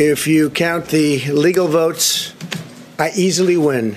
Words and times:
If 0.00 0.28
you 0.28 0.48
count 0.50 0.90
the 0.90 1.18
legal 1.32 1.66
votes, 1.66 2.32
I 3.00 3.10
easily 3.16 3.56
win. 3.56 3.96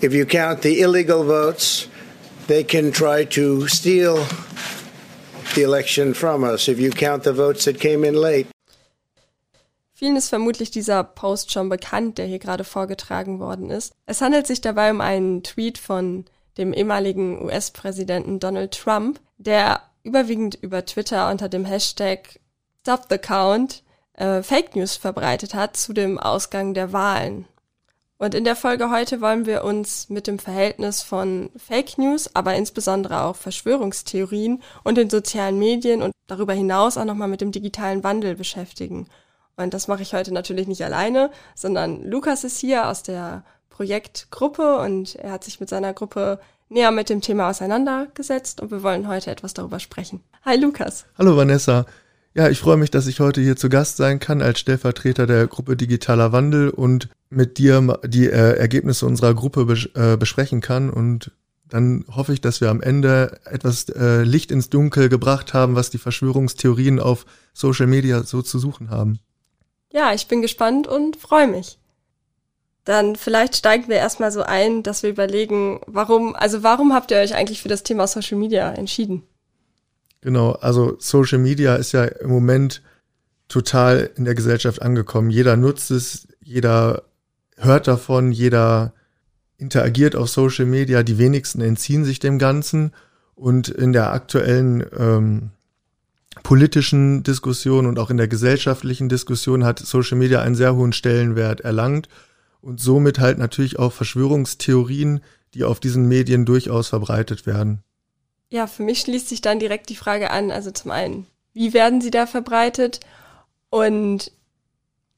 If 0.00 0.14
you 0.14 0.24
count 0.24 0.62
the 0.62 0.80
illegal 0.80 1.24
votes, 1.24 1.88
they 2.46 2.64
can 2.64 2.90
try 2.90 3.26
to 3.26 3.68
steal 3.68 4.24
the 5.54 5.62
election 5.62 6.14
from 6.14 6.42
us. 6.42 6.68
If 6.68 6.80
you 6.80 6.90
count 6.90 7.24
the 7.24 7.34
votes 7.34 7.66
that 7.66 7.78
came 7.78 8.02
in 8.02 8.14
late. 8.14 8.46
Vielen 9.92 10.16
ist 10.16 10.30
vermutlich 10.30 10.70
dieser 10.70 11.04
Post 11.04 11.52
schon 11.52 11.68
bekannt, 11.68 12.16
der 12.16 12.24
hier 12.24 12.38
gerade 12.38 12.64
vorgetragen 12.64 13.38
worden 13.38 13.68
ist. 13.68 13.92
Es 14.06 14.22
handelt 14.22 14.46
sich 14.46 14.62
dabei 14.62 14.90
um 14.90 15.02
einen 15.02 15.42
Tweet 15.42 15.76
von 15.76 16.24
dem 16.56 16.72
ehemaligen 16.72 17.44
US-Präsidenten 17.44 18.40
Donald 18.40 18.72
Trump, 18.72 19.20
der 19.36 19.82
überwiegend 20.02 20.54
über 20.54 20.86
Twitter 20.86 21.30
unter 21.30 21.50
dem 21.50 21.66
Hashtag 21.66 22.40
Stop 22.80 23.08
the 23.10 23.18
Count 23.18 23.82
äh, 24.16 24.42
Fake 24.42 24.74
News 24.76 24.96
verbreitet 24.96 25.54
hat 25.54 25.76
zu 25.76 25.92
dem 25.92 26.18
Ausgang 26.18 26.74
der 26.74 26.92
Wahlen. 26.92 27.46
Und 28.18 28.34
in 28.34 28.44
der 28.44 28.56
Folge 28.56 28.90
heute 28.90 29.20
wollen 29.20 29.44
wir 29.44 29.62
uns 29.62 30.08
mit 30.08 30.26
dem 30.26 30.38
Verhältnis 30.38 31.02
von 31.02 31.50
Fake 31.56 31.98
News, 31.98 32.30
aber 32.34 32.54
insbesondere 32.54 33.22
auch 33.22 33.36
Verschwörungstheorien 33.36 34.62
und 34.84 34.96
den 34.96 35.10
sozialen 35.10 35.58
Medien 35.58 36.00
und 36.00 36.12
darüber 36.26 36.54
hinaus 36.54 36.96
auch 36.96 37.04
nochmal 37.04 37.28
mit 37.28 37.42
dem 37.42 37.52
digitalen 37.52 38.02
Wandel 38.04 38.34
beschäftigen. 38.34 39.06
Und 39.56 39.74
das 39.74 39.86
mache 39.86 40.02
ich 40.02 40.14
heute 40.14 40.32
natürlich 40.32 40.66
nicht 40.66 40.82
alleine, 40.82 41.30
sondern 41.54 42.04
Lukas 42.04 42.44
ist 42.44 42.58
hier 42.58 42.88
aus 42.88 43.02
der 43.02 43.44
Projektgruppe 43.68 44.78
und 44.78 45.16
er 45.16 45.32
hat 45.32 45.44
sich 45.44 45.60
mit 45.60 45.68
seiner 45.68 45.92
Gruppe 45.92 46.40
näher 46.70 46.90
mit 46.90 47.10
dem 47.10 47.20
Thema 47.20 47.50
auseinandergesetzt 47.50 48.62
und 48.62 48.70
wir 48.70 48.82
wollen 48.82 49.08
heute 49.08 49.30
etwas 49.30 49.52
darüber 49.52 49.78
sprechen. 49.78 50.22
Hi 50.44 50.56
Lukas. 50.56 51.04
Hallo 51.18 51.36
Vanessa. 51.36 51.84
Ja, 52.36 52.50
ich 52.50 52.58
freue 52.58 52.76
mich, 52.76 52.90
dass 52.90 53.06
ich 53.06 53.20
heute 53.20 53.40
hier 53.40 53.56
zu 53.56 53.70
Gast 53.70 53.96
sein 53.96 54.20
kann 54.20 54.42
als 54.42 54.58
Stellvertreter 54.58 55.26
der 55.26 55.46
Gruppe 55.46 55.74
Digitaler 55.74 56.32
Wandel 56.32 56.68
und 56.68 57.08
mit 57.30 57.56
dir 57.56 57.98
die 58.04 58.26
äh, 58.26 58.58
Ergebnisse 58.58 59.06
unserer 59.06 59.32
Gruppe 59.32 59.64
bes 59.64 59.88
äh, 59.94 60.18
besprechen 60.18 60.60
kann. 60.60 60.90
Und 60.90 61.32
dann 61.70 62.04
hoffe 62.14 62.34
ich, 62.34 62.42
dass 62.42 62.60
wir 62.60 62.68
am 62.68 62.82
Ende 62.82 63.40
etwas 63.46 63.88
äh, 63.88 64.22
Licht 64.22 64.50
ins 64.50 64.68
Dunkel 64.68 65.08
gebracht 65.08 65.54
haben, 65.54 65.76
was 65.76 65.88
die 65.88 65.96
Verschwörungstheorien 65.96 67.00
auf 67.00 67.24
Social 67.54 67.86
Media 67.86 68.22
so 68.22 68.42
zu 68.42 68.58
suchen 68.58 68.90
haben. 68.90 69.18
Ja, 69.90 70.12
ich 70.12 70.28
bin 70.28 70.42
gespannt 70.42 70.86
und 70.86 71.16
freue 71.16 71.48
mich. 71.48 71.78
Dann 72.84 73.16
vielleicht 73.16 73.56
steigen 73.56 73.88
wir 73.88 73.96
erstmal 73.96 74.30
so 74.30 74.42
ein, 74.42 74.82
dass 74.82 75.02
wir 75.02 75.08
überlegen, 75.08 75.80
warum, 75.86 76.36
also 76.36 76.62
warum 76.62 76.92
habt 76.92 77.10
ihr 77.12 77.16
euch 77.16 77.34
eigentlich 77.34 77.62
für 77.62 77.70
das 77.70 77.82
Thema 77.82 78.06
Social 78.06 78.36
Media 78.36 78.70
entschieden? 78.72 79.22
Genau, 80.20 80.52
also 80.52 80.96
Social 80.98 81.38
Media 81.38 81.76
ist 81.76 81.92
ja 81.92 82.04
im 82.04 82.30
Moment 82.30 82.82
total 83.48 84.10
in 84.16 84.24
der 84.24 84.34
Gesellschaft 84.34 84.82
angekommen. 84.82 85.30
Jeder 85.30 85.56
nutzt 85.56 85.90
es, 85.90 86.26
jeder 86.40 87.04
hört 87.56 87.86
davon, 87.86 88.32
jeder 88.32 88.92
interagiert 89.58 90.16
auf 90.16 90.28
Social 90.28 90.66
Media, 90.66 91.02
die 91.02 91.18
wenigsten 91.18 91.60
entziehen 91.60 92.04
sich 92.04 92.18
dem 92.18 92.38
Ganzen. 92.38 92.92
Und 93.34 93.68
in 93.68 93.92
der 93.92 94.12
aktuellen 94.12 94.84
ähm, 94.96 95.50
politischen 96.42 97.22
Diskussion 97.22 97.86
und 97.86 97.98
auch 97.98 98.10
in 98.10 98.16
der 98.16 98.28
gesellschaftlichen 98.28 99.08
Diskussion 99.08 99.64
hat 99.64 99.78
Social 99.78 100.16
Media 100.16 100.40
einen 100.40 100.54
sehr 100.54 100.74
hohen 100.74 100.92
Stellenwert 100.92 101.60
erlangt 101.60 102.08
und 102.60 102.80
somit 102.80 103.18
halt 103.18 103.38
natürlich 103.38 103.78
auch 103.78 103.92
Verschwörungstheorien, 103.92 105.20
die 105.54 105.64
auf 105.64 105.80
diesen 105.80 106.08
Medien 106.08 106.44
durchaus 106.44 106.88
verbreitet 106.88 107.46
werden. 107.46 107.82
Ja, 108.48 108.66
für 108.66 108.82
mich 108.82 109.00
schließt 109.00 109.28
sich 109.28 109.40
dann 109.40 109.58
direkt 109.58 109.88
die 109.88 109.96
Frage 109.96 110.30
an, 110.30 110.50
also 110.50 110.70
zum 110.70 110.90
einen, 110.90 111.26
wie 111.52 111.72
werden 111.72 112.00
sie 112.00 112.10
da 112.10 112.26
verbreitet? 112.26 113.00
Und 113.70 114.30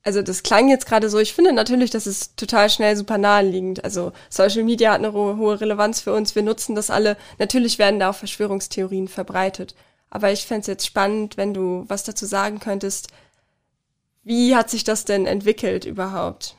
also 0.03 0.22
das 0.22 0.43
klang 0.43 0.69
jetzt 0.69 0.87
gerade 0.87 1.11
so, 1.11 1.19
ich 1.19 1.34
finde 1.34 1.53
natürlich, 1.53 1.91
das 1.91 2.06
ist 2.06 2.37
total 2.38 2.71
schnell 2.71 2.97
super 2.97 3.19
naheliegend. 3.19 3.84
Also 3.84 4.12
Social 4.31 4.62
Media 4.65 4.93
hat 4.93 5.00
eine 5.00 5.12
hohe 5.12 5.61
Relevanz 5.61 6.00
für 6.00 6.15
uns, 6.15 6.34
wir 6.34 6.43
nutzen 6.43 6.75
das 6.75 6.88
alle. 6.91 7.17
Natürlich 7.38 7.78
werden 7.78 8.00
da 8.00 8.11
auch 8.11 8.15
Verschwörungstheorien 8.15 9.09
verbreitet. 9.09 9.75
Aber 10.11 10.33
ich 10.33 10.47
fände 10.47 10.62
es 10.62 10.67
jetzt 10.69 10.87
spannend, 10.87 11.37
wenn 11.37 11.53
du 11.53 11.84
was 11.88 12.05
dazu 12.05 12.25
sagen 12.25 12.61
könntest. 12.61 13.09
Wie 14.25 14.56
hat 14.56 14.71
sich 14.71 14.84
das 14.84 15.05
denn 15.05 15.27
entwickelt 15.27 15.84
überhaupt? 15.84 16.55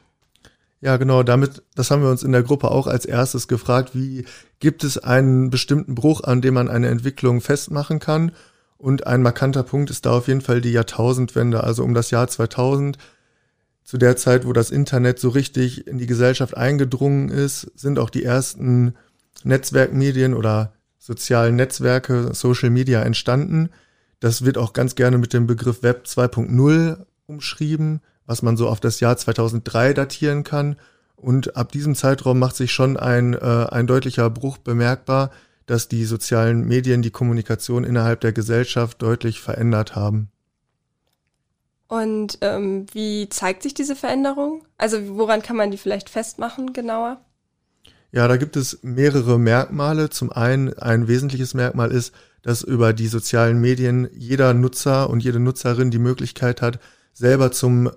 Ja, 0.81 0.95
genau, 0.95 1.23
damit, 1.23 1.61
das 1.75 1.91
haben 1.91 2.01
wir 2.01 2.09
uns 2.09 2.23
in 2.23 2.31
der 2.31 2.43
Gruppe 2.43 2.71
auch 2.71 2.87
als 2.87 3.05
erstes 3.05 3.49
gefragt, 3.49 3.91
wie 3.93 4.25
gibt 4.59 4.85
es 4.85 4.97
einen 4.97 5.49
bestimmten 5.49 5.93
Bruch, 5.93 6.23
an 6.23 6.41
dem 6.41 6.53
man 6.53 6.69
eine 6.69 6.87
Entwicklung 6.87 7.41
festmachen 7.41 7.99
kann? 7.99 8.31
Und 8.77 9.05
ein 9.05 9.21
markanter 9.21 9.63
Punkt 9.63 9.89
ist 9.89 10.05
da 10.05 10.11
auf 10.11 10.29
jeden 10.29 10.39
Fall 10.39 10.61
die 10.61 10.71
Jahrtausendwende, 10.71 11.63
also 11.63 11.83
um 11.83 11.93
das 11.93 12.11
Jahr 12.11 12.29
2000. 12.29 12.97
Zu 13.83 13.97
der 13.97 14.15
Zeit, 14.15 14.45
wo 14.45 14.53
das 14.53 14.71
Internet 14.71 15.19
so 15.19 15.29
richtig 15.29 15.85
in 15.85 15.97
die 15.97 16.05
Gesellschaft 16.05 16.55
eingedrungen 16.55 17.27
ist, 17.27 17.71
sind 17.75 17.99
auch 17.99 18.09
die 18.09 18.23
ersten 18.23 18.93
Netzwerkmedien 19.43 20.33
oder 20.33 20.73
sozialen 20.97 21.57
Netzwerke, 21.57 22.33
Social 22.33 22.69
Media 22.69 23.01
entstanden. 23.01 23.69
Das 24.21 24.45
wird 24.45 24.57
auch 24.57 24.71
ganz 24.71 24.95
gerne 24.95 25.17
mit 25.17 25.33
dem 25.33 25.45
Begriff 25.45 25.83
Web 25.83 26.05
2.0 26.05 27.05
umschrieben 27.25 27.99
was 28.29 28.43
man 28.43 28.57
so 28.57 28.69
auf 28.69 28.79
das 28.79 28.99
Jahr 28.99 29.17
2003 29.17 29.93
datieren 29.93 30.43
kann. 30.43 30.75
Und 31.15 31.57
ab 31.57 31.71
diesem 31.71 31.95
Zeitraum 31.95 32.37
macht 32.37 32.55
sich 32.55 32.71
schon 32.71 32.95
ein, 32.95 33.33
äh, 33.33 33.65
ein 33.71 33.87
deutlicher 33.87 34.29
Bruch 34.29 34.59
bemerkbar, 34.59 35.31
dass 35.65 35.87
die 35.87 36.05
sozialen 36.05 36.67
Medien 36.67 37.01
die 37.01 37.09
Kommunikation 37.09 37.83
innerhalb 37.83 38.21
der 38.21 38.31
Gesellschaft 38.31 39.01
deutlich 39.01 39.41
verändert 39.41 39.95
haben. 39.95 40.29
Und 41.87 42.37
ähm, 42.41 42.85
wie 42.93 43.29
zeigt 43.29 43.63
sich 43.63 43.73
diese 43.73 43.95
Veränderung? 43.95 44.63
Also 44.77 45.17
woran 45.17 45.41
kann 45.41 45.55
man 45.55 45.71
die 45.71 45.77
vielleicht 45.77 46.11
festmachen 46.11 46.71
genauer? 46.71 47.19
Ja, 48.11 48.27
da 48.27 48.37
gibt 48.37 48.55
es 48.55 48.83
mehrere 48.83 49.39
Merkmale. 49.39 50.11
Zum 50.11 50.31
einen 50.31 50.71
ein 50.77 51.07
wesentliches 51.07 51.55
Merkmal 51.55 51.91
ist, 51.91 52.13
dass 52.43 52.61
über 52.61 52.93
die 52.93 53.07
sozialen 53.07 53.59
Medien 53.59 54.07
jeder 54.13 54.53
Nutzer 54.53 55.09
und 55.09 55.23
jede 55.23 55.39
Nutzerin 55.39 55.89
die 55.89 55.97
Möglichkeit 55.97 56.61
hat, 56.61 56.79
selber 57.13 57.51
zum 57.51 57.89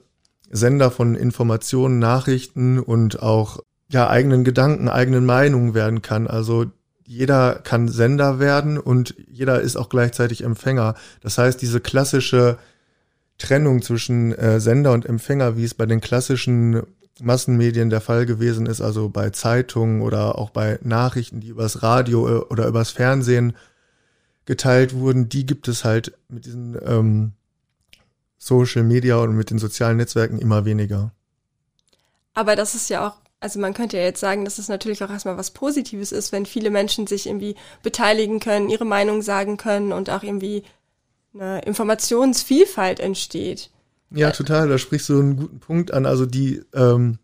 Sender 0.52 0.90
von 0.90 1.16
Informationen, 1.16 1.98
Nachrichten 1.98 2.78
und 2.78 3.22
auch 3.22 3.60
ja 3.90 4.08
eigenen 4.08 4.44
Gedanken, 4.44 4.88
eigenen 4.88 5.26
Meinungen 5.26 5.74
werden 5.74 6.02
kann. 6.02 6.26
Also 6.26 6.66
jeder 7.04 7.56
kann 7.56 7.88
Sender 7.88 8.38
werden 8.38 8.78
und 8.78 9.14
jeder 9.28 9.60
ist 9.60 9.76
auch 9.76 9.88
gleichzeitig 9.88 10.44
Empfänger. 10.44 10.94
Das 11.20 11.38
heißt, 11.38 11.60
diese 11.60 11.80
klassische 11.80 12.58
Trennung 13.38 13.82
zwischen 13.82 14.32
äh, 14.32 14.60
Sender 14.60 14.92
und 14.92 15.06
Empfänger, 15.06 15.56
wie 15.56 15.64
es 15.64 15.74
bei 15.74 15.86
den 15.86 16.00
klassischen 16.00 16.82
Massenmedien 17.20 17.90
der 17.90 18.00
Fall 18.00 18.26
gewesen 18.26 18.66
ist, 18.66 18.80
also 18.80 19.08
bei 19.08 19.30
Zeitungen 19.30 20.02
oder 20.02 20.38
auch 20.38 20.50
bei 20.50 20.78
Nachrichten, 20.82 21.40
die 21.40 21.48
übers 21.48 21.82
Radio 21.82 22.28
äh, 22.28 22.40
oder 22.44 22.66
übers 22.66 22.90
Fernsehen 22.90 23.54
geteilt 24.44 24.94
wurden, 24.94 25.28
die 25.28 25.46
gibt 25.46 25.68
es 25.68 25.84
halt 25.84 26.12
mit 26.28 26.46
diesen 26.46 26.76
ähm, 26.84 27.32
Social 28.42 28.82
Media 28.82 29.18
und 29.18 29.36
mit 29.36 29.50
den 29.50 29.60
sozialen 29.60 29.98
Netzwerken 29.98 30.40
immer 30.40 30.64
weniger. 30.64 31.12
Aber 32.34 32.56
das 32.56 32.74
ist 32.74 32.90
ja 32.90 33.06
auch, 33.06 33.14
also 33.38 33.60
man 33.60 33.72
könnte 33.72 33.98
ja 33.98 34.02
jetzt 34.02 34.18
sagen, 34.18 34.44
dass 34.44 34.58
es 34.58 34.68
natürlich 34.68 35.04
auch 35.04 35.10
erstmal 35.10 35.36
was 35.36 35.52
Positives 35.52 36.10
ist, 36.10 36.32
wenn 36.32 36.44
viele 36.44 36.70
Menschen 36.70 37.06
sich 37.06 37.26
irgendwie 37.26 37.54
beteiligen 37.84 38.40
können, 38.40 38.68
ihre 38.68 38.84
Meinung 38.84 39.22
sagen 39.22 39.58
können 39.58 39.92
und 39.92 40.10
auch 40.10 40.24
irgendwie 40.24 40.64
eine 41.34 41.60
Informationsvielfalt 41.60 42.98
entsteht. 42.98 43.70
Ja, 44.10 44.32
total, 44.32 44.68
da 44.68 44.76
sprichst 44.76 45.08
du 45.08 45.20
einen 45.20 45.36
guten 45.36 45.60
Punkt 45.60 45.94
an. 45.94 46.04
Also 46.04 46.26
die 46.26 46.62
ähm, 46.74 47.18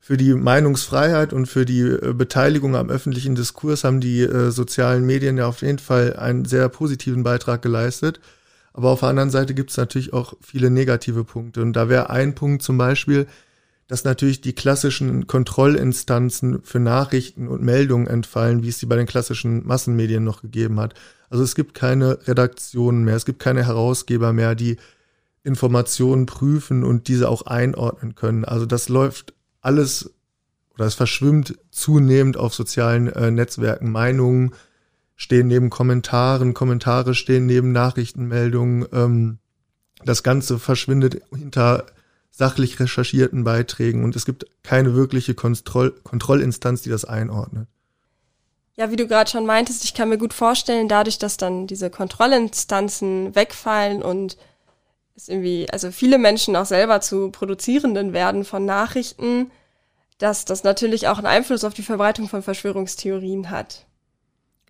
für 0.00 0.16
die 0.16 0.34
Meinungsfreiheit 0.34 1.32
und 1.32 1.46
für 1.46 1.64
die 1.64 1.82
äh, 1.82 2.12
Beteiligung 2.12 2.74
am 2.74 2.90
öffentlichen 2.90 3.36
Diskurs 3.36 3.84
haben 3.84 4.00
die 4.00 4.22
äh, 4.22 4.50
sozialen 4.50 5.06
Medien 5.06 5.38
ja 5.38 5.46
auf 5.46 5.62
jeden 5.62 5.78
Fall 5.78 6.16
einen 6.16 6.44
sehr 6.44 6.68
positiven 6.68 7.22
Beitrag 7.22 7.62
geleistet. 7.62 8.18
Aber 8.78 8.90
auf 8.90 9.00
der 9.00 9.08
anderen 9.08 9.30
Seite 9.30 9.54
gibt 9.54 9.70
es 9.70 9.76
natürlich 9.76 10.12
auch 10.12 10.34
viele 10.40 10.70
negative 10.70 11.24
Punkte. 11.24 11.62
Und 11.62 11.72
da 11.72 11.88
wäre 11.88 12.10
ein 12.10 12.36
Punkt 12.36 12.62
zum 12.62 12.78
Beispiel, 12.78 13.26
dass 13.88 14.04
natürlich 14.04 14.40
die 14.40 14.52
klassischen 14.52 15.26
Kontrollinstanzen 15.26 16.62
für 16.62 16.78
Nachrichten 16.78 17.48
und 17.48 17.60
Meldungen 17.60 18.06
entfallen, 18.06 18.62
wie 18.62 18.68
es 18.68 18.78
sie 18.78 18.86
bei 18.86 18.94
den 18.94 19.08
klassischen 19.08 19.66
Massenmedien 19.66 20.22
noch 20.22 20.42
gegeben 20.42 20.78
hat. 20.78 20.94
Also 21.28 21.42
es 21.42 21.56
gibt 21.56 21.74
keine 21.74 22.20
Redaktionen 22.28 23.02
mehr, 23.02 23.16
es 23.16 23.24
gibt 23.24 23.40
keine 23.40 23.66
Herausgeber 23.66 24.32
mehr, 24.32 24.54
die 24.54 24.76
Informationen 25.42 26.26
prüfen 26.26 26.84
und 26.84 27.08
diese 27.08 27.28
auch 27.28 27.42
einordnen 27.42 28.14
können. 28.14 28.44
Also 28.44 28.64
das 28.64 28.88
läuft 28.88 29.34
alles 29.60 30.12
oder 30.76 30.86
es 30.86 30.94
verschwimmt 30.94 31.58
zunehmend 31.72 32.36
auf 32.36 32.54
sozialen 32.54 33.08
äh, 33.08 33.32
Netzwerken 33.32 33.90
Meinungen, 33.90 34.52
stehen 35.18 35.48
neben 35.48 35.68
Kommentaren, 35.68 36.54
Kommentare 36.54 37.14
stehen 37.14 37.44
neben 37.44 37.72
Nachrichtenmeldungen. 37.72 38.86
Ähm, 38.92 39.38
das 40.04 40.22
Ganze 40.22 40.58
verschwindet 40.58 41.20
hinter 41.36 41.86
sachlich 42.30 42.78
recherchierten 42.78 43.42
Beiträgen 43.42 44.04
und 44.04 44.14
es 44.14 44.24
gibt 44.24 44.46
keine 44.62 44.94
wirkliche 44.94 45.34
Kontroll 45.34 45.90
Kontrollinstanz, 46.04 46.82
die 46.82 46.90
das 46.90 47.04
einordnet. 47.04 47.66
Ja, 48.76 48.92
wie 48.92 48.96
du 48.96 49.08
gerade 49.08 49.28
schon 49.28 49.44
meintest, 49.44 49.82
ich 49.82 49.92
kann 49.92 50.08
mir 50.08 50.18
gut 50.18 50.32
vorstellen, 50.32 50.86
dadurch, 50.86 51.18
dass 51.18 51.36
dann 51.36 51.66
diese 51.66 51.90
Kontrollinstanzen 51.90 53.34
wegfallen 53.34 54.02
und 54.02 54.36
es 55.16 55.28
irgendwie, 55.28 55.68
also 55.72 55.90
viele 55.90 56.18
Menschen 56.18 56.54
auch 56.54 56.64
selber 56.64 57.00
zu 57.00 57.32
Produzierenden 57.32 58.12
werden 58.12 58.44
von 58.44 58.64
Nachrichten, 58.64 59.50
dass 60.18 60.44
das 60.44 60.62
natürlich 60.62 61.08
auch 61.08 61.18
einen 61.18 61.26
Einfluss 61.26 61.64
auf 61.64 61.74
die 61.74 61.82
Verbreitung 61.82 62.28
von 62.28 62.44
Verschwörungstheorien 62.44 63.50
hat. 63.50 63.87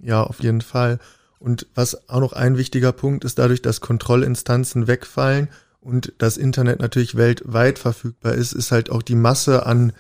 Ja, 0.00 0.23
auf 0.23 0.41
jeden 0.43 0.61
Fall. 0.61 0.99
Und 1.39 1.67
was 1.75 2.09
auch 2.09 2.21
noch 2.21 2.33
ein 2.33 2.56
wichtiger 2.56 2.93
Punkt 2.93 3.25
ist, 3.25 3.39
dadurch, 3.39 3.62
dass 3.62 3.81
Kontrollinstanzen 3.81 4.87
wegfallen 4.87 5.49
und 5.81 6.12
das 6.19 6.37
Internet 6.37 6.81
natürlich 6.81 7.17
weltweit 7.17 7.79
verfügbar 7.79 8.35
ist, 8.35 8.53
ist 8.53 8.73
halt 8.73 8.91
auch 8.91 9.03
die 9.03 9.15
Masse 9.15 9.67
an 9.67 9.93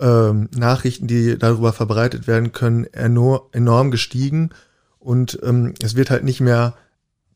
ähm, 0.00 0.48
Nachrichten, 0.56 1.06
die 1.06 1.38
darüber 1.38 1.72
verbreitet 1.72 2.26
werden 2.26 2.52
können, 2.52 2.84
enorm 2.92 3.90
gestiegen. 3.90 4.50
Und 4.98 5.38
ähm, 5.42 5.74
es 5.82 5.96
wird 5.96 6.10
halt 6.10 6.24
nicht 6.24 6.40
mehr, 6.40 6.74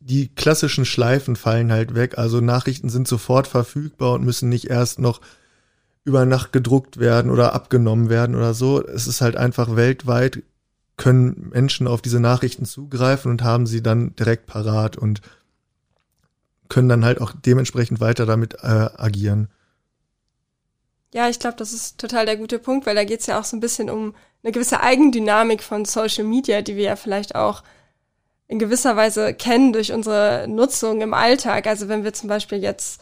die 0.00 0.28
klassischen 0.34 0.86
Schleifen 0.86 1.36
fallen 1.36 1.70
halt 1.70 1.94
weg. 1.94 2.16
Also 2.16 2.40
Nachrichten 2.40 2.88
sind 2.88 3.06
sofort 3.06 3.46
verfügbar 3.46 4.14
und 4.14 4.24
müssen 4.24 4.48
nicht 4.48 4.70
erst 4.70 4.98
noch 4.98 5.20
über 6.04 6.24
Nacht 6.24 6.52
gedruckt 6.52 6.98
werden 6.98 7.30
oder 7.30 7.52
abgenommen 7.52 8.08
werden 8.08 8.34
oder 8.34 8.54
so. 8.54 8.82
Es 8.82 9.06
ist 9.06 9.20
halt 9.20 9.36
einfach 9.36 9.76
weltweit 9.76 10.42
können 10.98 11.48
Menschen 11.50 11.86
auf 11.86 12.02
diese 12.02 12.20
Nachrichten 12.20 12.66
zugreifen 12.66 13.30
und 13.30 13.42
haben 13.42 13.66
sie 13.66 13.82
dann 13.82 14.14
direkt 14.16 14.46
parat 14.46 14.98
und 14.98 15.22
können 16.68 16.90
dann 16.90 17.04
halt 17.04 17.20
auch 17.20 17.32
dementsprechend 17.32 18.00
weiter 18.00 18.26
damit 18.26 18.54
äh, 18.62 18.90
agieren. 18.96 19.48
Ja, 21.14 21.30
ich 21.30 21.38
glaube, 21.38 21.56
das 21.56 21.72
ist 21.72 21.98
total 21.98 22.26
der 22.26 22.36
gute 22.36 22.58
Punkt, 22.58 22.84
weil 22.84 22.94
da 22.94 23.04
geht 23.04 23.20
es 23.20 23.26
ja 23.26 23.40
auch 23.40 23.44
so 23.44 23.56
ein 23.56 23.60
bisschen 23.60 23.88
um 23.88 24.14
eine 24.42 24.52
gewisse 24.52 24.80
Eigendynamik 24.80 25.62
von 25.62 25.86
Social 25.86 26.24
Media, 26.24 26.60
die 26.60 26.76
wir 26.76 26.84
ja 26.84 26.96
vielleicht 26.96 27.34
auch 27.34 27.62
in 28.46 28.58
gewisser 28.58 28.96
Weise 28.96 29.32
kennen 29.34 29.72
durch 29.72 29.92
unsere 29.92 30.46
Nutzung 30.48 31.00
im 31.00 31.14
Alltag. 31.14 31.66
Also 31.66 31.88
wenn 31.88 32.04
wir 32.04 32.12
zum 32.12 32.28
Beispiel 32.28 32.58
jetzt 32.58 33.00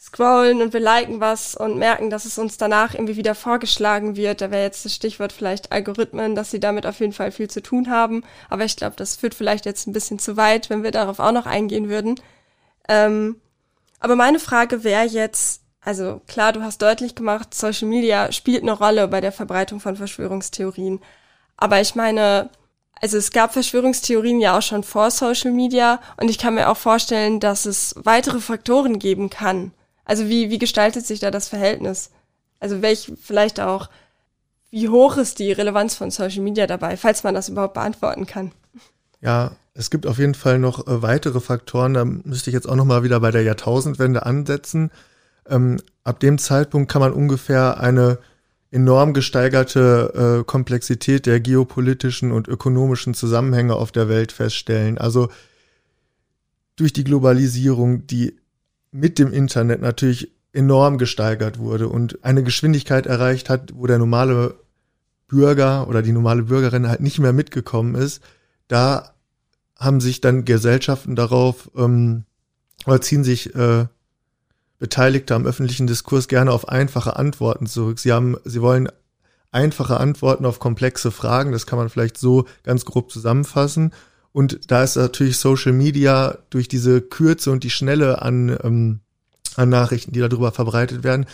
scrollen 0.00 0.62
und 0.62 0.72
wir 0.72 0.80
liken 0.80 1.20
was 1.20 1.54
und 1.54 1.76
merken, 1.76 2.08
dass 2.08 2.24
es 2.24 2.38
uns 2.38 2.56
danach 2.56 2.94
irgendwie 2.94 3.16
wieder 3.16 3.34
vorgeschlagen 3.34 4.16
wird. 4.16 4.40
Da 4.40 4.50
wäre 4.50 4.62
jetzt 4.62 4.84
das 4.86 4.94
Stichwort 4.94 5.32
vielleicht 5.32 5.72
Algorithmen, 5.72 6.34
dass 6.34 6.50
sie 6.50 6.58
damit 6.58 6.86
auf 6.86 7.00
jeden 7.00 7.12
Fall 7.12 7.30
viel 7.32 7.50
zu 7.50 7.62
tun 7.62 7.90
haben. 7.90 8.24
Aber 8.48 8.64
ich 8.64 8.76
glaube, 8.76 8.96
das 8.96 9.16
führt 9.16 9.34
vielleicht 9.34 9.66
jetzt 9.66 9.86
ein 9.86 9.92
bisschen 9.92 10.18
zu 10.18 10.38
weit, 10.38 10.70
wenn 10.70 10.82
wir 10.82 10.90
darauf 10.90 11.18
auch 11.18 11.32
noch 11.32 11.44
eingehen 11.44 11.90
würden. 11.90 12.18
Ähm, 12.88 13.36
aber 14.00 14.16
meine 14.16 14.38
Frage 14.38 14.84
wäre 14.84 15.04
jetzt, 15.04 15.62
also 15.82 16.22
klar, 16.26 16.54
du 16.54 16.62
hast 16.62 16.80
deutlich 16.80 17.14
gemacht, 17.14 17.52
Social 17.52 17.88
Media 17.88 18.32
spielt 18.32 18.62
eine 18.62 18.72
Rolle 18.72 19.06
bei 19.06 19.20
der 19.20 19.32
Verbreitung 19.32 19.80
von 19.80 19.96
Verschwörungstheorien. 19.96 21.00
Aber 21.58 21.78
ich 21.82 21.94
meine, 21.94 22.48
also 23.02 23.18
es 23.18 23.32
gab 23.32 23.52
Verschwörungstheorien 23.52 24.40
ja 24.40 24.56
auch 24.56 24.62
schon 24.62 24.82
vor 24.82 25.10
Social 25.10 25.50
Media 25.50 26.00
und 26.16 26.30
ich 26.30 26.38
kann 26.38 26.54
mir 26.54 26.70
auch 26.70 26.78
vorstellen, 26.78 27.38
dass 27.38 27.66
es 27.66 27.94
weitere 27.98 28.40
Faktoren 28.40 28.98
geben 28.98 29.28
kann, 29.28 29.72
also 30.10 30.28
wie, 30.28 30.50
wie 30.50 30.58
gestaltet 30.58 31.06
sich 31.06 31.20
da 31.20 31.30
das 31.30 31.46
Verhältnis? 31.46 32.10
Also 32.58 32.82
welch 32.82 33.12
vielleicht 33.22 33.60
auch, 33.60 33.88
wie 34.72 34.88
hoch 34.88 35.16
ist 35.16 35.38
die 35.38 35.52
Relevanz 35.52 35.94
von 35.94 36.10
Social 36.10 36.42
Media 36.42 36.66
dabei, 36.66 36.96
falls 36.96 37.22
man 37.22 37.32
das 37.32 37.48
überhaupt 37.48 37.74
beantworten 37.74 38.26
kann? 38.26 38.50
Ja, 39.20 39.52
es 39.72 39.88
gibt 39.88 40.08
auf 40.08 40.18
jeden 40.18 40.34
Fall 40.34 40.58
noch 40.58 40.88
äh, 40.88 41.00
weitere 41.00 41.38
Faktoren. 41.38 41.94
Da 41.94 42.04
müsste 42.04 42.50
ich 42.50 42.54
jetzt 42.54 42.68
auch 42.68 42.74
noch 42.74 42.86
mal 42.86 43.04
wieder 43.04 43.20
bei 43.20 43.30
der 43.30 43.44
Jahrtausendwende 43.44 44.26
ansetzen. 44.26 44.90
Ähm, 45.48 45.80
ab 46.02 46.18
dem 46.18 46.38
Zeitpunkt 46.38 46.90
kann 46.90 47.02
man 47.02 47.12
ungefähr 47.12 47.78
eine 47.78 48.18
enorm 48.72 49.14
gesteigerte 49.14 50.40
äh, 50.40 50.44
Komplexität 50.44 51.26
der 51.26 51.38
geopolitischen 51.38 52.32
und 52.32 52.48
ökonomischen 52.48 53.14
Zusammenhänge 53.14 53.76
auf 53.76 53.92
der 53.92 54.08
Welt 54.08 54.32
feststellen. 54.32 54.98
Also 54.98 55.28
durch 56.74 56.92
die 56.92 57.04
Globalisierung, 57.04 58.08
die 58.08 58.39
mit 58.92 59.18
dem 59.18 59.32
Internet 59.32 59.80
natürlich 59.80 60.32
enorm 60.52 60.98
gesteigert 60.98 61.58
wurde 61.58 61.88
und 61.88 62.24
eine 62.24 62.42
Geschwindigkeit 62.42 63.06
erreicht 63.06 63.48
hat, 63.48 63.72
wo 63.74 63.86
der 63.86 63.98
normale 63.98 64.56
Bürger 65.28 65.86
oder 65.88 66.02
die 66.02 66.12
normale 66.12 66.42
Bürgerin 66.42 66.88
halt 66.88 67.00
nicht 67.00 67.20
mehr 67.20 67.32
mitgekommen 67.32 67.94
ist, 67.94 68.20
da 68.66 69.14
haben 69.78 70.00
sich 70.00 70.20
dann 70.20 70.44
Gesellschaften 70.44 71.14
darauf 71.16 71.70
ähm, 71.76 72.24
oder 72.84 73.00
ziehen 73.00 73.24
sich 73.24 73.54
äh, 73.54 73.86
Beteiligte 74.78 75.34
am 75.34 75.46
öffentlichen 75.46 75.86
Diskurs 75.86 76.26
gerne 76.26 76.50
auf 76.52 76.68
einfache 76.68 77.16
Antworten 77.16 77.66
zurück. 77.66 77.98
Sie 77.98 78.12
haben, 78.12 78.36
sie 78.44 78.62
wollen 78.62 78.88
einfache 79.52 79.98
Antworten 79.98 80.46
auf 80.46 80.58
komplexe 80.58 81.10
Fragen. 81.10 81.52
Das 81.52 81.66
kann 81.66 81.78
man 81.78 81.90
vielleicht 81.90 82.18
so 82.18 82.46
ganz 82.62 82.84
grob 82.84 83.10
zusammenfassen. 83.10 83.92
Und 84.32 84.70
da 84.70 84.82
ist 84.84 84.96
natürlich 84.96 85.38
Social 85.38 85.72
Media 85.72 86.38
durch 86.50 86.68
diese 86.68 87.00
Kürze 87.00 87.50
und 87.50 87.64
die 87.64 87.70
Schnelle 87.70 88.22
an, 88.22 88.56
ähm, 88.62 89.00
an 89.56 89.68
Nachrichten, 89.68 90.12
die 90.12 90.20
darüber 90.20 90.52
verbreitet 90.52 91.02
werden, 91.02 91.26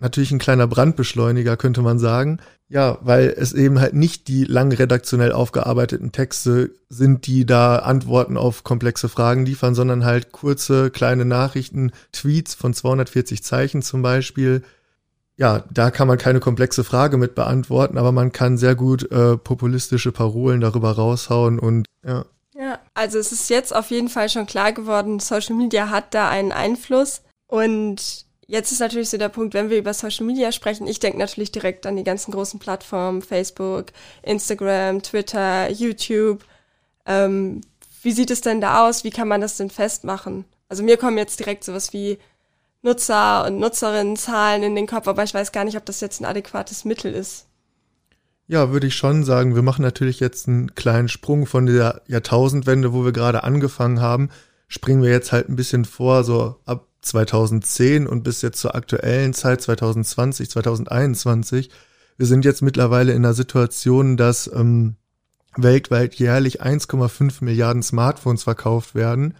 natürlich 0.00 0.30
ein 0.30 0.38
kleiner 0.38 0.66
Brandbeschleuniger, 0.66 1.56
könnte 1.56 1.82
man 1.82 1.98
sagen. 1.98 2.38
Ja, 2.68 2.98
weil 3.00 3.34
es 3.36 3.54
eben 3.54 3.80
halt 3.80 3.94
nicht 3.94 4.28
die 4.28 4.44
lang 4.44 4.70
redaktionell 4.72 5.32
aufgearbeiteten 5.32 6.12
Texte 6.12 6.70
sind, 6.90 7.26
die 7.26 7.46
da 7.46 7.76
Antworten 7.76 8.36
auf 8.36 8.62
komplexe 8.62 9.08
Fragen 9.08 9.46
liefern, 9.46 9.74
sondern 9.74 10.04
halt 10.04 10.32
kurze, 10.32 10.90
kleine 10.90 11.24
Nachrichten, 11.24 11.92
Tweets 12.12 12.54
von 12.54 12.74
240 12.74 13.42
Zeichen 13.42 13.80
zum 13.80 14.02
Beispiel, 14.02 14.62
ja, 15.38 15.62
da 15.70 15.92
kann 15.92 16.08
man 16.08 16.18
keine 16.18 16.40
komplexe 16.40 16.82
Frage 16.82 17.16
mit 17.16 17.36
beantworten, 17.36 17.96
aber 17.96 18.10
man 18.10 18.32
kann 18.32 18.58
sehr 18.58 18.74
gut 18.74 19.10
äh, 19.12 19.36
populistische 19.36 20.10
Parolen 20.10 20.60
darüber 20.60 20.90
raushauen 20.90 21.60
und 21.60 21.86
ja. 22.04 22.26
Ja, 22.54 22.80
also 22.92 23.18
es 23.18 23.30
ist 23.30 23.48
jetzt 23.48 23.74
auf 23.74 23.92
jeden 23.92 24.08
Fall 24.08 24.28
schon 24.28 24.46
klar 24.46 24.72
geworden, 24.72 25.20
Social 25.20 25.54
Media 25.54 25.90
hat 25.90 26.12
da 26.12 26.28
einen 26.28 26.50
Einfluss 26.50 27.22
und 27.46 28.26
jetzt 28.48 28.72
ist 28.72 28.80
natürlich 28.80 29.10
so 29.10 29.16
der 29.16 29.28
Punkt, 29.28 29.54
wenn 29.54 29.70
wir 29.70 29.78
über 29.78 29.94
Social 29.94 30.26
Media 30.26 30.50
sprechen, 30.50 30.88
ich 30.88 30.98
denke 30.98 31.20
natürlich 31.20 31.52
direkt 31.52 31.86
an 31.86 31.94
die 31.94 32.02
ganzen 32.02 32.32
großen 32.32 32.58
Plattformen, 32.58 33.22
Facebook, 33.22 33.86
Instagram, 34.22 35.02
Twitter, 35.04 35.70
YouTube. 35.70 36.44
Ähm, 37.06 37.60
wie 38.02 38.12
sieht 38.12 38.32
es 38.32 38.40
denn 38.40 38.60
da 38.60 38.88
aus? 38.88 39.04
Wie 39.04 39.10
kann 39.10 39.28
man 39.28 39.40
das 39.40 39.56
denn 39.56 39.70
festmachen? 39.70 40.46
Also 40.68 40.82
mir 40.82 40.96
kommen 40.96 41.16
jetzt 41.16 41.38
direkt 41.38 41.62
sowas 41.62 41.92
wie 41.92 42.18
Nutzer- 42.88 43.46
und 43.46 43.58
Nutzerinnenzahlen 43.58 44.62
in 44.62 44.74
den 44.74 44.86
Kopf, 44.86 45.06
aber 45.08 45.22
ich 45.22 45.34
weiß 45.34 45.52
gar 45.52 45.64
nicht, 45.64 45.76
ob 45.76 45.84
das 45.84 46.00
jetzt 46.00 46.20
ein 46.20 46.24
adäquates 46.24 46.84
Mittel 46.84 47.12
ist. 47.12 47.46
Ja, 48.46 48.70
würde 48.72 48.86
ich 48.86 48.96
schon 48.96 49.24
sagen. 49.24 49.54
Wir 49.54 49.62
machen 49.62 49.82
natürlich 49.82 50.20
jetzt 50.20 50.48
einen 50.48 50.74
kleinen 50.74 51.08
Sprung 51.08 51.44
von 51.44 51.66
der 51.66 52.00
Jahrtausendwende, 52.06 52.94
wo 52.94 53.04
wir 53.04 53.12
gerade 53.12 53.44
angefangen 53.44 54.00
haben. 54.00 54.30
Springen 54.68 55.02
wir 55.02 55.10
jetzt 55.10 55.32
halt 55.32 55.50
ein 55.50 55.56
bisschen 55.56 55.84
vor, 55.84 56.24
so 56.24 56.56
ab 56.64 56.88
2010 57.02 58.06
und 58.06 58.22
bis 58.22 58.40
jetzt 58.40 58.58
zur 58.58 58.74
aktuellen 58.74 59.34
Zeit 59.34 59.60
2020, 59.60 60.48
2021. 60.48 61.70
Wir 62.16 62.26
sind 62.26 62.46
jetzt 62.46 62.62
mittlerweile 62.62 63.12
in 63.12 63.24
einer 63.24 63.34
Situation, 63.34 64.16
dass 64.16 64.50
ähm, 64.52 64.96
weltweit 65.54 66.14
jährlich 66.14 66.62
1,5 66.62 67.44
Milliarden 67.44 67.82
Smartphones 67.82 68.44
verkauft 68.44 68.94
werden 68.94 69.34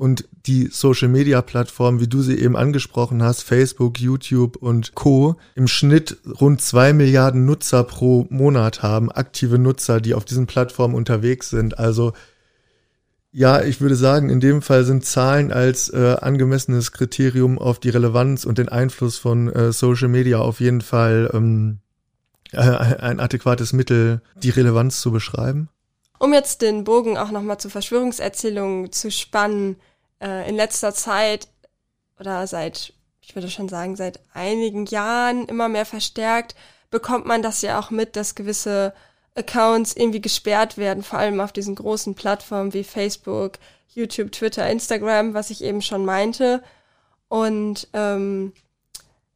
und 0.00 0.26
die 0.46 0.70
Social-Media-Plattformen, 0.72 2.00
wie 2.00 2.08
du 2.08 2.22
sie 2.22 2.38
eben 2.38 2.56
angesprochen 2.56 3.22
hast, 3.22 3.42
Facebook, 3.42 4.00
YouTube 4.00 4.56
und 4.56 4.94
Co, 4.94 5.36
im 5.54 5.68
Schnitt 5.68 6.16
rund 6.40 6.62
zwei 6.62 6.94
Milliarden 6.94 7.44
Nutzer 7.44 7.84
pro 7.84 8.26
Monat 8.30 8.82
haben, 8.82 9.12
aktive 9.12 9.58
Nutzer, 9.58 10.00
die 10.00 10.14
auf 10.14 10.24
diesen 10.24 10.46
Plattformen 10.46 10.94
unterwegs 10.94 11.50
sind. 11.50 11.78
Also 11.78 12.14
ja, 13.30 13.62
ich 13.62 13.82
würde 13.82 13.94
sagen, 13.94 14.30
in 14.30 14.40
dem 14.40 14.62
Fall 14.62 14.84
sind 14.84 15.04
Zahlen 15.04 15.52
als 15.52 15.90
äh, 15.90 16.16
angemessenes 16.18 16.92
Kriterium 16.92 17.58
auf 17.58 17.78
die 17.78 17.90
Relevanz 17.90 18.46
und 18.46 18.56
den 18.56 18.70
Einfluss 18.70 19.18
von 19.18 19.52
äh, 19.52 19.70
Social 19.70 20.08
Media 20.08 20.38
auf 20.38 20.60
jeden 20.60 20.80
Fall 20.80 21.30
ähm, 21.34 21.80
äh, 22.52 22.60
ein 22.60 23.20
adäquates 23.20 23.74
Mittel, 23.74 24.22
die 24.42 24.48
Relevanz 24.48 25.02
zu 25.02 25.12
beschreiben. 25.12 25.68
Um 26.18 26.32
jetzt 26.32 26.62
den 26.62 26.84
Bogen 26.84 27.18
auch 27.18 27.30
nochmal 27.30 27.58
zu 27.58 27.68
Verschwörungserzählungen 27.68 28.92
zu 28.92 29.10
spannen, 29.10 29.76
äh, 30.20 30.48
in 30.48 30.56
letzter 30.56 30.94
Zeit 30.94 31.48
oder 32.18 32.46
seit, 32.46 32.92
ich 33.20 33.34
würde 33.34 33.50
schon 33.50 33.68
sagen, 33.68 33.96
seit 33.96 34.20
einigen 34.32 34.86
Jahren 34.86 35.46
immer 35.46 35.68
mehr 35.68 35.86
verstärkt, 35.86 36.54
bekommt 36.90 37.26
man 37.26 37.42
das 37.42 37.62
ja 37.62 37.78
auch 37.78 37.90
mit, 37.90 38.16
dass 38.16 38.34
gewisse 38.34 38.92
Accounts 39.34 39.94
irgendwie 39.94 40.20
gesperrt 40.20 40.76
werden, 40.76 41.02
vor 41.02 41.18
allem 41.18 41.40
auf 41.40 41.52
diesen 41.52 41.74
großen 41.74 42.14
Plattformen 42.14 42.74
wie 42.74 42.84
Facebook, 42.84 43.58
YouTube, 43.88 44.32
Twitter, 44.32 44.68
Instagram, 44.68 45.34
was 45.34 45.50
ich 45.50 45.62
eben 45.62 45.82
schon 45.82 46.04
meinte. 46.04 46.62
Und 47.28 47.88
ähm, 47.92 48.52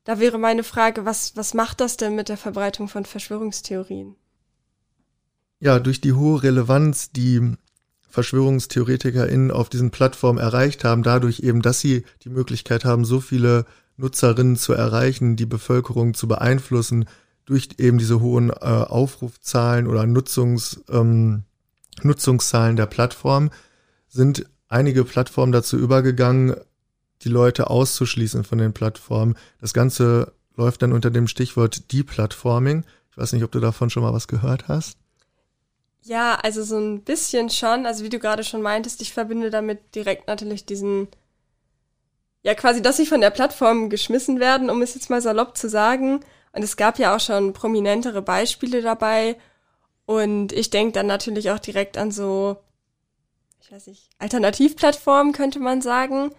da 0.05 0.19
wäre 0.19 0.39
meine 0.39 0.65
Frage, 0.65 1.05
was, 1.05 1.37
was 1.37 1.55
macht 1.55 1.81
das 1.81 1.97
denn 1.97 2.15
mit 2.15 2.29
der 2.29 2.37
Verbreitung 2.37 2.89
von 2.89 3.05
Verschwörungstheorien? 3.05 4.17
Ja, 5.61 5.79
durch 5.79 6.01
die 6.01 6.13
hohe 6.13 6.43
Relevanz, 6.43 7.11
die 7.11 7.57
VerschwörungstheoretikerInnen 8.15 9.51
auf 9.51 9.69
diesen 9.69 9.91
Plattformen 9.91 10.39
erreicht 10.39 10.85
haben, 10.85 11.03
dadurch 11.03 11.41
eben, 11.41 11.63
dass 11.63 11.81
sie 11.81 12.05
die 12.23 12.31
Möglichkeit 12.31 12.85
haben, 12.85 13.05
so 13.05 13.21
viele 13.21 13.67
Nutzerinnen 13.97 14.57
zu 14.57 14.73
erreichen, 14.73 15.37
die 15.37 15.47
Bevölkerung 15.47 16.15
zu 16.15 16.29
beeinflussen, 16.29 17.07
durch 17.45 17.71
eben 17.79 17.99
diese 17.99 18.21
hohen 18.21 18.51
äh, 18.51 18.55
Aufrufzahlen 18.55 19.87
oder 19.89 20.07
Nutzungs, 20.07 20.81
ähm, 20.89 21.43
Nutzungszahlen 22.03 22.77
der 22.77 22.87
Plattform, 22.87 23.51
sind 24.09 24.47
einige 24.69 25.05
Plattformen 25.05 25.53
dazu 25.53 25.77
übergegangen, 25.77 26.55
die 27.23 27.29
Leute 27.29 27.69
auszuschließen 27.69 28.45
von 28.45 28.59
den 28.59 28.73
Plattformen. 28.73 29.35
Das 29.61 29.75
Ganze 29.75 30.33
läuft 30.57 30.83
dann 30.83 30.93
unter 30.93 31.11
dem 31.11 31.27
Stichwort 31.27 31.93
Deplatforming. 31.93 32.85
Ich 33.11 33.19
weiß 33.19 33.33
nicht, 33.33 33.43
ob 33.43 33.51
du 33.51 33.61
davon 33.61 33.91
schon 33.91 34.03
mal 34.03 34.13
was 34.13 34.29
gehört 34.29 34.69
hast. 34.69 34.99
Ja, 36.05 36.35
also 36.43 36.63
so 36.63 36.79
ein 36.79 37.03
bisschen 37.03 37.49
schon. 37.51 37.87
Also 37.87 38.05
wie 38.05 38.11
du 38.11 38.19
gerade 38.19 38.45
schon 38.45 38.61
meintest, 38.63 39.01
ich 39.01 39.13
verbinde 39.15 39.51
damit 39.51 39.95
direkt 39.95 40.29
natürlich 40.29 40.67
diesen, 40.67 41.09
ja 42.43 42.55
quasi, 42.55 42.83
dass 42.83 42.99
sie 42.99 43.07
von 43.07 43.23
der 43.23 43.31
Plattform 43.31 43.89
geschmissen 43.89 44.39
werden, 44.39 44.69
um 44.71 44.83
es 44.83 44.95
jetzt 44.95 45.09
mal 45.09 45.23
salopp 45.23 45.57
zu 45.57 45.69
sagen. 45.69 46.21
Und 46.53 46.63
es 46.63 46.77
gab 46.77 46.99
ja 46.99 47.17
auch 47.17 47.21
schon 47.21 47.55
prominentere 47.55 48.21
Beispiele 48.23 48.83
dabei. 48.83 49.37
Und 50.07 50.53
ich 50.53 50.69
denke 50.71 50.93
dann 50.93 51.07
natürlich 51.07 51.51
auch 51.51 51.59
direkt 51.59 51.97
an 51.97 52.11
so, 52.13 52.59
ich 53.63 53.73
weiß 53.73 53.87
nicht, 53.87 54.11
Alternativplattformen 54.19 55.33
könnte 55.33 55.59
man 55.59 55.81
sagen. 55.81 56.35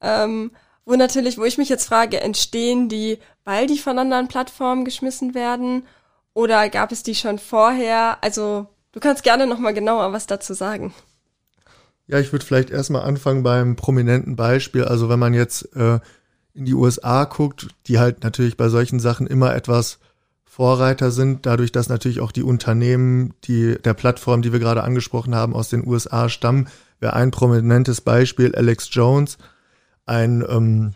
Ähm, 0.00 0.50
wo 0.86 0.94
natürlich, 0.96 1.36
wo 1.38 1.44
ich 1.44 1.58
mich 1.58 1.68
jetzt 1.68 1.86
frage, 1.86 2.20
entstehen 2.20 2.88
die, 2.88 3.18
weil 3.44 3.66
die 3.66 3.78
von 3.78 3.98
anderen 3.98 4.28
Plattformen 4.28 4.86
geschmissen 4.86 5.34
werden? 5.34 5.86
Oder 6.32 6.68
gab 6.70 6.90
es 6.90 7.02
die 7.02 7.14
schon 7.14 7.38
vorher? 7.38 8.18
Also, 8.22 8.66
du 8.94 9.00
kannst 9.00 9.22
gerne 9.22 9.46
nochmal 9.46 9.74
genauer 9.74 10.12
was 10.12 10.26
dazu 10.26 10.54
sagen. 10.54 10.94
Ja, 12.06 12.18
ich 12.18 12.32
würde 12.32 12.44
vielleicht 12.44 12.70
erstmal 12.70 13.02
anfangen 13.02 13.42
beim 13.42 13.76
prominenten 13.76 14.36
Beispiel. 14.36 14.84
Also, 14.84 15.08
wenn 15.08 15.18
man 15.18 15.34
jetzt 15.34 15.74
äh, 15.74 16.00
in 16.54 16.64
die 16.64 16.74
USA 16.74 17.24
guckt, 17.24 17.68
die 17.86 17.98
halt 17.98 18.22
natürlich 18.22 18.56
bei 18.56 18.68
solchen 18.68 19.00
Sachen 19.00 19.26
immer 19.26 19.54
etwas 19.54 19.98
Vorreiter 20.44 21.10
sind, 21.10 21.46
dadurch, 21.46 21.72
dass 21.72 21.88
natürlich 21.88 22.20
auch 22.20 22.30
die 22.30 22.42
Unternehmen, 22.42 23.34
die 23.44 23.76
der 23.82 23.94
Plattform, 23.94 24.42
die 24.42 24.52
wir 24.52 24.60
gerade 24.60 24.84
angesprochen 24.84 25.34
haben, 25.34 25.54
aus 25.54 25.68
den 25.68 25.86
USA 25.86 26.28
stammen, 26.28 26.68
wäre 27.00 27.14
ein 27.14 27.32
prominentes 27.32 28.00
Beispiel 28.00 28.54
Alex 28.54 28.88
Jones, 28.92 29.38
ein 30.06 30.44
ähm, 30.48 30.94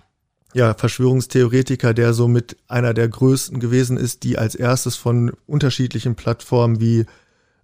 ja, 0.54 0.74
Verschwörungstheoretiker, 0.74 1.92
der 1.92 2.12
somit 2.12 2.56
einer 2.68 2.94
der 2.94 3.08
größten 3.08 3.58
gewesen 3.58 3.96
ist, 3.96 4.22
die 4.22 4.38
als 4.38 4.54
erstes 4.54 4.96
von 4.96 5.32
unterschiedlichen 5.46 6.14
Plattformen 6.14 6.80
wie 6.80 7.06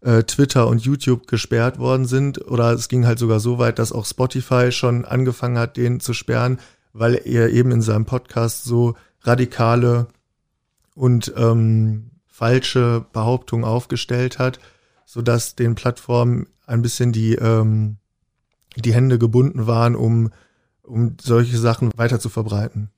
äh, 0.05 0.23
Twitter 0.23 0.69
und 0.69 0.83
YouTube 0.83 1.27
gesperrt 1.27 1.79
worden 1.79 2.07
sind. 2.07 2.47
Oder 2.49 2.73
es 2.73 2.89
ging 2.89 3.07
halt 3.07 3.19
sogar 3.19 3.41
so 3.41 3.59
weit, 3.59 3.79
dass 3.79 3.93
auch 3.93 4.07
Spotify 4.07 4.71
schon 4.71 5.05
angefangen 5.05 5.59
hat, 5.59 5.77
den 5.77 5.99
zu 6.01 6.13
sperren, 6.13 6.59
weil 6.93 7.21
er 7.25 7.51
eben 7.51 7.73
in 7.73 7.83
seinem 7.83 8.05
Podcast 8.05 8.65
so 8.65 8.95
radikale 9.23 10.07
und 10.95 11.33
ähm, 11.37 12.11
falsche 12.27 13.05
Behauptungen 13.13 13.65
aufgestellt 13.65 14.39
hat, 14.39 14.61
so 15.07 15.23
dass 15.23 15.57
den 15.57 15.75
Plattformen 15.75 16.47
ein 16.67 16.83
bisschen 16.83 17.13
die 17.13 17.35
ähm, 17.35 17.97
die 18.77 18.93
Hände 18.93 19.19
gebunden 19.19 19.67
waren, 19.67 19.97
um 19.97 20.31
um 20.83 21.17
solche 21.21 21.57
Sachen 21.57 21.91
weiter 21.97 22.21
zu 22.21 22.29
verbreiten. 22.29 22.91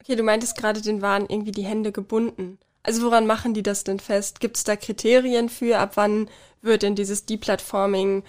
Okay, 0.00 0.16
du 0.16 0.22
meintest 0.22 0.56
gerade, 0.56 0.80
den 0.82 1.02
waren 1.02 1.26
irgendwie 1.28 1.52
die 1.52 1.64
Hände 1.64 1.92
gebunden. 1.92 2.58
Also 2.86 3.02
woran 3.02 3.26
machen 3.26 3.52
die 3.52 3.64
das 3.64 3.82
denn 3.82 3.98
fest? 3.98 4.38
Gibt 4.38 4.56
es 4.56 4.64
da 4.64 4.76
Kriterien 4.76 5.48
für, 5.48 5.78
ab 5.78 5.92
wann 5.96 6.28
wird 6.62 6.82
denn 6.82 6.94
dieses 6.94 7.26
Deplatforming 7.26 8.22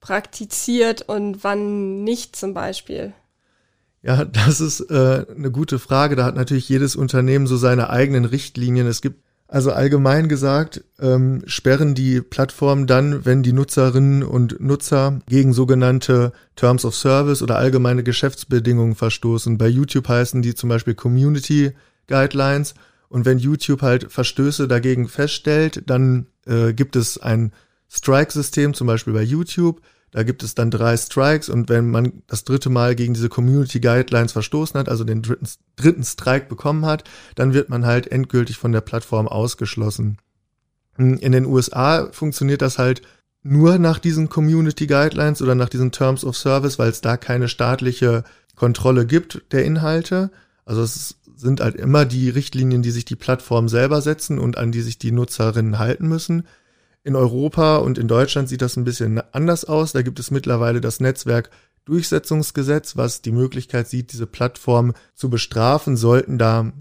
praktiziert 0.00 1.02
und 1.02 1.44
wann 1.44 2.02
nicht 2.02 2.34
zum 2.34 2.52
Beispiel? 2.52 3.12
Ja, 4.02 4.24
das 4.24 4.60
ist 4.60 4.80
äh, 4.90 5.24
eine 5.36 5.52
gute 5.52 5.78
Frage. 5.78 6.16
Da 6.16 6.24
hat 6.24 6.34
natürlich 6.34 6.68
jedes 6.68 6.96
Unternehmen 6.96 7.46
so 7.46 7.56
seine 7.56 7.90
eigenen 7.90 8.24
Richtlinien. 8.24 8.88
Es 8.88 9.00
gibt 9.00 9.22
also 9.46 9.70
allgemein 9.70 10.28
gesagt, 10.28 10.82
ähm, 10.98 11.42
sperren 11.46 11.94
die 11.94 12.20
Plattformen 12.22 12.88
dann, 12.88 13.24
wenn 13.24 13.44
die 13.44 13.52
Nutzerinnen 13.52 14.24
und 14.24 14.60
Nutzer 14.60 15.20
gegen 15.28 15.52
sogenannte 15.52 16.32
Terms 16.56 16.84
of 16.84 16.96
Service 16.96 17.42
oder 17.42 17.58
allgemeine 17.58 18.02
Geschäftsbedingungen 18.02 18.96
verstoßen. 18.96 19.58
Bei 19.58 19.68
YouTube 19.68 20.08
heißen 20.08 20.42
die 20.42 20.56
zum 20.56 20.70
Beispiel 20.70 20.94
Community 20.94 21.72
Guidelines. 22.08 22.74
Und 23.12 23.26
wenn 23.26 23.38
YouTube 23.38 23.82
halt 23.82 24.10
Verstöße 24.10 24.68
dagegen 24.68 25.06
feststellt, 25.06 25.82
dann 25.84 26.28
äh, 26.46 26.72
gibt 26.72 26.96
es 26.96 27.18
ein 27.18 27.52
Strike-System, 27.90 28.72
zum 28.72 28.86
Beispiel 28.86 29.12
bei 29.12 29.20
YouTube. 29.20 29.82
Da 30.12 30.22
gibt 30.22 30.42
es 30.42 30.54
dann 30.54 30.70
drei 30.70 30.96
Strikes 30.96 31.50
und 31.50 31.68
wenn 31.68 31.90
man 31.90 32.22
das 32.26 32.44
dritte 32.44 32.70
Mal 32.70 32.94
gegen 32.94 33.12
diese 33.12 33.28
Community 33.28 33.80
Guidelines 33.80 34.32
verstoßen 34.32 34.80
hat, 34.80 34.88
also 34.88 35.04
den 35.04 35.20
dritten, 35.20 35.46
dritten 35.76 36.04
Strike 36.04 36.46
bekommen 36.46 36.86
hat, 36.86 37.04
dann 37.34 37.52
wird 37.52 37.68
man 37.68 37.84
halt 37.84 38.10
endgültig 38.10 38.56
von 38.56 38.72
der 38.72 38.80
Plattform 38.80 39.28
ausgeschlossen. 39.28 40.16
In 40.96 41.32
den 41.32 41.44
USA 41.44 42.08
funktioniert 42.12 42.62
das 42.62 42.78
halt 42.78 43.02
nur 43.42 43.76
nach 43.76 43.98
diesen 43.98 44.30
Community 44.30 44.86
Guidelines 44.86 45.42
oder 45.42 45.54
nach 45.54 45.68
diesen 45.68 45.92
Terms 45.92 46.24
of 46.24 46.34
Service, 46.34 46.78
weil 46.78 46.88
es 46.88 47.02
da 47.02 47.18
keine 47.18 47.48
staatliche 47.48 48.24
Kontrolle 48.56 49.04
gibt 49.04 49.42
der 49.52 49.66
Inhalte. 49.66 50.30
Also 50.64 50.82
es 50.82 51.16
sind 51.42 51.60
halt 51.60 51.74
immer 51.74 52.04
die 52.04 52.30
Richtlinien, 52.30 52.82
die 52.82 52.92
sich 52.92 53.04
die 53.04 53.16
Plattform 53.16 53.68
selber 53.68 54.00
setzen 54.00 54.38
und 54.38 54.56
an 54.56 54.72
die 54.72 54.80
sich 54.80 54.96
die 54.96 55.12
Nutzerinnen 55.12 55.78
halten 55.78 56.08
müssen. 56.08 56.46
In 57.04 57.16
Europa 57.16 57.78
und 57.78 57.98
in 57.98 58.08
Deutschland 58.08 58.48
sieht 58.48 58.62
das 58.62 58.76
ein 58.76 58.84
bisschen 58.84 59.20
anders 59.32 59.64
aus. 59.64 59.92
Da 59.92 60.02
gibt 60.02 60.20
es 60.20 60.30
mittlerweile 60.30 60.80
das 60.80 61.00
Netzwerk 61.00 61.50
Durchsetzungsgesetz, 61.84 62.96
was 62.96 63.22
die 63.22 63.32
Möglichkeit 63.32 63.88
sieht, 63.88 64.12
diese 64.12 64.28
Plattform 64.28 64.94
zu 65.14 65.28
bestrafen, 65.28 65.96
sollten 65.96 66.38
da 66.38 66.72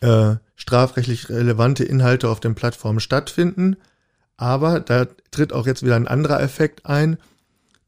äh, 0.00 0.36
strafrechtlich 0.56 1.28
relevante 1.28 1.84
Inhalte 1.84 2.30
auf 2.30 2.40
den 2.40 2.54
Plattformen 2.54 3.00
stattfinden. 3.00 3.76
Aber 4.38 4.80
da 4.80 5.06
tritt 5.30 5.52
auch 5.52 5.66
jetzt 5.66 5.82
wieder 5.82 5.96
ein 5.96 6.08
anderer 6.08 6.40
Effekt 6.40 6.86
ein. 6.86 7.18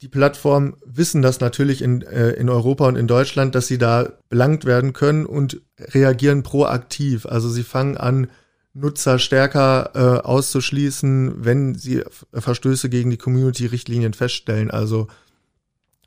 Die 0.03 0.09
Plattformen 0.09 0.77
wissen 0.85 1.23
das 1.23 1.41
natürlich 1.41 1.81
in, 1.81 2.03
äh, 2.03 2.31
in 2.33 2.51
Europa 2.51 2.87
und 2.87 2.97
in 2.97 3.07
Deutschland, 3.07 3.55
dass 3.55 3.67
sie 3.67 3.79
da 3.79 4.13
belangt 4.29 4.65
werden 4.65 4.93
können 4.93 5.25
und 5.25 5.63
reagieren 5.79 6.43
proaktiv. 6.43 7.25
Also 7.27 7.49
sie 7.49 7.63
fangen 7.63 7.97
an, 7.97 8.29
Nutzer 8.75 9.19
stärker 9.19 9.93
äh, 9.95 10.21
auszuschließen, 10.21 11.45
wenn 11.45 11.75
sie 11.75 12.05
Verstöße 12.35 12.91
gegen 12.91 13.11
die 13.11 13.17
Community-Richtlinien 13.17 14.13
feststellen. 14.13 14.71
Also 14.71 15.09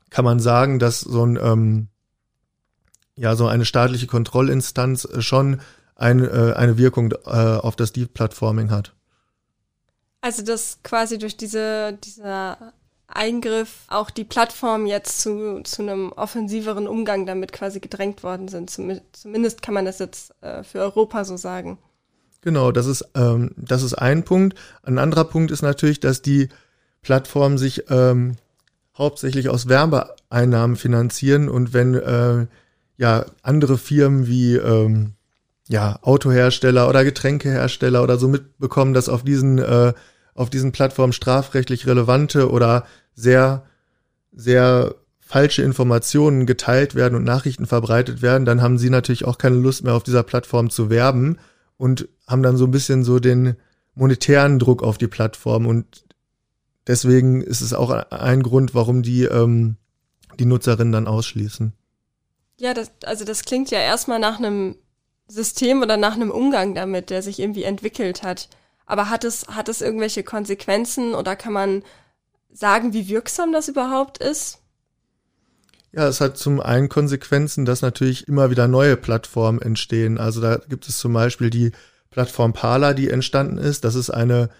kann 0.08 0.24
man 0.24 0.38
sagen, 0.38 0.78
dass 0.78 1.00
so 1.00 1.24
ein 1.26 1.36
ähm, 1.42 1.88
ja 3.16 3.34
so 3.36 3.48
eine 3.48 3.64
staatliche 3.64 4.06
Kontrollinstanz 4.06 5.04
äh, 5.04 5.20
schon 5.20 5.60
ein, 5.94 6.24
äh, 6.24 6.54
eine 6.54 6.78
Wirkung 6.78 7.12
äh, 7.12 7.28
auf 7.28 7.76
das 7.76 7.92
Deep 7.92 8.14
Platforming 8.14 8.70
hat. 8.70 8.94
Also 10.20 10.42
dass 10.42 10.78
quasi 10.82 11.18
durch 11.18 11.36
diese 11.36 11.98
dieser 12.04 12.72
Eingriff 13.14 13.84
auch 13.88 14.10
die 14.10 14.24
Plattformen 14.24 14.86
jetzt 14.86 15.20
zu, 15.20 15.62
zu 15.62 15.82
einem 15.82 16.12
offensiveren 16.12 16.86
Umgang 16.86 17.26
damit 17.26 17.52
quasi 17.52 17.80
gedrängt 17.80 18.22
worden 18.22 18.48
sind. 18.48 18.70
Zumindest 18.70 19.62
kann 19.62 19.74
man 19.74 19.84
das 19.84 19.98
jetzt 19.98 20.34
äh, 20.42 20.62
für 20.62 20.80
Europa 20.80 21.24
so 21.24 21.36
sagen. 21.36 21.78
Genau, 22.42 22.72
das 22.72 22.86
ist, 22.86 23.06
ähm, 23.14 23.50
das 23.56 23.82
ist 23.82 23.94
ein 23.94 24.24
Punkt. 24.24 24.58
Ein 24.82 24.98
anderer 24.98 25.24
Punkt 25.24 25.50
ist 25.50 25.62
natürlich, 25.62 26.00
dass 26.00 26.22
die 26.22 26.48
Plattformen 27.02 27.58
sich 27.58 27.90
ähm, 27.90 28.36
hauptsächlich 28.96 29.48
aus 29.48 29.68
Werbeeinnahmen 29.68 30.76
finanzieren 30.76 31.48
und 31.48 31.72
wenn 31.72 31.94
äh, 31.94 32.46
ja 32.96 33.26
andere 33.42 33.78
Firmen 33.78 34.26
wie 34.26 34.56
ähm, 34.56 35.14
ja 35.68 35.98
Autohersteller 36.02 36.88
oder 36.88 37.04
Getränkehersteller 37.04 38.02
oder 38.02 38.18
so 38.18 38.28
mitbekommen, 38.28 38.94
dass 38.94 39.08
auf 39.08 39.22
diesen 39.22 39.58
äh, 39.58 39.92
auf 40.34 40.50
diesen 40.50 40.72
Plattformen 40.72 41.12
strafrechtlich 41.12 41.86
relevante 41.86 42.50
oder 42.50 42.86
sehr 43.14 43.64
sehr 44.32 44.94
falsche 45.20 45.62
Informationen 45.62 46.46
geteilt 46.46 46.94
werden 46.94 47.14
und 47.14 47.24
Nachrichten 47.24 47.66
verbreitet 47.66 48.20
werden, 48.22 48.44
dann 48.44 48.62
haben 48.62 48.78
sie 48.78 48.90
natürlich 48.90 49.24
auch 49.24 49.38
keine 49.38 49.56
Lust 49.56 49.84
mehr 49.84 49.94
auf 49.94 50.02
dieser 50.02 50.22
Plattform 50.22 50.70
zu 50.70 50.90
werben 50.90 51.38
und 51.76 52.08
haben 52.26 52.42
dann 52.42 52.56
so 52.56 52.64
ein 52.64 52.72
bisschen 52.72 53.04
so 53.04 53.20
den 53.20 53.56
monetären 53.94 54.58
Druck 54.58 54.82
auf 54.82 54.98
die 54.98 55.08
Plattform 55.08 55.66
und 55.66 56.04
deswegen 56.86 57.42
ist 57.42 57.60
es 57.60 57.74
auch 57.74 57.90
ein 57.90 58.42
Grund, 58.42 58.74
warum 58.74 59.02
die 59.02 59.24
ähm, 59.24 59.76
die 60.38 60.46
Nutzerinnen 60.46 60.92
dann 60.92 61.06
ausschließen. 61.06 61.72
Ja, 62.56 62.74
das, 62.74 62.90
also 63.04 63.24
das 63.24 63.44
klingt 63.44 63.70
ja 63.70 63.78
erstmal 63.78 64.18
nach 64.18 64.38
einem 64.38 64.76
System 65.28 65.82
oder 65.82 65.96
nach 65.96 66.14
einem 66.14 66.30
Umgang 66.30 66.74
damit, 66.74 67.10
der 67.10 67.22
sich 67.22 67.38
irgendwie 67.38 67.62
entwickelt 67.64 68.22
hat. 68.22 68.48
Aber 68.86 69.08
hat 69.08 69.24
es, 69.24 69.46
hat 69.48 69.68
es 69.68 69.80
irgendwelche 69.80 70.24
Konsequenzen 70.24 71.14
oder 71.14 71.36
kann 71.36 71.52
man 71.52 71.82
sagen, 72.60 72.92
wie 72.92 73.08
wirksam 73.08 73.52
das 73.52 73.68
überhaupt 73.68 74.18
ist? 74.18 74.58
Ja, 75.92 76.06
es 76.06 76.20
hat 76.20 76.36
zum 76.36 76.60
einen 76.60 76.88
Konsequenzen, 76.88 77.64
dass 77.64 77.82
natürlich 77.82 78.28
immer 78.28 78.50
wieder 78.50 78.68
neue 78.68 78.96
Plattformen 78.96 79.60
entstehen. 79.60 80.18
Also 80.18 80.40
da 80.40 80.58
gibt 80.68 80.88
es 80.88 80.98
zum 80.98 81.12
Beispiel 81.12 81.50
die 81.50 81.72
Plattform 82.10 82.52
Parler, 82.52 82.94
die 82.94 83.10
entstanden 83.10 83.58
ist. 83.58 83.84
Das 83.84 83.96
ist 83.96 84.10
eine 84.10 84.50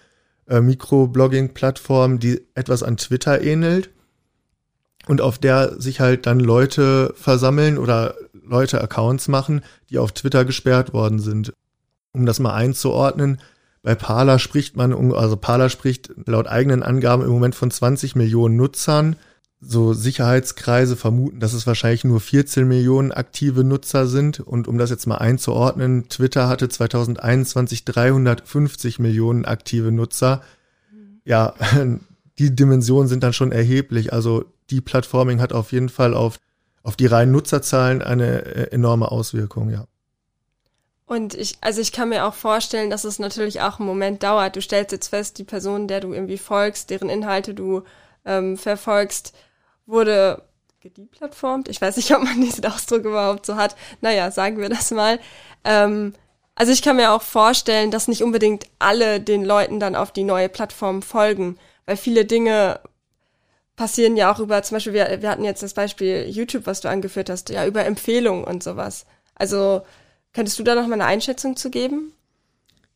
äh, 0.47 0.59
Mikroblogging-Plattform, 0.59 2.19
die 2.19 2.41
etwas 2.53 2.83
an 2.83 2.97
Twitter 2.97 3.41
ähnelt 3.41 3.91
und 5.07 5.21
auf 5.21 5.37
der 5.37 5.79
sich 5.79 6.01
halt 6.01 6.25
dann 6.25 6.39
Leute 6.39 7.13
versammeln 7.15 7.77
oder 7.77 8.15
Leute 8.33 8.81
Accounts 8.81 9.29
machen, 9.29 9.61
die 9.89 9.97
auf 9.97 10.11
Twitter 10.11 10.43
gesperrt 10.43 10.93
worden 10.93 11.19
sind. 11.19 11.53
Um 12.13 12.25
das 12.25 12.39
mal 12.39 12.53
einzuordnen, 12.53 13.39
bei 13.83 13.95
Parler 13.95 14.39
spricht 14.39 14.75
man, 14.75 14.93
also 15.13 15.37
Parler 15.37 15.69
spricht 15.69 16.11
laut 16.25 16.47
eigenen 16.47 16.83
Angaben 16.83 17.23
im 17.23 17.29
Moment 17.29 17.55
von 17.55 17.71
20 17.71 18.15
Millionen 18.15 18.55
Nutzern 18.55 19.15
so 19.61 19.93
Sicherheitskreise 19.93 20.95
vermuten, 20.95 21.39
dass 21.39 21.53
es 21.53 21.67
wahrscheinlich 21.67 22.03
nur 22.03 22.19
14 22.19 22.67
Millionen 22.67 23.11
aktive 23.11 23.63
Nutzer 23.63 24.07
sind. 24.07 24.39
Und 24.39 24.67
um 24.67 24.79
das 24.79 24.89
jetzt 24.89 25.05
mal 25.05 25.17
einzuordnen, 25.17 26.09
Twitter 26.09 26.49
hatte 26.49 26.67
2021 26.67 27.85
350 27.85 28.97
Millionen 28.97 29.45
aktive 29.45 29.91
Nutzer. 29.91 30.41
Ja, 31.25 31.53
die 32.39 32.55
Dimensionen 32.55 33.07
sind 33.07 33.21
dann 33.21 33.33
schon 33.33 33.51
erheblich. 33.51 34.11
Also 34.11 34.45
die 34.71 34.81
Plattforming 34.81 35.39
hat 35.39 35.53
auf 35.53 35.71
jeden 35.71 35.89
Fall 35.89 36.15
auf, 36.15 36.39
auf 36.81 36.95
die 36.95 37.05
reinen 37.05 37.31
Nutzerzahlen 37.31 38.01
eine 38.01 38.43
äh, 38.45 38.71
enorme 38.71 39.11
Auswirkung, 39.11 39.69
ja. 39.69 39.85
Und 41.11 41.33
ich, 41.33 41.57
also 41.59 41.81
ich 41.81 41.91
kann 41.91 42.07
mir 42.07 42.25
auch 42.25 42.33
vorstellen, 42.33 42.89
dass 42.89 43.03
es 43.03 43.19
natürlich 43.19 43.59
auch 43.59 43.79
einen 43.79 43.85
Moment 43.85 44.23
dauert. 44.23 44.55
Du 44.55 44.61
stellst 44.61 44.93
jetzt 44.93 45.09
fest, 45.09 45.37
die 45.39 45.43
Person, 45.43 45.89
der 45.89 45.99
du 45.99 46.13
irgendwie 46.13 46.37
folgst, 46.37 46.89
deren 46.89 47.09
Inhalte 47.09 47.53
du 47.53 47.81
ähm, 48.23 48.57
verfolgst, 48.57 49.35
wurde 49.85 50.41
gedeplatformt. 50.79 51.67
Ich 51.67 51.81
weiß 51.81 51.97
nicht, 51.97 52.15
ob 52.15 52.23
man 52.23 52.39
diesen 52.39 52.65
Ausdruck 52.65 53.03
überhaupt 53.03 53.45
so 53.45 53.57
hat. 53.57 53.75
Naja, 53.99 54.31
sagen 54.31 54.59
wir 54.59 54.69
das 54.69 54.91
mal. 54.91 55.19
Ähm, 55.65 56.13
also 56.55 56.71
ich 56.71 56.81
kann 56.81 56.95
mir 56.95 57.11
auch 57.11 57.23
vorstellen, 57.23 57.91
dass 57.91 58.07
nicht 58.07 58.23
unbedingt 58.23 58.67
alle 58.79 59.19
den 59.19 59.43
Leuten 59.43 59.81
dann 59.81 59.97
auf 59.97 60.13
die 60.13 60.23
neue 60.23 60.47
Plattform 60.47 61.01
folgen, 61.01 61.57
weil 61.85 61.97
viele 61.97 62.23
Dinge 62.23 62.79
passieren 63.75 64.15
ja 64.15 64.33
auch 64.33 64.39
über, 64.39 64.63
zum 64.63 64.77
Beispiel, 64.77 64.93
wir, 64.93 65.21
wir 65.21 65.29
hatten 65.29 65.43
jetzt 65.43 65.61
das 65.61 65.73
Beispiel 65.73 66.29
YouTube, 66.29 66.67
was 66.67 66.79
du 66.79 66.87
angeführt 66.87 67.29
hast, 67.29 67.49
ja, 67.49 67.65
über 67.65 67.83
Empfehlungen 67.83 68.45
und 68.45 68.63
sowas. 68.63 69.05
Also 69.35 69.81
Könntest 70.33 70.57
du 70.59 70.63
da 70.63 70.75
noch 70.75 70.87
mal 70.87 70.93
eine 70.93 71.05
Einschätzung 71.05 71.55
zu 71.55 71.69
geben? 71.69 72.13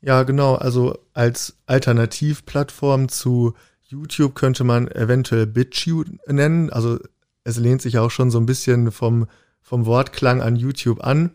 Ja, 0.01 0.23
genau. 0.23 0.55
Also 0.55 0.97
als 1.13 1.55
Alternativplattform 1.65 3.09
zu 3.09 3.53
YouTube 3.81 4.35
könnte 4.35 4.63
man 4.63 4.87
eventuell 4.87 5.47
BitChute 5.47 6.17
nennen. 6.27 6.69
Also 6.69 6.99
es 7.43 7.57
lehnt 7.57 7.81
sich 7.81 7.97
auch 7.97 8.11
schon 8.11 8.31
so 8.31 8.39
ein 8.39 8.45
bisschen 8.45 8.91
vom, 8.91 9.27
vom 9.61 9.85
Wortklang 9.85 10.41
an 10.41 10.55
YouTube 10.55 11.03
an. 11.03 11.31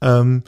Ähm, 0.00 0.42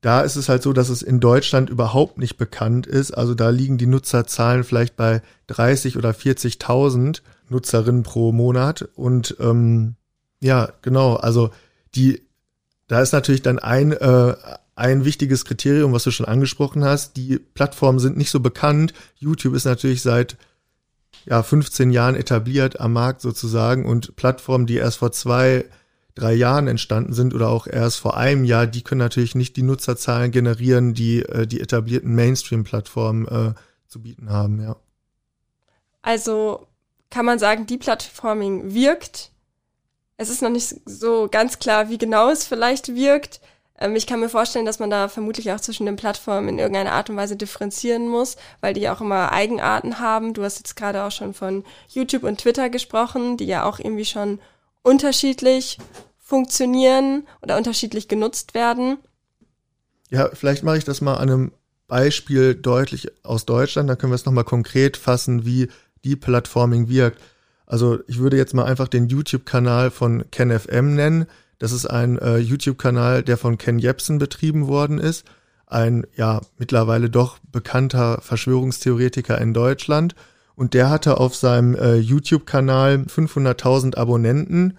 da 0.00 0.20
ist 0.20 0.36
es 0.36 0.48
halt 0.48 0.62
so, 0.62 0.72
dass 0.72 0.88
es 0.88 1.02
in 1.02 1.20
Deutschland 1.20 1.70
überhaupt 1.70 2.18
nicht 2.18 2.36
bekannt 2.36 2.86
ist. 2.86 3.12
Also 3.12 3.34
da 3.34 3.50
liegen 3.50 3.78
die 3.78 3.86
Nutzerzahlen 3.86 4.62
vielleicht 4.62 4.96
bei 4.96 5.22
30 5.48 5.96
oder 5.96 6.10
40.000 6.10 7.22
Nutzerinnen 7.48 8.02
pro 8.02 8.32
Monat. 8.32 8.88
Und 8.94 9.36
ähm, 9.40 9.96
ja, 10.40 10.68
genau. 10.82 11.14
Also 11.14 11.50
die 11.94 12.25
da 12.88 13.00
ist 13.00 13.12
natürlich 13.12 13.42
dann 13.42 13.58
ein, 13.58 13.92
äh, 13.92 14.34
ein 14.74 15.04
wichtiges 15.04 15.44
Kriterium, 15.44 15.92
was 15.92 16.04
du 16.04 16.10
schon 16.10 16.26
angesprochen 16.26 16.84
hast. 16.84 17.16
Die 17.16 17.38
Plattformen 17.38 17.98
sind 17.98 18.16
nicht 18.16 18.30
so 18.30 18.40
bekannt. 18.40 18.92
YouTube 19.16 19.54
ist 19.54 19.64
natürlich 19.64 20.02
seit 20.02 20.36
ja, 21.24 21.42
15 21.42 21.90
Jahren 21.90 22.14
etabliert 22.14 22.80
am 22.80 22.92
Markt 22.92 23.20
sozusagen 23.20 23.84
und 23.84 24.16
Plattformen, 24.16 24.66
die 24.66 24.76
erst 24.76 24.98
vor 24.98 25.12
zwei, 25.12 25.64
drei 26.14 26.34
Jahren 26.34 26.68
entstanden 26.68 27.12
sind 27.12 27.34
oder 27.34 27.48
auch 27.48 27.66
erst 27.66 27.98
vor 27.98 28.16
einem 28.16 28.44
Jahr, 28.44 28.66
die 28.66 28.82
können 28.82 29.00
natürlich 29.00 29.34
nicht 29.34 29.56
die 29.56 29.62
Nutzerzahlen 29.62 30.30
generieren, 30.30 30.94
die 30.94 31.22
äh, 31.22 31.46
die 31.46 31.60
etablierten 31.60 32.14
Mainstream-Plattformen 32.14 33.26
äh, 33.26 33.54
zu 33.88 34.02
bieten 34.02 34.30
haben, 34.30 34.60
ja. 34.60 34.76
Also 36.02 36.68
kann 37.10 37.26
man 37.26 37.38
sagen, 37.38 37.66
die 37.66 37.78
Plattforming 37.78 38.72
wirkt, 38.72 39.32
es 40.16 40.30
ist 40.30 40.42
noch 40.42 40.50
nicht 40.50 40.74
so 40.84 41.28
ganz 41.30 41.58
klar, 41.58 41.88
wie 41.90 41.98
genau 41.98 42.30
es 42.30 42.46
vielleicht 42.46 42.94
wirkt. 42.94 43.40
Ähm, 43.78 43.96
ich 43.96 44.06
kann 44.06 44.20
mir 44.20 44.28
vorstellen, 44.28 44.66
dass 44.66 44.78
man 44.78 44.90
da 44.90 45.08
vermutlich 45.08 45.52
auch 45.52 45.60
zwischen 45.60 45.86
den 45.86 45.96
Plattformen 45.96 46.48
in 46.48 46.58
irgendeiner 46.58 46.92
Art 46.92 47.10
und 47.10 47.16
Weise 47.16 47.36
differenzieren 47.36 48.08
muss, 48.08 48.36
weil 48.60 48.74
die 48.74 48.88
auch 48.88 49.00
immer 49.00 49.32
Eigenarten 49.32 49.98
haben. 49.98 50.34
Du 50.34 50.42
hast 50.42 50.58
jetzt 50.58 50.76
gerade 50.76 51.02
auch 51.04 51.10
schon 51.10 51.34
von 51.34 51.64
YouTube 51.88 52.22
und 52.22 52.40
Twitter 52.40 52.70
gesprochen, 52.70 53.36
die 53.36 53.46
ja 53.46 53.64
auch 53.64 53.78
irgendwie 53.78 54.04
schon 54.04 54.40
unterschiedlich 54.82 55.78
funktionieren 56.18 57.26
oder 57.42 57.56
unterschiedlich 57.56 58.08
genutzt 58.08 58.54
werden. 58.54 58.98
Ja, 60.10 60.30
vielleicht 60.32 60.62
mache 60.62 60.78
ich 60.78 60.84
das 60.84 61.00
mal 61.00 61.14
an 61.14 61.30
einem 61.30 61.52
Beispiel 61.88 62.54
deutlich 62.54 63.08
aus 63.24 63.46
Deutschland. 63.46 63.88
Da 63.88 63.96
können 63.96 64.12
wir 64.12 64.16
es 64.16 64.24
nochmal 64.24 64.44
konkret 64.44 64.96
fassen, 64.96 65.44
wie 65.44 65.68
die 66.04 66.16
Plattforming 66.16 66.88
wirkt. 66.88 67.20
Also 67.66 67.98
ich 68.06 68.18
würde 68.18 68.36
jetzt 68.36 68.54
mal 68.54 68.64
einfach 68.64 68.88
den 68.88 69.08
YouTube-Kanal 69.08 69.90
von 69.90 70.24
KenFM 70.30 70.94
nennen. 70.94 71.26
Das 71.58 71.72
ist 71.72 71.86
ein 71.86 72.18
äh, 72.18 72.38
YouTube-Kanal, 72.38 73.22
der 73.22 73.36
von 73.36 73.58
Ken 73.58 73.78
Jebsen 73.78 74.18
betrieben 74.18 74.68
worden 74.68 74.98
ist. 74.98 75.24
Ein 75.66 76.06
ja 76.14 76.40
mittlerweile 76.58 77.10
doch 77.10 77.38
bekannter 77.50 78.20
Verschwörungstheoretiker 78.22 79.40
in 79.40 79.52
Deutschland. 79.52 80.14
Und 80.54 80.74
der 80.74 80.88
hatte 80.88 81.18
auf 81.18 81.34
seinem 81.34 81.74
äh, 81.74 81.96
YouTube-Kanal 81.96 83.04
500.000 83.08 83.96
Abonnenten 83.96 84.78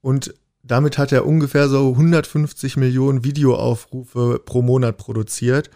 und 0.00 0.34
damit 0.62 0.98
hat 0.98 1.12
er 1.12 1.26
ungefähr 1.26 1.68
so 1.68 1.90
150 1.90 2.76
Millionen 2.76 3.24
Videoaufrufe 3.24 4.40
pro 4.44 4.62
Monat 4.62 4.96
produziert. 4.96 5.70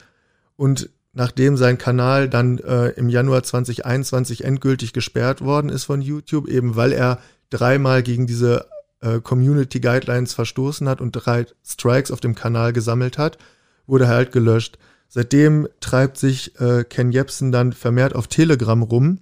Und 0.57 0.91
nachdem 1.17 1.57
sein 1.57 1.79
Kanal 1.79 2.29
dann 2.29 2.59
äh, 2.59 2.89
im 2.91 3.09
Januar 3.09 3.43
2021 3.43 4.45
endgültig 4.45 4.93
gesperrt 4.93 5.41
worden 5.41 5.71
ist 5.71 5.85
von 5.85 6.03
YouTube, 6.03 6.47
eben 6.47 6.77
weil 6.77 6.93
er 6.93 7.21
dreimal 7.49 8.03
gegen 8.03 8.27
diese 8.27 8.67
äh, 9.01 9.21
Community 9.21 9.81
Guidelines 9.81 10.35
verstoßen 10.35 10.87
hat 10.87 11.01
und 11.01 11.13
drei 11.13 11.47
Strikes 11.65 12.11
auf 12.11 12.21
dem 12.21 12.35
Kanal 12.35 12.75
gesammelt 12.75 13.17
hat, 13.17 13.39
wurde 13.87 14.05
er 14.05 14.11
halt 14.11 14.31
gelöscht. 14.31 14.79
Seitdem 15.09 15.69
treibt 15.81 16.19
sich 16.19 16.61
äh, 16.61 16.85
Ken 16.85 17.11
Jebsen 17.11 17.51
dann 17.51 17.73
vermehrt 17.73 18.15
auf 18.15 18.27
Telegram 18.27 18.83
rum 18.83 19.21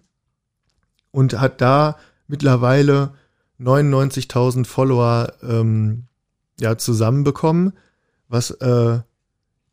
und 1.13 1.39
hat 1.39 1.61
da 1.61 1.97
mittlerweile 2.27 3.13
99.000 3.61 4.67
Follower 4.67 5.33
ähm, 5.45 6.07
ja 6.59 6.77
zusammenbekommen, 6.77 7.75
was 8.27 8.51
äh, 8.51 8.99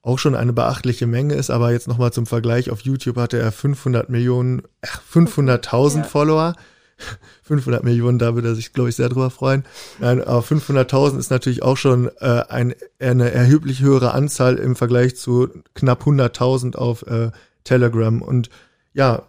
auch 0.01 0.17
schon 0.17 0.35
eine 0.35 0.53
beachtliche 0.53 1.07
Menge 1.07 1.35
ist, 1.35 1.49
aber 1.51 1.71
jetzt 1.71 1.87
nochmal 1.87 2.11
zum 2.11 2.25
Vergleich, 2.25 2.71
auf 2.71 2.81
YouTube 2.81 3.17
hatte 3.17 3.37
er 3.37 3.51
500 3.51 4.09
Millionen, 4.09 4.63
äh, 4.81 4.87
500.000 5.13 5.97
ja. 5.97 6.03
Follower. 6.03 6.55
500 7.43 7.83
Millionen, 7.83 8.19
da 8.19 8.35
würde 8.35 8.49
er 8.49 8.55
sich, 8.55 8.73
glaube 8.73 8.89
ich, 8.89 8.95
sehr 8.95 9.09
drüber 9.09 9.29
freuen. 9.29 9.63
Nein, 9.99 10.21
aber 10.23 10.41
500.000 10.41 11.17
ist 11.17 11.31
natürlich 11.31 11.63
auch 11.63 11.77
schon 11.77 12.09
äh, 12.19 12.43
ein, 12.47 12.75
eine 12.99 13.31
erheblich 13.31 13.81
höhere 13.81 14.13
Anzahl 14.13 14.57
im 14.57 14.75
Vergleich 14.75 15.15
zu 15.15 15.49
knapp 15.73 16.03
100.000 16.03 16.75
auf 16.75 17.03
äh, 17.07 17.31
Telegram. 17.63 18.21
Und 18.21 18.49
ja, 18.93 19.23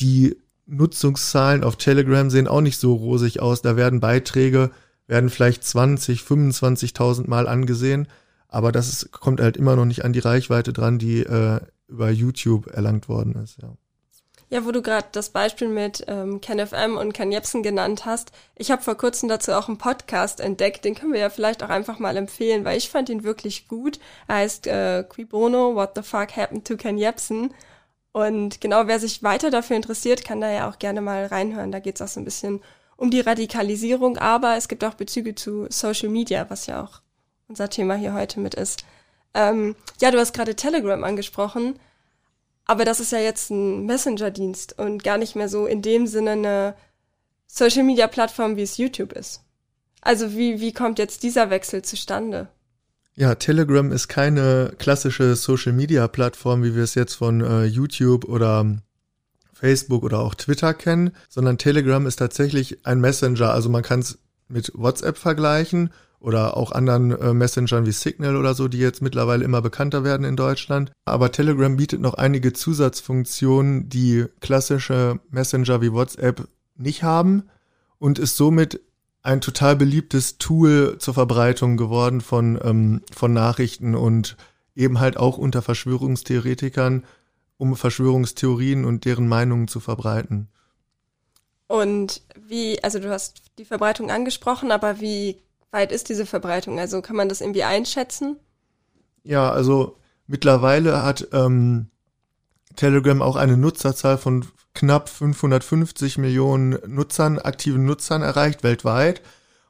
die 0.00 0.36
Nutzungszahlen 0.66 1.64
auf 1.64 1.76
Telegram 1.76 2.30
sehen 2.30 2.46
auch 2.46 2.60
nicht 2.60 2.78
so 2.78 2.94
rosig 2.94 3.40
aus. 3.40 3.62
Da 3.62 3.76
werden 3.76 4.00
Beiträge, 4.00 4.70
werden 5.06 5.30
vielleicht 5.30 5.64
20, 5.64 6.20
25.000 6.20 7.28
Mal 7.28 7.48
angesehen. 7.48 8.06
Aber 8.48 8.72
das 8.72 8.88
ist, 8.88 9.12
kommt 9.12 9.40
halt 9.40 9.56
immer 9.56 9.76
noch 9.76 9.84
nicht 9.84 10.04
an 10.04 10.12
die 10.12 10.18
Reichweite 10.18 10.72
dran, 10.72 10.98
die 10.98 11.20
äh, 11.20 11.60
über 11.86 12.10
YouTube 12.10 12.66
erlangt 12.68 13.08
worden 13.08 13.34
ist, 13.42 13.58
ja. 13.62 13.74
Ja, 14.50 14.64
wo 14.64 14.72
du 14.72 14.80
gerade 14.80 15.08
das 15.12 15.28
Beispiel 15.28 15.68
mit 15.68 16.04
ähm, 16.08 16.40
KenFM 16.40 16.96
und 16.96 17.12
Ken 17.12 17.30
Jebsen 17.30 17.62
genannt 17.62 18.06
hast. 18.06 18.32
Ich 18.56 18.70
habe 18.70 18.80
vor 18.80 18.94
kurzem 18.94 19.28
dazu 19.28 19.52
auch 19.52 19.68
einen 19.68 19.76
Podcast 19.76 20.40
entdeckt, 20.40 20.86
den 20.86 20.94
können 20.94 21.12
wir 21.12 21.20
ja 21.20 21.28
vielleicht 21.28 21.62
auch 21.62 21.68
einfach 21.68 21.98
mal 21.98 22.16
empfehlen, 22.16 22.64
weil 22.64 22.78
ich 22.78 22.88
fand 22.88 23.10
ihn 23.10 23.24
wirklich 23.24 23.68
gut. 23.68 24.00
Er 24.26 24.36
heißt 24.36 24.66
äh, 24.66 25.04
Qui 25.06 25.26
Bono, 25.26 25.74
What 25.74 25.90
the 25.96 26.02
Fuck 26.02 26.34
Happened 26.34 26.66
to 26.66 26.78
Ken 26.78 26.96
Jebsen. 26.96 27.52
Und 28.12 28.62
genau, 28.62 28.86
wer 28.86 28.98
sich 28.98 29.22
weiter 29.22 29.50
dafür 29.50 29.76
interessiert, 29.76 30.24
kann 30.24 30.40
da 30.40 30.50
ja 30.50 30.70
auch 30.70 30.78
gerne 30.78 31.02
mal 31.02 31.26
reinhören. 31.26 31.70
Da 31.70 31.78
geht's 31.78 32.00
auch 32.00 32.08
so 32.08 32.18
ein 32.18 32.24
bisschen 32.24 32.62
um 32.96 33.10
die 33.10 33.20
Radikalisierung, 33.20 34.16
aber 34.16 34.56
es 34.56 34.66
gibt 34.66 34.82
auch 34.82 34.94
Bezüge 34.94 35.34
zu 35.34 35.66
Social 35.68 36.08
Media, 36.08 36.46
was 36.48 36.66
ja 36.66 36.82
auch 36.82 37.02
unser 37.48 37.70
Thema 37.70 37.94
hier 37.94 38.12
heute 38.12 38.40
mit 38.40 38.54
ist. 38.54 38.84
Ähm, 39.34 39.74
ja, 40.00 40.10
du 40.10 40.18
hast 40.18 40.34
gerade 40.34 40.54
Telegram 40.54 41.02
angesprochen, 41.02 41.78
aber 42.66 42.84
das 42.84 43.00
ist 43.00 43.12
ja 43.12 43.18
jetzt 43.18 43.50
ein 43.50 43.86
Messenger-Dienst 43.86 44.78
und 44.78 45.02
gar 45.02 45.16
nicht 45.16 45.34
mehr 45.34 45.48
so 45.48 45.66
in 45.66 45.80
dem 45.80 46.06
Sinne 46.06 46.32
eine 46.32 46.74
Social-Media-Plattform, 47.46 48.56
wie 48.56 48.62
es 48.62 48.76
YouTube 48.76 49.12
ist. 49.12 49.42
Also 50.02 50.36
wie, 50.36 50.60
wie 50.60 50.72
kommt 50.72 50.98
jetzt 50.98 51.22
dieser 51.22 51.50
Wechsel 51.50 51.82
zustande? 51.82 52.48
Ja, 53.14 53.34
Telegram 53.34 53.90
ist 53.90 54.08
keine 54.08 54.74
klassische 54.78 55.34
Social-Media-Plattform, 55.34 56.62
wie 56.62 56.76
wir 56.76 56.84
es 56.84 56.94
jetzt 56.94 57.14
von 57.14 57.40
äh, 57.40 57.64
YouTube 57.64 58.26
oder 58.26 58.76
Facebook 59.54 60.04
oder 60.04 60.20
auch 60.20 60.34
Twitter 60.34 60.72
kennen, 60.74 61.10
sondern 61.28 61.58
Telegram 61.58 62.06
ist 62.06 62.16
tatsächlich 62.16 62.86
ein 62.86 63.00
Messenger. 63.00 63.52
Also 63.52 63.70
man 63.70 63.82
kann 63.82 64.00
es 64.00 64.18
mit 64.48 64.70
WhatsApp 64.74 65.18
vergleichen 65.18 65.90
oder 66.20 66.56
auch 66.56 66.72
anderen 66.72 67.12
äh, 67.12 67.32
Messengern 67.32 67.86
wie 67.86 67.92
Signal 67.92 68.36
oder 68.36 68.54
so, 68.54 68.68
die 68.68 68.78
jetzt 68.78 69.02
mittlerweile 69.02 69.44
immer 69.44 69.62
bekannter 69.62 70.04
werden 70.04 70.24
in 70.24 70.36
Deutschland. 70.36 70.92
Aber 71.04 71.30
Telegram 71.30 71.76
bietet 71.76 72.00
noch 72.00 72.14
einige 72.14 72.52
Zusatzfunktionen, 72.52 73.88
die 73.88 74.26
klassische 74.40 75.20
Messenger 75.30 75.80
wie 75.80 75.92
WhatsApp 75.92 76.48
nicht 76.76 77.02
haben 77.02 77.44
und 77.98 78.18
ist 78.18 78.36
somit 78.36 78.80
ein 79.22 79.40
total 79.40 79.76
beliebtes 79.76 80.38
Tool 80.38 80.96
zur 80.98 81.14
Verbreitung 81.14 81.76
geworden 81.76 82.20
von, 82.20 82.58
ähm, 82.62 83.02
von 83.12 83.32
Nachrichten 83.32 83.94
und 83.94 84.36
eben 84.74 85.00
halt 85.00 85.16
auch 85.16 85.38
unter 85.38 85.60
Verschwörungstheoretikern, 85.60 87.04
um 87.58 87.76
Verschwörungstheorien 87.76 88.84
und 88.84 89.04
deren 89.04 89.28
Meinungen 89.28 89.68
zu 89.68 89.80
verbreiten. 89.80 90.48
Und 91.66 92.22
wie, 92.48 92.82
also 92.82 92.98
du 92.98 93.10
hast 93.10 93.42
die 93.58 93.64
Verbreitung 93.64 94.10
angesprochen, 94.10 94.72
aber 94.72 95.00
wie 95.00 95.42
weit 95.70 95.92
ist 95.92 96.08
diese 96.08 96.26
Verbreitung? 96.26 96.78
Also 96.78 97.02
kann 97.02 97.16
man 97.16 97.28
das 97.28 97.40
irgendwie 97.40 97.64
einschätzen? 97.64 98.36
Ja, 99.22 99.50
also 99.50 99.98
mittlerweile 100.26 101.02
hat 101.02 101.28
ähm, 101.32 101.90
Telegram 102.76 103.20
auch 103.22 103.36
eine 103.36 103.56
Nutzerzahl 103.56 104.18
von 104.18 104.46
knapp 104.74 105.08
550 105.08 106.18
Millionen 106.18 106.78
Nutzern, 106.86 107.38
aktiven 107.38 107.84
Nutzern 107.84 108.22
erreicht 108.22 108.62
weltweit 108.62 109.22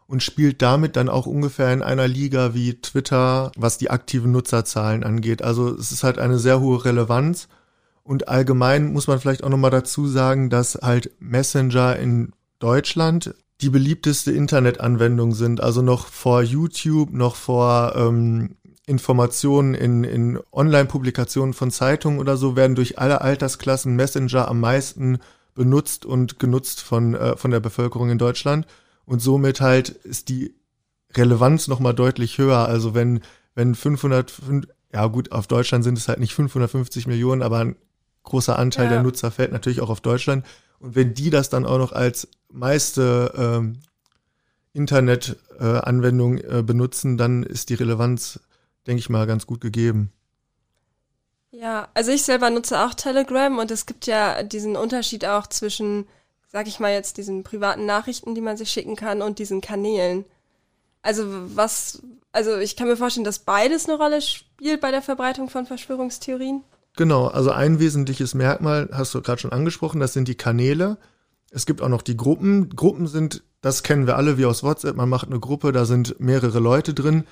und 0.07 0.23
spielt 0.23 0.63
damit 0.63 0.97
dann 0.97 1.09
auch 1.09 1.27
ungefähr 1.27 1.73
in 1.73 1.83
einer 1.83 2.09
Liga 2.09 2.55
wie 2.55 2.81
Twitter, 2.81 3.53
was 3.57 3.79
die 3.79 3.91
aktiven 3.91 4.33
Nutzerzahlen 4.33 5.05
angeht. 5.05 5.43
Also 5.43 5.75
es 5.75 5.93
ist 5.93 6.03
halt 6.03 6.19
eine 6.19 6.39
sehr 6.39 6.61
hohe 6.61 6.85
Relevanz. 6.85 7.49
Und 8.03 8.27
allgemein 8.27 8.91
muss 8.93 9.07
man 9.07 9.21
vielleicht 9.21 9.45
auch 9.45 9.51
nochmal 9.51 9.71
dazu 9.71 10.07
sagen, 10.07 10.49
dass 10.49 10.77
halt 10.77 11.11
Messenger 11.21 11.97
in 11.97 12.33
Deutschland 12.59 13.35
die 13.61 13.71
beliebteste 13.71 14.33
Internetanwendung 14.33 15.35
sind. 15.35 15.61
Also 15.61 15.83
noch 15.83 16.07
vor 16.07 16.43
YouTube, 16.43 17.13
noch 17.13 17.35
vor 17.35 17.95
ähm, 17.97 18.57
Informationen 18.87 19.75
in, 19.75 20.05
in 20.05 20.39
Online-Publikationen 20.53 21.55
von 21.55 21.71
Zeitungen 21.71 22.21
oder 22.21 22.37
so 22.37 22.57
werden 22.57 22.77
durch 22.77 22.99
alle 22.99 23.21
Altersklassen 23.21 23.97
Messenger 23.97 24.49
am 24.49 24.61
meisten 24.61 25.19
benutzt 25.55 26.07
und 26.07 26.39
genutzt 26.39 26.81
von, 26.81 27.15
äh, 27.15 27.37
von 27.37 27.51
der 27.51 27.61
Bevölkerung 27.61 28.11
in 28.11 28.19
Deutschland. 28.19 28.67
Und 29.05 29.21
somit 29.21 29.61
halt 29.61 29.89
ist 29.89 30.29
die 30.29 30.55
Relevanz 31.17 31.69
nochmal 31.69 31.95
deutlich 31.95 32.39
höher. 32.39 32.59
Also 32.59 32.95
wenn, 32.95 33.21
wenn 33.55 33.75
500, 33.75 34.33
ja 34.93 35.07
gut, 35.07 35.33
auf 35.33 35.47
Deutschland 35.49 35.83
sind 35.83 35.99
es 35.99 36.09
halt 36.09 36.21
nicht 36.21 36.35
550 36.35 37.07
Millionen, 37.07 37.43
aber 37.43 37.59
ein 37.59 37.77
großer 38.23 38.59
Anteil 38.59 38.85
ja. 38.85 38.93
der 38.93 39.03
Nutzer 39.03 39.31
fällt 39.31 39.53
natürlich 39.53 39.81
auch 39.81 39.91
auf 39.91 40.01
Deutschland. 40.01 40.47
Und 40.81 40.95
wenn 40.95 41.15
die 41.15 41.31
das 41.31 41.51
dann 41.51 41.67
auch 41.67 41.79
noch 41.79 41.93
als 41.93 42.29
meiste 42.51 43.33
ähm, 43.37 43.79
Internet-Anwendung 44.73 46.39
äh, 46.39 46.59
äh, 46.59 46.63
benutzen, 46.63 47.17
dann 47.17 47.43
ist 47.43 47.71
die 47.71 47.75
Relevanz 47.75 48.41
denke 48.89 49.01
ich 49.01 49.11
mal, 49.11 49.27
ganz 49.27 49.47
gut 49.47 49.61
gegeben. 49.61 50.11
Ja, 51.51 51.89
also 51.95 52.11
ich 52.11 52.23
selber 52.23 52.51
nutze 52.51 52.81
auch 52.81 52.95
Telegram 52.95 53.59
und 53.59 53.71
es 53.71 53.87
gibt 53.87 54.07
ja 54.07 54.43
diesen 54.43 54.77
Unterschied 54.77 55.27
auch 55.27 55.47
zwischen, 55.47 56.07
sag 56.51 56.67
ich 56.67 56.81
mal 56.81 56.93
jetzt, 56.93 57.19
diesen 57.19 57.45
privaten 57.45 57.87
Nachrichten, 57.87 58.35
die 58.35 58.41
man 58.41 58.57
sich 58.57 58.71
schicken 58.71 58.97
kann 58.97 59.23
und 59.23 59.39
diesen 59.39 59.61
Kanälen. 59.61 60.25
Also 61.03 61.25
was, 61.55 62.03
also 62.33 62.57
ich 62.57 62.77
kann 62.77 62.89
mir 62.89 62.97
vorstellen, 62.97 63.25
dass 63.25 63.41
beides 63.41 63.89
eine 63.89 63.99
Rolle 63.99 64.23
spielt 64.23 64.81
bei 64.81 64.91
der 64.91 65.03
Verbreitung 65.03 65.51
von 65.51 65.67
Verschwörungstheorien. 65.67 66.65
Genau, 66.99 67.29
also 67.29 67.53
ein 67.53 67.79
wesentliches 67.79 68.35
Merkmal 68.35 68.89
hast 68.93 69.15
du 69.15 69.23
gerade 69.23 69.41
schon 69.41 69.53
angesprochen, 69.53 70.01
das 70.01 70.15
sind 70.15 70.27
die 70.27 70.35
Kanäle. 70.35 70.99
Es 71.53 71.65
gibt 71.65 71.81
auch 71.81 71.89
noch 71.89 72.03
die 72.03 72.17
Gruppen. 72.17 72.71
Gruppen 72.71 73.07
sind, 73.07 73.45
das 73.61 73.85
kennen 73.85 74.09
wir 74.09 74.17
alle 74.17 74.37
wie 74.37 74.47
aus 74.47 74.65
WhatsApp, 74.65 74.97
man 74.97 75.09
macht 75.09 75.29
eine 75.29 75.39
Gruppe, 75.39 75.71
da 75.71 75.85
sind 75.85 76.19
mehrere 76.19 76.59
Leute 76.59 76.95
drin. 76.95 77.23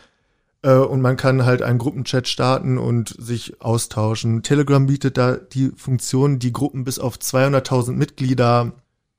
Äh, 0.63 0.77
und 0.77 1.03
man 1.03 1.17
kann 1.17 1.45
halt 1.45 1.63
einen 1.63 1.81
Gruppenchat 1.81 2.29
starten 2.29 2.79
und 2.79 3.17
sich 3.19 3.61
austauschen. 3.61 4.45
Telegram 4.45 4.87
bietet 4.87 5.19
da 5.19 5.35
die 5.35 5.73
Funktion, 5.75 6.39
die 6.39 6.53
Gruppen 6.53 6.85
bis 6.85 7.01
auf 7.01 7.17
200.000 7.17 7.91
Mitglieder 7.91 8.71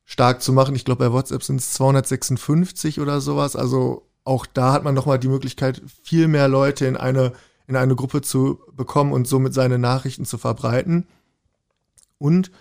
stark 0.06 0.42
zu 0.42 0.54
machen. 0.54 0.76
Ich 0.76 0.86
glaube, 0.86 1.10
bei 1.10 1.12
WhatsApp 1.12 1.44
sind 1.44 1.60
es 1.60 1.74
256 1.74 3.02
oder 3.02 3.20
sowas. 3.20 3.58
Also 3.58 4.08
auch 4.24 4.46
da 4.46 4.72
hat 4.72 4.86
man 4.86 4.96
nochmal 4.96 5.20
die 5.20 5.28
Möglichkeit, 5.28 5.82
viel 6.04 6.30
mehr 6.30 6.48
Leute 6.48 6.86
in 6.86 6.96
eine, 6.96 7.34
in 7.68 7.76
eine 7.76 7.96
Gruppe 7.96 8.22
zu 8.22 8.60
bekommen 8.74 9.12
und 9.12 9.28
somit 9.28 9.54
seine 9.54 9.78
Nachrichten 9.78 10.26
zu 10.26 10.38
verbreiten. 10.38 11.08
Und 12.18 12.52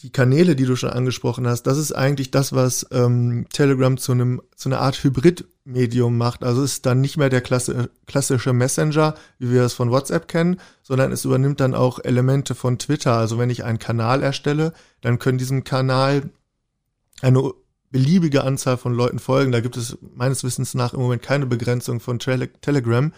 die 0.00 0.10
Kanäle, 0.10 0.56
die 0.56 0.64
du 0.64 0.74
schon 0.74 0.90
angesprochen 0.90 1.46
hast, 1.46 1.62
das 1.62 1.78
ist 1.78 1.92
eigentlich 1.92 2.32
das, 2.32 2.52
was 2.52 2.86
ähm, 2.90 3.46
Telegram 3.52 3.96
zu 3.96 4.12
einem 4.12 4.42
zu 4.56 4.68
einer 4.68 4.80
Art 4.80 5.02
Hybrid-Medium 5.02 6.18
macht. 6.18 6.42
Also 6.42 6.62
ist 6.64 6.86
dann 6.86 7.00
nicht 7.00 7.16
mehr 7.16 7.28
der 7.28 7.40
klasse, 7.40 7.88
klassische 8.06 8.52
Messenger, 8.52 9.14
wie 9.38 9.52
wir 9.52 9.62
es 9.62 9.74
von 9.74 9.92
WhatsApp 9.92 10.26
kennen, 10.26 10.58
sondern 10.82 11.12
es 11.12 11.24
übernimmt 11.24 11.60
dann 11.60 11.74
auch 11.74 12.00
Elemente 12.02 12.56
von 12.56 12.78
Twitter. 12.78 13.16
Also 13.16 13.38
wenn 13.38 13.50
ich 13.50 13.62
einen 13.62 13.78
Kanal 13.78 14.24
erstelle, 14.24 14.72
dann 15.02 15.20
können 15.20 15.38
diesem 15.38 15.62
Kanal 15.62 16.30
eine 17.20 17.52
beliebige 17.90 18.42
Anzahl 18.42 18.78
von 18.78 18.94
Leuten 18.94 19.20
folgen. 19.20 19.52
Da 19.52 19.60
gibt 19.60 19.76
es 19.76 19.98
meines 20.00 20.42
Wissens 20.42 20.74
nach 20.74 20.94
im 20.94 21.00
Moment 21.00 21.22
keine 21.22 21.46
Begrenzung 21.46 22.00
von 22.00 22.18
Tele 22.18 22.52
Telegram. 22.60 23.12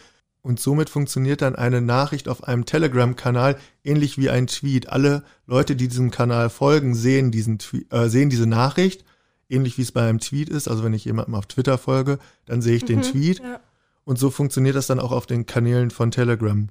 Und 0.44 0.60
somit 0.60 0.90
funktioniert 0.90 1.40
dann 1.40 1.56
eine 1.56 1.80
Nachricht 1.80 2.28
auf 2.28 2.44
einem 2.44 2.66
Telegram-Kanal 2.66 3.56
ähnlich 3.82 4.18
wie 4.18 4.28
ein 4.28 4.46
Tweet. 4.46 4.90
Alle 4.90 5.24
Leute, 5.46 5.74
die 5.74 5.88
diesem 5.88 6.10
Kanal 6.10 6.50
folgen, 6.50 6.94
sehen 6.94 7.30
diesen 7.30 7.56
äh, 7.88 8.10
sehen 8.10 8.28
diese 8.28 8.46
Nachricht, 8.46 9.06
ähnlich 9.48 9.78
wie 9.78 9.82
es 9.82 9.92
bei 9.92 10.06
einem 10.06 10.20
Tweet 10.20 10.50
ist. 10.50 10.68
Also 10.68 10.84
wenn 10.84 10.92
ich 10.92 11.06
jemandem 11.06 11.34
auf 11.34 11.46
Twitter 11.46 11.78
folge, 11.78 12.18
dann 12.44 12.60
sehe 12.60 12.76
ich 12.76 12.82
mhm, 12.82 12.88
den 12.88 13.02
Tweet. 13.02 13.38
Ja. 13.38 13.58
Und 14.04 14.18
so 14.18 14.30
funktioniert 14.30 14.76
das 14.76 14.86
dann 14.86 15.00
auch 15.00 15.12
auf 15.12 15.24
den 15.24 15.46
Kanälen 15.46 15.90
von 15.90 16.10
Telegram. 16.10 16.68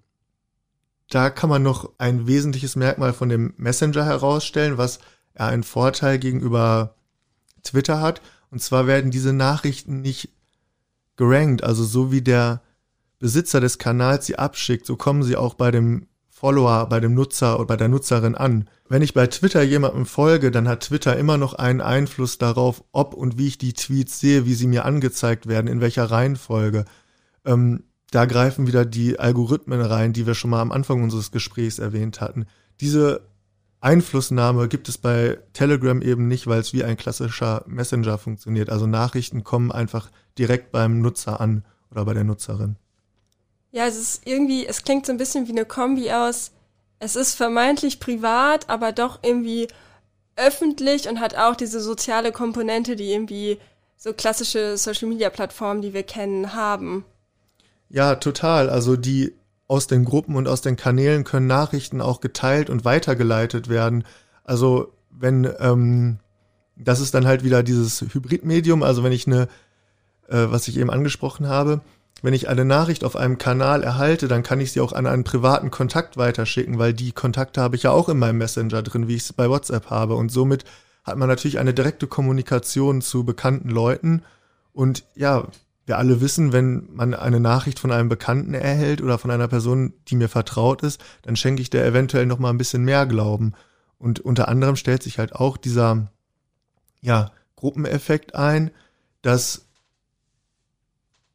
Da 1.10 1.32
kann 1.32 1.50
man 1.50 1.64
noch 1.64 1.94
ein 1.98 2.28
wesentliches 2.28 2.76
Merkmal 2.76 3.12
von 3.12 3.30
dem 3.30 3.56
Messenger 3.58 4.06
herausstellen, 4.06 4.78
was 4.78 5.00
er 5.34 5.48
einen 5.48 5.64
Vorteil 5.64 6.20
gegenüber 6.20 6.94
Twitter 7.64 8.00
hat. 8.00 8.22
Und 8.52 8.62
zwar 8.62 8.86
werden 8.86 9.10
diese 9.10 9.34
Nachrichten 9.34 10.02
nicht 10.02 10.30
gerankt, 11.16 11.64
also 11.64 11.84
so 11.84 12.12
wie 12.12 12.22
der 12.22 12.62
Besitzer 13.24 13.62
des 13.62 13.78
Kanals 13.78 14.26
sie 14.26 14.38
abschickt, 14.38 14.86
so 14.86 14.98
kommen 14.98 15.24
sie 15.24 15.38
auch 15.38 15.54
bei 15.54 15.72
dem 15.72 16.08
Follower, 16.28 16.90
bei 16.90 17.00
dem 17.00 17.14
Nutzer 17.14 17.56
oder 17.56 17.68
bei 17.68 17.78
der 17.78 17.88
Nutzerin 17.88 18.36
an. 18.36 18.68
Wenn 18.90 19.02
ich 19.02 19.14
bei 19.14 19.28
Twitter 19.28 19.64
jemandem 19.64 20.06
folge, 20.06 20.52
dann 20.52 20.68
hat 20.68 20.82
Twitter 20.82 21.16
immer 21.16 21.38
noch 21.38 21.54
einen 21.54 21.80
Einfluss 21.80 22.38
darauf, 22.38 22.84
ob 22.92 23.14
und 23.14 23.38
wie 23.38 23.48
ich 23.48 23.58
die 23.58 23.72
Tweets 23.72 24.20
sehe, 24.20 24.46
wie 24.46 24.56
sie 24.56 24.68
mir 24.68 24.84
angezeigt 24.84 25.48
werden, 25.48 25.68
in 25.68 25.80
welcher 25.80 26.04
Reihenfolge. 26.04 26.84
Ähm, 27.46 27.86
da 28.12 28.26
greifen 28.26 28.68
wieder 28.68 28.84
die 28.84 29.18
Algorithmen 29.18 29.80
rein, 29.80 30.12
die 30.12 30.28
wir 30.28 30.36
schon 30.36 30.50
mal 30.50 30.60
am 30.60 30.74
Anfang 30.74 31.02
unseres 31.02 31.32
Gesprächs 31.32 31.80
erwähnt 31.80 32.20
hatten. 32.20 32.46
Diese 32.82 33.22
Einflussnahme 33.80 34.68
gibt 34.68 34.90
es 34.90 34.98
bei 34.98 35.40
Telegram 35.54 36.02
eben 36.02 36.28
nicht, 36.28 36.46
weil 36.48 36.60
es 36.60 36.74
wie 36.74 36.84
ein 36.84 36.98
klassischer 36.98 37.64
Messenger 37.68 38.18
funktioniert. 38.18 38.70
Also 38.70 38.86
Nachrichten 38.86 39.46
kommen 39.46 39.72
einfach 39.72 40.12
direkt 40.38 40.74
beim 40.74 41.00
Nutzer 41.00 41.40
an 41.40 41.64
oder 41.90 42.04
bei 42.04 42.14
der 42.14 42.26
Nutzerin. 42.26 42.76
Ja, 43.74 43.88
es 43.88 43.98
ist 44.00 44.22
irgendwie, 44.26 44.68
es 44.68 44.84
klingt 44.84 45.08
so 45.08 45.12
ein 45.12 45.18
bisschen 45.18 45.48
wie 45.48 45.52
eine 45.52 45.66
Kombi 45.66 46.12
aus, 46.12 46.52
es 47.00 47.16
ist 47.16 47.34
vermeintlich 47.34 48.00
privat, 48.00 48.70
aber 48.70 48.92
doch 48.92 49.20
irgendwie 49.24 49.68
öffentlich 50.36 51.10
und 51.10 51.20
hat 51.20 51.36
auch 51.36 51.56
diese 51.56 51.82
soziale 51.82 52.32
Komponente, 52.32 52.96
die 52.96 53.12
irgendwie 53.12 53.58
so 53.98 54.14
klassische 54.14 54.78
Social-Media-Plattformen, 54.78 55.82
die 55.82 55.94
wir 55.96 56.04
kennen, 56.04 56.54
haben. 56.54 57.04
Ja, 57.90 58.14
total. 58.16 58.70
Also 58.70 58.96
die 58.96 59.34
aus 59.68 59.88
den 59.88 60.06
Gruppen 60.06 60.36
und 60.36 60.48
aus 60.48 60.62
den 60.62 60.76
Kanälen 60.76 61.24
können 61.24 61.48
Nachrichten 61.48 62.00
auch 62.00 62.22
geteilt 62.22 62.70
und 62.70 62.86
weitergeleitet 62.86 63.70
werden. 63.70 64.04
Also 64.44 64.94
wenn, 65.10 65.52
ähm, 65.60 66.20
das 66.76 67.00
ist 67.00 67.16
dann 67.16 67.26
halt 67.26 67.44
wieder 67.44 67.64
dieses 67.64 68.02
Hybridmedium, 68.02 68.84
also 68.84 69.04
wenn 69.04 69.12
ich 69.12 69.26
eine, 69.26 69.48
äh, 70.28 70.46
was 70.50 70.68
ich 70.68 70.78
eben 70.78 70.92
angesprochen 70.92 71.48
habe, 71.48 71.82
wenn 72.24 72.34
ich 72.34 72.48
eine 72.48 72.64
Nachricht 72.64 73.04
auf 73.04 73.18
einem 73.18 73.38
Kanal 73.38 73.84
erhalte, 73.84 74.30
dann 74.30 74.44
kann 74.44 74.62
ich 74.62 74.72
sie 74.72 74.80
auch 74.80 74.94
an 74.94 75.06
einen 75.06 75.26
privaten 75.26 75.72
Kontakt 75.72 76.16
weiterschicken, 76.16 76.80
weil 76.80 76.94
die 76.94 77.12
Kontakte 77.12 77.62
habe 77.62 77.76
ich 77.76 77.84
ja 77.84 77.92
auch 77.92 78.08
in 78.08 78.18
meinem 78.18 78.38
Messenger 78.38 78.82
drin, 78.82 79.10
wie 79.10 79.16
ich 79.16 79.24
es 79.24 79.34
bei 79.34 79.50
WhatsApp 79.50 79.90
habe. 79.90 80.16
Und 80.16 80.32
somit 80.32 80.64
hat 81.04 81.18
man 81.18 81.28
natürlich 81.28 81.60
eine 81.60 81.74
direkte 81.74 82.08
Kommunikation 82.08 83.02
zu 83.02 83.26
bekannten 83.26 83.68
Leuten. 83.70 84.24
Und 84.72 85.04
ja, 85.16 85.50
wir 85.86 85.98
alle 85.98 86.22
wissen, 86.22 86.54
wenn 86.54 86.88
man 86.94 87.14
eine 87.14 87.42
Nachricht 87.42 87.78
von 87.78 87.92
einem 87.92 88.08
Bekannten 88.08 88.54
erhält 88.54 89.02
oder 89.02 89.18
von 89.18 89.30
einer 89.30 89.50
Person, 89.50 89.92
die 90.08 90.16
mir 90.16 90.30
vertraut 90.30 90.82
ist, 90.82 91.04
dann 91.24 91.36
schenke 91.36 91.62
ich 91.62 91.72
der 91.72 91.86
eventuell 91.86 92.26
noch 92.26 92.40
mal 92.40 92.52
ein 92.52 92.58
bisschen 92.58 92.86
mehr 92.86 93.06
Glauben. 93.06 93.52
Und 93.98 94.22
unter 94.22 94.48
anderem 94.48 94.78
stellt 94.78 95.04
sich 95.04 95.20
halt 95.20 95.36
auch 95.36 95.58
dieser, 95.58 96.08
ja, 97.02 97.32
Gruppeneffekt 97.58 98.34
ein, 98.34 98.72
dass 99.22 99.63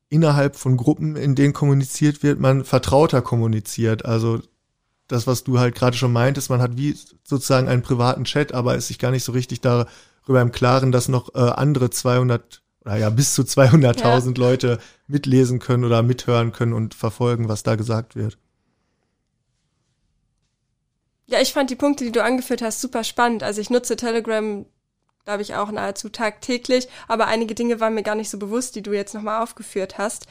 innerhalb 0.08 0.56
von 0.56 0.76
Gruppen, 0.76 1.16
in 1.16 1.34
denen 1.34 1.52
kommuniziert 1.52 2.22
wird, 2.22 2.40
man 2.40 2.64
vertrauter 2.64 3.22
kommuniziert. 3.22 4.04
Also 4.04 4.40
das, 5.06 5.26
was 5.26 5.44
du 5.44 5.58
halt 5.58 5.74
gerade 5.74 5.96
schon 5.96 6.12
meintest, 6.12 6.50
man 6.50 6.62
hat 6.62 6.76
wie 6.76 6.96
sozusagen 7.24 7.68
einen 7.68 7.82
privaten 7.82 8.24
Chat, 8.24 8.52
aber 8.52 8.76
ist 8.76 8.88
sich 8.88 8.98
gar 8.98 9.10
nicht 9.10 9.24
so 9.24 9.32
richtig 9.32 9.60
darüber 9.60 10.40
im 10.40 10.52
Klaren, 10.52 10.92
dass 10.92 11.08
noch 11.08 11.34
äh, 11.34 11.38
andere 11.38 11.90
200 11.90 12.62
oder 12.84 12.96
ja 12.96 13.10
bis 13.10 13.34
zu 13.34 13.42
200.000 13.42 14.28
ja. 14.28 14.32
Leute 14.36 14.78
mitlesen 15.06 15.58
können 15.58 15.84
oder 15.84 16.02
mithören 16.02 16.52
können 16.52 16.72
und 16.72 16.94
verfolgen, 16.94 17.48
was 17.48 17.62
da 17.62 17.76
gesagt 17.76 18.16
wird. 18.16 18.38
Ja, 21.26 21.40
ich 21.42 21.52
fand 21.52 21.68
die 21.68 21.76
Punkte, 21.76 22.04
die 22.04 22.12
du 22.12 22.22
angeführt 22.22 22.62
hast, 22.62 22.80
super 22.80 23.04
spannend. 23.04 23.42
Also 23.42 23.60
ich 23.60 23.68
nutze 23.68 23.96
Telegram 23.96 24.64
glaube 25.28 25.42
ich, 25.42 25.54
auch 25.56 25.70
nahezu 25.70 26.08
tagtäglich. 26.08 26.88
Aber 27.06 27.26
einige 27.26 27.54
Dinge 27.54 27.80
waren 27.80 27.92
mir 27.92 28.02
gar 28.02 28.14
nicht 28.14 28.30
so 28.30 28.38
bewusst, 28.38 28.76
die 28.76 28.82
du 28.82 28.94
jetzt 28.94 29.12
nochmal 29.12 29.42
aufgeführt 29.42 29.98
hast. 29.98 30.26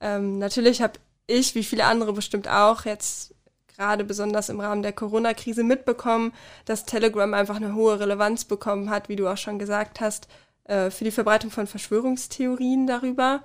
Ähm, 0.00 0.38
natürlich 0.38 0.82
habe 0.82 1.00
ich, 1.26 1.56
wie 1.56 1.64
viele 1.64 1.84
andere 1.84 2.12
bestimmt 2.12 2.46
auch, 2.46 2.84
jetzt 2.84 3.34
gerade 3.74 4.04
besonders 4.04 4.48
im 4.48 4.60
Rahmen 4.60 4.84
der 4.84 4.92
Corona-Krise 4.92 5.64
mitbekommen, 5.64 6.32
dass 6.64 6.84
Telegram 6.84 7.34
einfach 7.34 7.56
eine 7.56 7.74
hohe 7.74 7.98
Relevanz 7.98 8.44
bekommen 8.44 8.88
hat, 8.88 9.08
wie 9.08 9.16
du 9.16 9.26
auch 9.26 9.36
schon 9.36 9.58
gesagt 9.58 10.00
hast, 10.00 10.28
äh, 10.62 10.90
für 10.90 11.02
die 11.02 11.10
Verbreitung 11.10 11.50
von 11.50 11.66
Verschwörungstheorien 11.66 12.86
darüber. 12.86 13.42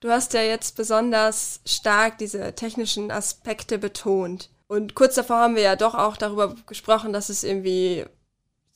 Du 0.00 0.10
hast 0.10 0.34
ja 0.34 0.42
jetzt 0.42 0.76
besonders 0.76 1.60
stark 1.64 2.18
diese 2.18 2.56
technischen 2.56 3.12
Aspekte 3.12 3.78
betont. 3.78 4.50
Und 4.66 4.96
kurz 4.96 5.14
davor 5.14 5.36
haben 5.36 5.54
wir 5.54 5.62
ja 5.62 5.76
doch 5.76 5.94
auch 5.94 6.16
darüber 6.16 6.56
gesprochen, 6.66 7.12
dass 7.12 7.28
es 7.28 7.44
irgendwie 7.44 8.06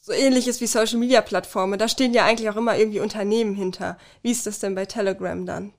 so 0.06 0.12
ähnlich 0.12 0.46
ist 0.48 0.60
wie 0.60 0.66
Social 0.66 0.98
Media 0.98 1.22
Plattformen. 1.22 1.78
Da 1.78 1.88
stehen 1.88 2.12
ja 2.12 2.26
eigentlich 2.26 2.50
auch 2.50 2.56
immer 2.56 2.76
irgendwie 2.76 3.00
Unternehmen 3.00 3.54
hinter. 3.54 3.96
Wie 4.20 4.30
ist 4.30 4.46
das 4.46 4.58
denn 4.58 4.74
bei 4.74 4.84
Telegram 4.84 5.46
dann? 5.46 5.72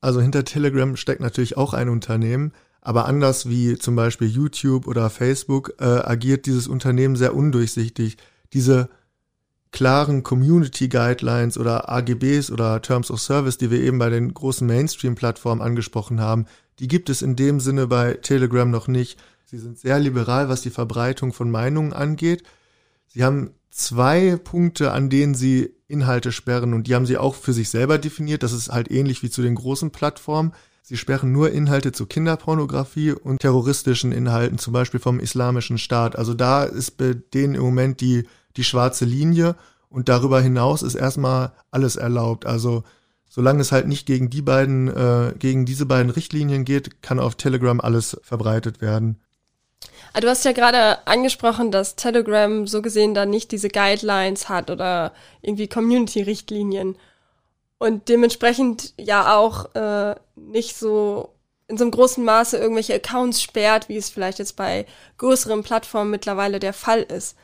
Also 0.00 0.20
hinter 0.20 0.44
Telegram 0.44 0.96
steckt 0.96 1.20
natürlich 1.20 1.56
auch 1.56 1.72
ein 1.72 1.88
Unternehmen, 1.88 2.52
aber 2.80 3.04
anders 3.04 3.48
wie 3.48 3.78
zum 3.78 3.94
Beispiel 3.94 4.26
YouTube 4.26 4.88
oder 4.88 5.08
Facebook 5.08 5.74
äh, 5.78 5.84
agiert 5.84 6.46
dieses 6.46 6.66
Unternehmen 6.66 7.14
sehr 7.14 7.36
undurchsichtig. 7.36 8.16
Diese 8.54 8.88
klaren 9.70 10.24
Community 10.24 10.88
Guidelines 10.88 11.56
oder 11.56 11.88
AGBs 11.88 12.50
oder 12.50 12.82
Terms 12.82 13.08
of 13.12 13.20
Service, 13.20 13.56
die 13.56 13.70
wir 13.70 13.80
eben 13.80 14.00
bei 14.00 14.10
den 14.10 14.34
großen 14.34 14.66
Mainstream-Plattformen 14.66 15.62
angesprochen 15.62 16.20
haben, 16.20 16.46
die 16.80 16.88
gibt 16.88 17.08
es 17.08 17.22
in 17.22 17.36
dem 17.36 17.60
Sinne 17.60 17.86
bei 17.86 18.14
Telegram 18.14 18.68
noch 18.68 18.88
nicht. 18.88 19.20
Sie 19.44 19.58
sind 19.58 19.78
sehr 19.78 20.00
liberal, 20.00 20.48
was 20.48 20.62
die 20.62 20.70
Verbreitung 20.70 21.32
von 21.32 21.52
Meinungen 21.52 21.92
angeht. 21.92 22.42
Sie 23.12 23.24
haben 23.24 23.50
zwei 23.70 24.36
Punkte, 24.36 24.92
an 24.92 25.10
denen 25.10 25.34
sie 25.34 25.74
Inhalte 25.88 26.30
sperren 26.30 26.74
und 26.74 26.86
die 26.86 26.94
haben 26.94 27.06
sie 27.06 27.18
auch 27.18 27.34
für 27.34 27.52
sich 27.52 27.68
selber 27.68 27.98
definiert. 27.98 28.42
Das 28.42 28.52
ist 28.52 28.70
halt 28.70 28.90
ähnlich 28.90 29.22
wie 29.22 29.30
zu 29.30 29.42
den 29.42 29.56
großen 29.56 29.90
Plattformen. 29.90 30.52
Sie 30.82 30.96
sperren 30.96 31.32
nur 31.32 31.50
Inhalte 31.50 31.92
zu 31.92 32.06
Kinderpornografie 32.06 33.12
und 33.12 33.40
terroristischen 33.40 34.12
Inhalten, 34.12 34.58
zum 34.58 34.72
Beispiel 34.72 35.00
vom 35.00 35.20
Islamischen 35.20 35.78
Staat. 35.78 36.16
Also 36.16 36.34
da 36.34 36.64
ist 36.64 36.96
bei 36.96 37.14
denen 37.14 37.54
im 37.54 37.62
Moment 37.62 38.00
die, 38.00 38.26
die 38.56 38.64
schwarze 38.64 39.04
Linie 39.04 39.56
und 39.88 40.08
darüber 40.08 40.40
hinaus 40.40 40.82
ist 40.82 40.94
erstmal 40.94 41.52
alles 41.70 41.96
erlaubt. 41.96 42.46
Also 42.46 42.84
solange 43.28 43.60
es 43.60 43.72
halt 43.72 43.88
nicht 43.88 44.06
gegen 44.06 44.30
die 44.30 44.42
beiden, 44.42 44.88
äh, 44.88 45.34
gegen 45.38 45.64
diese 45.64 45.86
beiden 45.86 46.10
Richtlinien 46.10 46.64
geht, 46.64 47.02
kann 47.02 47.18
auf 47.18 47.34
Telegram 47.34 47.80
alles 47.80 48.16
verbreitet 48.22 48.80
werden. 48.80 49.18
Ah, 50.12 50.20
du 50.20 50.28
hast 50.28 50.44
ja 50.44 50.52
gerade 50.52 51.06
angesprochen, 51.06 51.70
dass 51.70 51.96
Telegram 51.96 52.66
so 52.66 52.82
gesehen 52.82 53.14
dann 53.14 53.30
nicht 53.30 53.52
diese 53.52 53.68
Guidelines 53.68 54.48
hat 54.48 54.70
oder 54.70 55.12
irgendwie 55.42 55.68
Community-Richtlinien 55.68 56.96
und 57.78 58.08
dementsprechend 58.08 58.92
ja 58.98 59.36
auch 59.36 59.74
äh, 59.74 60.14
nicht 60.36 60.76
so 60.76 61.30
in 61.68 61.78
so 61.78 61.84
einem 61.84 61.92
großen 61.92 62.24
Maße 62.24 62.58
irgendwelche 62.58 62.94
Accounts 62.94 63.40
sperrt, 63.40 63.88
wie 63.88 63.96
es 63.96 64.10
vielleicht 64.10 64.40
jetzt 64.40 64.56
bei 64.56 64.86
größeren 65.18 65.62
Plattformen 65.62 66.10
mittlerweile 66.10 66.58
der 66.58 66.72
Fall 66.72 67.02
ist. 67.02 67.36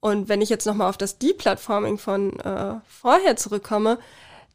Und 0.00 0.28
wenn 0.28 0.42
ich 0.42 0.50
jetzt 0.50 0.66
nochmal 0.66 0.88
auf 0.88 0.98
das 0.98 1.18
Deplatforming 1.18 1.98
von 1.98 2.38
äh, 2.40 2.74
vorher 2.86 3.36
zurückkomme, 3.36 3.98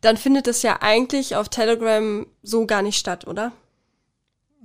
dann 0.01 0.17
findet 0.17 0.47
es 0.47 0.61
ja 0.61 0.77
eigentlich 0.81 1.35
auf 1.35 1.49
Telegram 1.49 2.27
so 2.43 2.67
gar 2.67 2.83
nicht 2.83 2.97
statt, 2.97 3.25
oder? 3.27 3.51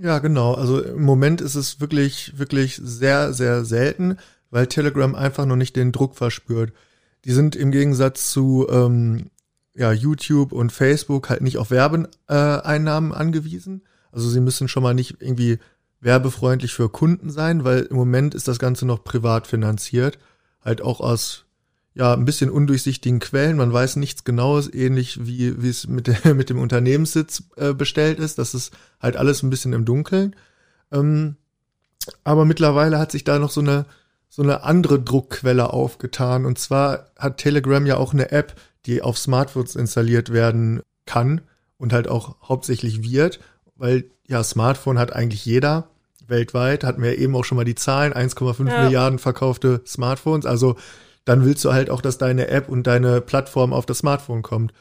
Ja, 0.03 0.19
genau. 0.19 0.55
Also 0.55 0.83
im 0.83 1.03
Moment 1.03 1.43
ist 1.43 1.57
es 1.57 1.79
wirklich, 1.79 2.39
wirklich 2.39 2.81
sehr, 2.83 3.35
sehr 3.35 3.67
selten, 3.67 4.17
weil 4.51 4.67
Telegram 4.67 5.15
einfach 5.15 5.45
noch 5.45 5.57
nicht 5.57 5.77
den 5.77 5.93
Druck 5.93 6.17
verspürt. 6.17 6.73
Die 7.27 7.33
sind 7.33 7.55
im 7.55 7.71
Gegensatz 7.71 8.31
zu 8.31 8.67
ähm, 8.71 9.31
ja, 9.75 9.93
YouTube 9.93 10.53
und 10.53 10.73
Facebook 10.73 11.29
halt 11.29 11.43
nicht 11.43 11.59
auf 11.59 11.71
Werbeeinnahmen 11.71 13.13
angewiesen. 13.13 13.83
Also 14.11 14.31
sie 14.31 14.41
müssen 14.41 14.69
schon 14.69 14.83
mal 14.83 14.95
nicht 14.95 15.17
irgendwie 15.21 15.59
werbefreundlich 16.01 16.73
für 16.73 16.89
Kunden 16.89 17.29
sein, 17.29 17.65
weil 17.65 17.83
im 17.83 17.97
Moment 17.97 18.35
ist 18.35 18.49
das 18.49 18.59
Ganze 18.59 18.87
noch 18.87 19.05
privat 19.05 19.47
finanziert. 19.47 20.19
Halt 20.65 20.81
auch 20.81 21.01
aus 21.01 21.45
ja, 21.95 22.15
ein 22.15 22.25
bisschen 22.25 22.51
undurchsichtigen 22.51 23.19
Quellen. 23.19 23.57
Man 23.57 23.73
weiß 23.73 23.97
nichts 23.97 24.25
Genaues, 24.25 24.73
ähnlich 24.73 25.27
wie, 25.27 25.61
wie 25.63 25.69
es 25.69 25.87
mit, 25.87 26.07
der, 26.07 26.35
mit 26.35 26.51
dem 26.51 26.59
Unternehmenssitz 26.59 27.45
äh, 27.57 27.75
bestellt 27.75 28.19
ist. 28.19 28.39
Das 28.39 28.55
ist 28.55 28.73
halt 29.01 29.17
alles 29.17 29.43
ein 29.43 29.51
bisschen 29.51 29.73
im 29.73 29.85
Dunkeln. 29.85 30.37
Ähm, 30.93 31.37
aber 32.25 32.45
mittlerweile 32.45 32.99
hat 32.99 33.13
sich 33.13 33.25
da 33.25 33.39
noch 33.39 33.51
so 33.51 33.61
eine, 33.61 33.87
so 34.29 34.43
eine 34.43 34.63
andere 34.63 35.01
Druckquelle 35.01 35.73
aufgetan. 35.73 36.47
Und 36.47 36.59
zwar 36.59 37.11
hat 37.19 37.39
Telegram 37.39 37.85
ja 37.87 37.97
auch 37.97 38.13
eine 38.13 38.31
App, 38.31 38.55
die 38.87 39.03
auf 39.03 39.19
Smartphones 39.19 39.75
installiert 39.75 40.33
werden 40.33 40.83
kann 41.07 41.41
und 41.77 41.93
halt 41.93 42.09
auch 42.09 42.37
hauptsächlich 42.43 43.03
wird, 43.03 43.41
weil 43.77 44.05
ja, 44.27 44.45
Smartphone 44.45 44.99
hat 44.99 45.13
eigentlich 45.13 45.45
jeder 45.45 45.89
weltweit, 46.29 46.85
hatten 46.85 47.03
wir 47.03 47.19
eben 47.19 47.35
auch 47.35 47.45
schon 47.45 47.57
mal 47.57 47.65
die 47.65 47.75
Zahlen, 47.75 48.13
1,5 48.13 48.69
ja. 48.69 48.85
Milliarden 48.85 49.19
verkaufte 49.19 49.83
Smartphones. 49.85 50.47
Also 50.47 50.77
dann 51.25 51.45
willst 51.45 51.65
du 51.65 51.73
halt 51.73 51.91
auch, 51.91 52.01
dass 52.01 52.19
deine 52.19 52.49
App 52.49 52.69
und 52.69 52.87
deine 52.87 53.21
Plattform 53.21 53.73
auf 53.73 53.87
das 53.87 53.99
Smartphone 53.99 54.43
kommt. 54.43 54.73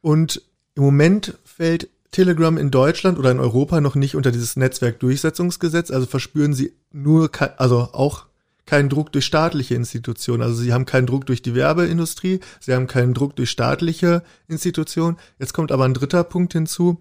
Und 0.00 0.42
im 0.74 0.82
Moment 0.82 1.38
fällt 1.44 1.88
Telegram 2.10 2.56
in 2.58 2.70
Deutschland 2.70 3.18
oder 3.18 3.30
in 3.30 3.40
Europa 3.40 3.80
noch 3.80 3.96
nicht 3.96 4.14
unter 4.14 4.30
dieses 4.30 4.56
Netzwerkdurchsetzungsgesetz, 4.56 5.90
also 5.90 6.06
verspüren 6.06 6.54
sie 6.54 6.72
nur, 6.92 7.30
also 7.58 7.88
auch 7.92 8.26
keinen 8.66 8.88
Druck 8.88 9.12
durch 9.12 9.24
staatliche 9.24 9.74
Institutionen. 9.74 10.42
Also 10.42 10.62
sie 10.62 10.72
haben 10.72 10.86
keinen 10.86 11.06
Druck 11.06 11.26
durch 11.26 11.42
die 11.42 11.54
Werbeindustrie, 11.54 12.40
sie 12.60 12.72
haben 12.72 12.86
keinen 12.86 13.14
Druck 13.14 13.36
durch 13.36 13.50
staatliche 13.50 14.22
Institutionen. 14.48 15.18
Jetzt 15.38 15.52
kommt 15.52 15.72
aber 15.72 15.84
ein 15.84 15.94
dritter 15.94 16.24
Punkt 16.24 16.52
hinzu. 16.52 17.00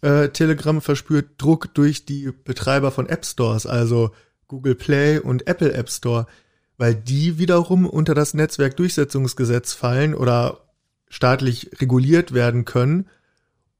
Äh, 0.00 0.28
Telegram 0.28 0.80
verspürt 0.80 1.30
Druck 1.38 1.74
durch 1.74 2.06
die 2.06 2.30
Betreiber 2.44 2.90
von 2.90 3.08
App 3.08 3.26
Stores, 3.26 3.66
also 3.66 4.12
Google 4.48 4.74
Play 4.74 5.18
und 5.18 5.46
Apple 5.46 5.72
App 5.72 5.90
Store 5.90 6.26
weil 6.76 6.94
die 6.94 7.38
wiederum 7.38 7.86
unter 7.86 8.14
das 8.14 8.34
Netzwerkdurchsetzungsgesetz 8.34 9.72
fallen 9.72 10.14
oder 10.14 10.60
staatlich 11.08 11.70
reguliert 11.80 12.34
werden 12.34 12.64
können 12.64 13.06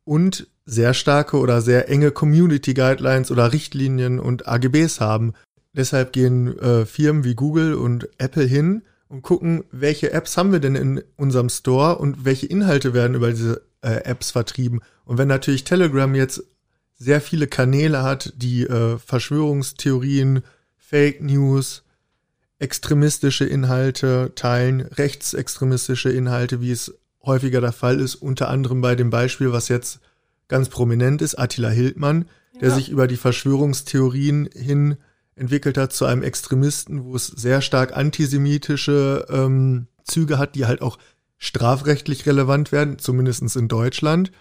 und 0.05 0.47
sehr 0.67 0.95
starke 0.95 1.39
oder 1.39 1.61
sehr 1.61 1.89
enge 1.89 2.11
Community 2.11 2.75
Guidelines 2.75 3.31
oder 3.31 3.53
Richtlinien 3.53 4.19
und 4.19 4.49
AGBs 4.49 5.01
haben. 5.01 5.35
Deshalb 5.73 6.13
gehen 6.13 6.59
äh, 6.59 6.87
Firmen 6.87 7.25
wie 7.25 7.35
Google 7.35 7.75
und 7.75 8.09
Apple 8.19 8.45
hin 8.45 8.83
und 9.09 9.23
gucken, 9.23 9.65
welche 9.71 10.13
Apps 10.13 10.37
haben 10.37 10.53
wir 10.53 10.61
denn 10.61 10.75
in 10.75 11.03
unserem 11.17 11.49
Store 11.49 11.99
und 11.99 12.25
welche 12.25 12.47
Inhalte 12.47 12.95
werden 12.95 13.15
über 13.15 13.31
diese 13.31 13.63
äh, 13.83 14.05
Apps 14.05 14.31
vertrieben. 14.31 14.81
Und 15.05 15.19
wenn 15.19 15.29
natürlich 15.29 15.65
Telegram 15.65 16.15
jetzt 16.15 16.45
sehr 16.97 17.21
viele 17.21 17.47
Kanäle 17.47 18.03
hat, 18.03 18.33
die 18.37 18.63
äh, 18.63 18.99
Verschwörungstheorien, 18.99 20.43
Fake 20.77 21.23
News, 21.23 21.84
extremistische 22.65 23.45
Inhalte 23.45 24.33
teilen, 24.35 24.81
rechtsextremistische 24.81 26.11
Inhalte, 26.11 26.63
wie 26.63 26.71
es 26.71 26.95
häufiger 27.23 27.61
der 27.61 27.73
Fall 27.73 28.01
ist, 28.01 28.15
unter 28.15 28.49
anderem 28.49 28.81
bei 28.81 28.95
dem 28.95 29.11
Beispiel, 29.11 29.53
was 29.53 29.69
jetzt 29.69 30.01
ganz 30.49 30.71
prominent 30.71 31.21
ist, 31.21 31.39
Attila 31.39 31.69
Hildmann, 31.69 32.25
der 32.59 32.71
ja. 32.71 32.75
sich 32.75 32.89
über 32.89 33.07
die 33.07 33.17
Verschwörungstheorien 33.17 34.49
hin 34.55 34.97
entwickelt 35.37 35.77
hat 35.77 35.93
zu 35.93 36.07
einem 36.07 36.23
Extremisten, 36.23 37.05
wo 37.05 37.15
es 37.15 37.27
sehr 37.27 37.61
stark 37.61 37.95
antisemitische 37.95 39.27
ähm, 39.29 39.89
Züge 40.05 40.39
hat, 40.39 40.55
die 40.55 40.65
halt 40.65 40.81
auch 40.81 40.99
strafrechtlich 41.37 42.25
relevant 42.25 42.73
werden, 42.73 42.99
zumindestens 42.99 43.57
in 43.57 43.69
Deutschland. 43.69 44.33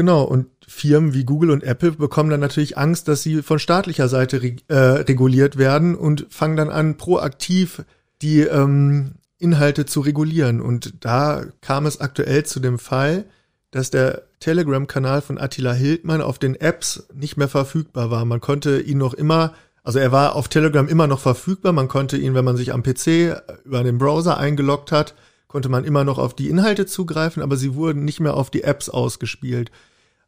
Genau, 0.00 0.22
und 0.22 0.46
Firmen 0.66 1.12
wie 1.12 1.24
Google 1.24 1.50
und 1.50 1.62
Apple 1.62 1.92
bekommen 1.92 2.30
dann 2.30 2.40
natürlich 2.40 2.78
Angst, 2.78 3.06
dass 3.06 3.22
sie 3.22 3.42
von 3.42 3.58
staatlicher 3.58 4.08
Seite 4.08 4.40
reg 4.40 4.64
äh, 4.68 4.74
reguliert 4.74 5.58
werden 5.58 5.94
und 5.94 6.26
fangen 6.30 6.56
dann 6.56 6.70
an, 6.70 6.96
proaktiv 6.96 7.82
die 8.22 8.40
ähm, 8.40 9.16
Inhalte 9.36 9.84
zu 9.84 10.00
regulieren. 10.00 10.62
Und 10.62 11.04
da 11.04 11.44
kam 11.60 11.84
es 11.84 12.00
aktuell 12.00 12.46
zu 12.46 12.60
dem 12.60 12.78
Fall, 12.78 13.26
dass 13.72 13.90
der 13.90 14.22
Telegram-Kanal 14.38 15.20
von 15.20 15.36
Attila 15.36 15.74
Hildmann 15.74 16.22
auf 16.22 16.38
den 16.38 16.54
Apps 16.54 17.06
nicht 17.12 17.36
mehr 17.36 17.48
verfügbar 17.48 18.10
war. 18.10 18.24
Man 18.24 18.40
konnte 18.40 18.80
ihn 18.80 18.96
noch 18.96 19.12
immer, 19.12 19.52
also 19.82 19.98
er 19.98 20.12
war 20.12 20.34
auf 20.34 20.48
Telegram 20.48 20.88
immer 20.88 21.08
noch 21.08 21.20
verfügbar. 21.20 21.74
Man 21.74 21.88
konnte 21.88 22.16
ihn, 22.16 22.34
wenn 22.34 22.46
man 22.46 22.56
sich 22.56 22.72
am 22.72 22.82
PC 22.82 23.38
über 23.66 23.82
den 23.82 23.98
Browser 23.98 24.38
eingeloggt 24.38 24.92
hat, 24.92 25.14
konnte 25.46 25.68
man 25.68 25.84
immer 25.84 26.04
noch 26.04 26.16
auf 26.16 26.32
die 26.32 26.48
Inhalte 26.48 26.86
zugreifen, 26.86 27.42
aber 27.42 27.58
sie 27.58 27.74
wurden 27.74 28.06
nicht 28.06 28.20
mehr 28.20 28.32
auf 28.32 28.48
die 28.48 28.62
Apps 28.62 28.88
ausgespielt. 28.88 29.70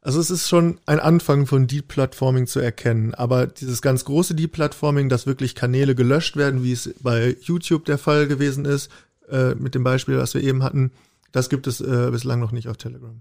Also 0.04 0.18
es 0.18 0.30
ist 0.30 0.48
schon 0.48 0.80
ein 0.84 0.98
Anfang 0.98 1.46
von 1.46 1.68
Deep 1.68 1.86
Platforming 1.86 2.48
zu 2.48 2.58
erkennen, 2.58 3.14
aber 3.14 3.46
dieses 3.46 3.82
ganz 3.82 4.04
große 4.04 4.34
Deep 4.34 4.50
Platforming, 4.50 5.08
dass 5.08 5.28
wirklich 5.28 5.54
Kanäle 5.54 5.94
gelöscht 5.94 6.36
werden, 6.36 6.64
wie 6.64 6.72
es 6.72 6.92
bei 7.00 7.36
YouTube 7.40 7.84
der 7.84 7.98
Fall 7.98 8.26
gewesen 8.26 8.64
ist, 8.64 8.90
äh, 9.30 9.54
mit 9.54 9.76
dem 9.76 9.84
Beispiel, 9.84 10.18
was 10.18 10.34
wir 10.34 10.42
eben 10.42 10.64
hatten, 10.64 10.90
das 11.30 11.48
gibt 11.48 11.68
es 11.68 11.80
äh, 11.80 12.10
bislang 12.10 12.40
noch 12.40 12.50
nicht 12.50 12.66
auf 12.66 12.76
Telegram. 12.76 13.20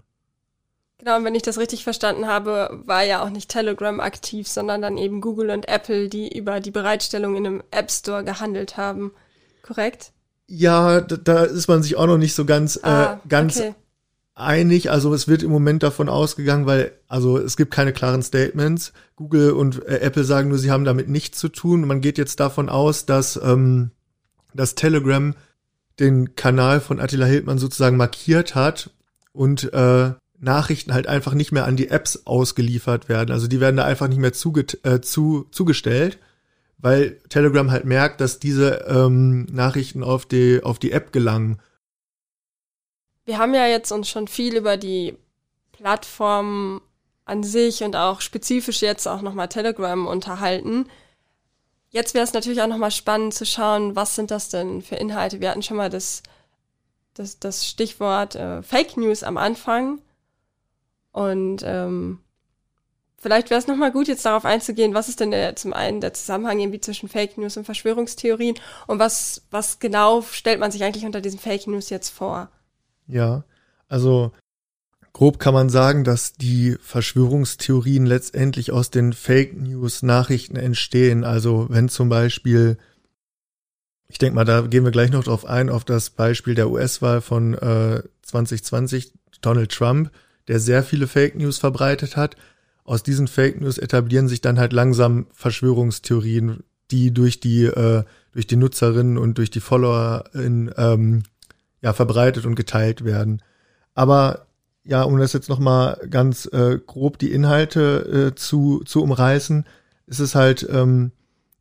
Genau, 0.98 1.16
und 1.16 1.24
wenn 1.24 1.36
ich 1.36 1.42
das 1.42 1.58
richtig 1.58 1.84
verstanden 1.84 2.26
habe, 2.26 2.82
war 2.84 3.04
ja 3.04 3.22
auch 3.22 3.30
nicht 3.30 3.48
Telegram 3.48 4.00
aktiv, 4.00 4.48
sondern 4.48 4.82
dann 4.82 4.98
eben 4.98 5.20
Google 5.20 5.50
und 5.50 5.68
Apple, 5.68 6.08
die 6.08 6.36
über 6.36 6.58
die 6.58 6.70
Bereitstellung 6.72 7.36
in 7.36 7.46
einem 7.46 7.62
App 7.70 7.92
Store 7.92 8.24
gehandelt 8.24 8.76
haben. 8.76 9.12
Korrekt? 9.62 10.10
Ja, 10.48 11.00
da, 11.00 11.16
da 11.16 11.44
ist 11.44 11.68
man 11.68 11.84
sich 11.84 11.96
auch 11.96 12.06
noch 12.06 12.18
nicht 12.18 12.34
so 12.34 12.44
ganz, 12.44 12.76
äh, 12.76 12.80
ah, 12.82 13.12
äh, 13.24 13.28
ganz 13.28 13.56
okay 13.56 13.74
einig. 14.34 14.90
Also 14.90 15.12
es 15.14 15.28
wird 15.28 15.42
im 15.42 15.50
Moment 15.50 15.82
davon 15.82 16.08
ausgegangen, 16.08 16.66
weil 16.66 16.92
also 17.08 17.38
es 17.38 17.56
gibt 17.56 17.72
keine 17.72 17.92
klaren 17.92 18.22
Statements. 18.22 18.92
Google 19.16 19.52
und 19.52 19.86
äh, 19.86 19.98
Apple 19.98 20.24
sagen 20.24 20.48
nur, 20.48 20.58
sie 20.58 20.70
haben 20.70 20.84
damit 20.84 21.08
nichts 21.08 21.38
zu 21.38 21.48
tun. 21.48 21.86
Man 21.86 22.00
geht 22.00 22.18
jetzt 22.18 22.40
davon 22.40 22.68
aus, 22.68 23.06
dass 23.06 23.36
ähm, 23.36 23.90
das 24.54 24.74
Telegram 24.74 25.34
den 26.00 26.34
Kanal 26.36 26.80
von 26.80 27.00
Attila 27.00 27.26
Hildmann 27.26 27.58
sozusagen 27.58 27.96
markiert 27.96 28.54
hat 28.54 28.90
und 29.32 29.72
äh, 29.72 30.12
Nachrichten 30.38 30.92
halt 30.92 31.06
einfach 31.06 31.34
nicht 31.34 31.52
mehr 31.52 31.66
an 31.66 31.76
die 31.76 31.88
Apps 31.88 32.26
ausgeliefert 32.26 33.08
werden. 33.08 33.30
Also 33.30 33.46
die 33.46 33.60
werden 33.60 33.76
da 33.76 33.84
einfach 33.84 34.08
nicht 34.08 34.18
mehr 34.18 34.32
zuge 34.32 34.66
äh, 34.82 35.00
zu, 35.00 35.46
zugestellt, 35.52 36.18
weil 36.78 37.18
Telegram 37.28 37.70
halt 37.70 37.84
merkt, 37.84 38.20
dass 38.20 38.40
diese 38.40 38.84
ähm, 38.88 39.46
Nachrichten 39.52 40.02
auf 40.02 40.26
die, 40.26 40.60
auf 40.62 40.78
die 40.78 40.92
App 40.92 41.12
gelangen. 41.12 41.58
Wir 43.24 43.38
haben 43.38 43.54
ja 43.54 43.66
jetzt 43.66 43.92
uns 43.92 44.08
schon 44.08 44.28
viel 44.28 44.56
über 44.56 44.76
die 44.76 45.16
Plattform 45.72 46.80
an 47.24 47.42
sich 47.42 47.82
und 47.84 47.96
auch 47.96 48.20
spezifisch 48.20 48.82
jetzt 48.82 49.06
auch 49.06 49.22
nochmal 49.22 49.48
Telegram 49.48 50.06
unterhalten. 50.06 50.88
Jetzt 51.90 52.14
wäre 52.14 52.24
es 52.24 52.32
natürlich 52.32 52.62
auch 52.62 52.68
nochmal 52.68 52.90
spannend 52.90 53.34
zu 53.34 53.46
schauen, 53.46 53.94
was 53.94 54.16
sind 54.16 54.30
das 54.30 54.48
denn 54.48 54.82
für 54.82 54.96
Inhalte. 54.96 55.40
Wir 55.40 55.50
hatten 55.50 55.62
schon 55.62 55.76
mal 55.76 55.90
das, 55.90 56.22
das, 57.14 57.38
das 57.38 57.66
Stichwort 57.66 58.34
äh, 58.34 58.62
Fake 58.62 58.96
News 58.96 59.22
am 59.22 59.36
Anfang. 59.36 60.00
Und 61.12 61.62
ähm, 61.64 62.20
vielleicht 63.18 63.50
wäre 63.50 63.60
es 63.60 63.66
nochmal 63.66 63.92
gut, 63.92 64.08
jetzt 64.08 64.24
darauf 64.24 64.44
einzugehen, 64.44 64.94
was 64.94 65.08
ist 65.08 65.20
denn 65.20 65.30
der, 65.30 65.54
zum 65.54 65.74
einen 65.74 66.00
der 66.00 66.14
Zusammenhang 66.14 66.58
irgendwie 66.58 66.80
zwischen 66.80 67.08
Fake 67.08 67.36
News 67.36 67.56
und 67.58 67.64
Verschwörungstheorien 67.66 68.58
und 68.86 68.98
was, 68.98 69.42
was 69.50 69.78
genau 69.78 70.22
stellt 70.22 70.60
man 70.60 70.72
sich 70.72 70.82
eigentlich 70.82 71.04
unter 71.04 71.20
diesen 71.20 71.38
Fake 71.38 71.66
News 71.66 71.90
jetzt 71.90 72.08
vor? 72.08 72.50
Ja, 73.12 73.44
also 73.88 74.32
grob 75.12 75.38
kann 75.38 75.52
man 75.52 75.68
sagen, 75.68 76.02
dass 76.02 76.32
die 76.32 76.76
Verschwörungstheorien 76.80 78.06
letztendlich 78.06 78.72
aus 78.72 78.90
den 78.90 79.12
Fake 79.12 79.54
News 79.60 80.02
Nachrichten 80.02 80.56
entstehen. 80.56 81.22
Also 81.22 81.66
wenn 81.68 81.90
zum 81.90 82.08
Beispiel, 82.08 82.78
ich 84.08 84.16
denke 84.16 84.34
mal, 84.34 84.46
da 84.46 84.62
gehen 84.62 84.84
wir 84.84 84.92
gleich 84.92 85.10
noch 85.10 85.24
drauf 85.24 85.44
ein, 85.44 85.68
auf 85.68 85.84
das 85.84 86.08
Beispiel 86.08 86.54
der 86.54 86.70
US-Wahl 86.70 87.20
von 87.20 87.52
äh, 87.52 88.02
2020, 88.22 89.12
Donald 89.42 89.72
Trump, 89.72 90.10
der 90.48 90.58
sehr 90.58 90.82
viele 90.82 91.06
Fake 91.06 91.34
News 91.34 91.58
verbreitet 91.58 92.16
hat. 92.16 92.36
Aus 92.84 93.02
diesen 93.02 93.28
Fake 93.28 93.60
News 93.60 93.76
etablieren 93.76 94.26
sich 94.26 94.40
dann 94.40 94.58
halt 94.58 94.72
langsam 94.72 95.26
Verschwörungstheorien, 95.32 96.64
die 96.90 97.12
durch 97.12 97.40
die 97.40 97.64
äh, 97.64 98.04
durch 98.32 98.46
die 98.46 98.56
Nutzerinnen 98.56 99.18
und 99.18 99.38
durch 99.38 99.50
die 99.50 99.60
Follower 99.60 100.24
in, 100.32 100.72
ähm, 100.76 101.22
ja 101.82 101.92
verbreitet 101.92 102.46
und 102.46 102.54
geteilt 102.54 103.04
werden. 103.04 103.42
Aber 103.94 104.46
ja, 104.84 105.02
um 105.02 105.18
das 105.18 105.32
jetzt 105.32 105.48
noch 105.48 105.58
mal 105.58 106.00
ganz 106.10 106.46
äh, 106.46 106.78
grob 106.84 107.18
die 107.18 107.32
Inhalte 107.32 108.30
äh, 108.32 108.34
zu 108.34 108.82
zu 108.84 109.02
umreißen, 109.02 109.66
ist 110.06 110.20
es 110.20 110.34
halt 110.34 110.66
ähm, 110.70 111.12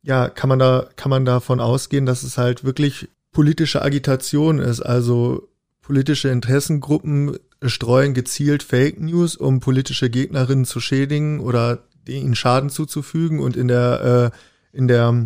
ja 0.01 0.29
kann 0.29 0.49
man 0.49 0.59
da 0.59 0.87
kann 0.95 1.09
man 1.09 1.25
davon 1.25 1.59
ausgehen, 1.59 2.05
dass 2.05 2.23
es 2.23 2.37
halt 2.37 2.63
wirklich 2.63 3.09
politische 3.31 3.81
Agitation 3.81 4.59
ist, 4.59 4.81
also 4.81 5.49
politische 5.81 6.29
Interessengruppen 6.29 7.37
streuen 7.63 8.13
gezielt 8.13 8.63
Fake 8.63 8.99
News, 8.99 9.35
um 9.35 9.59
politische 9.59 10.09
Gegnerinnen 10.09 10.65
zu 10.65 10.79
schädigen 10.79 11.39
oder 11.39 11.83
ihnen 12.07 12.35
Schaden 12.35 12.69
zuzufügen 12.69 13.39
und 13.39 13.55
in 13.55 13.67
der, 13.67 14.31
äh, 14.33 14.77
in 14.77 14.87
der 14.87 15.25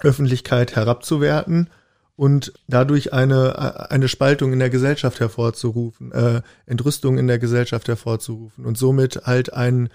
Öffentlichkeit 0.00 0.74
herabzuwerten 0.74 1.68
und 2.22 2.52
dadurch 2.68 3.12
eine, 3.12 3.90
eine 3.90 4.06
Spaltung 4.06 4.52
in 4.52 4.60
der 4.60 4.70
Gesellschaft 4.70 5.18
hervorzurufen, 5.18 6.12
äh, 6.12 6.42
Entrüstung 6.66 7.18
in 7.18 7.26
der 7.26 7.40
Gesellschaft 7.40 7.88
hervorzurufen 7.88 8.64
und 8.64 8.78
somit 8.78 9.22
halt 9.24 9.52
ein, 9.52 9.88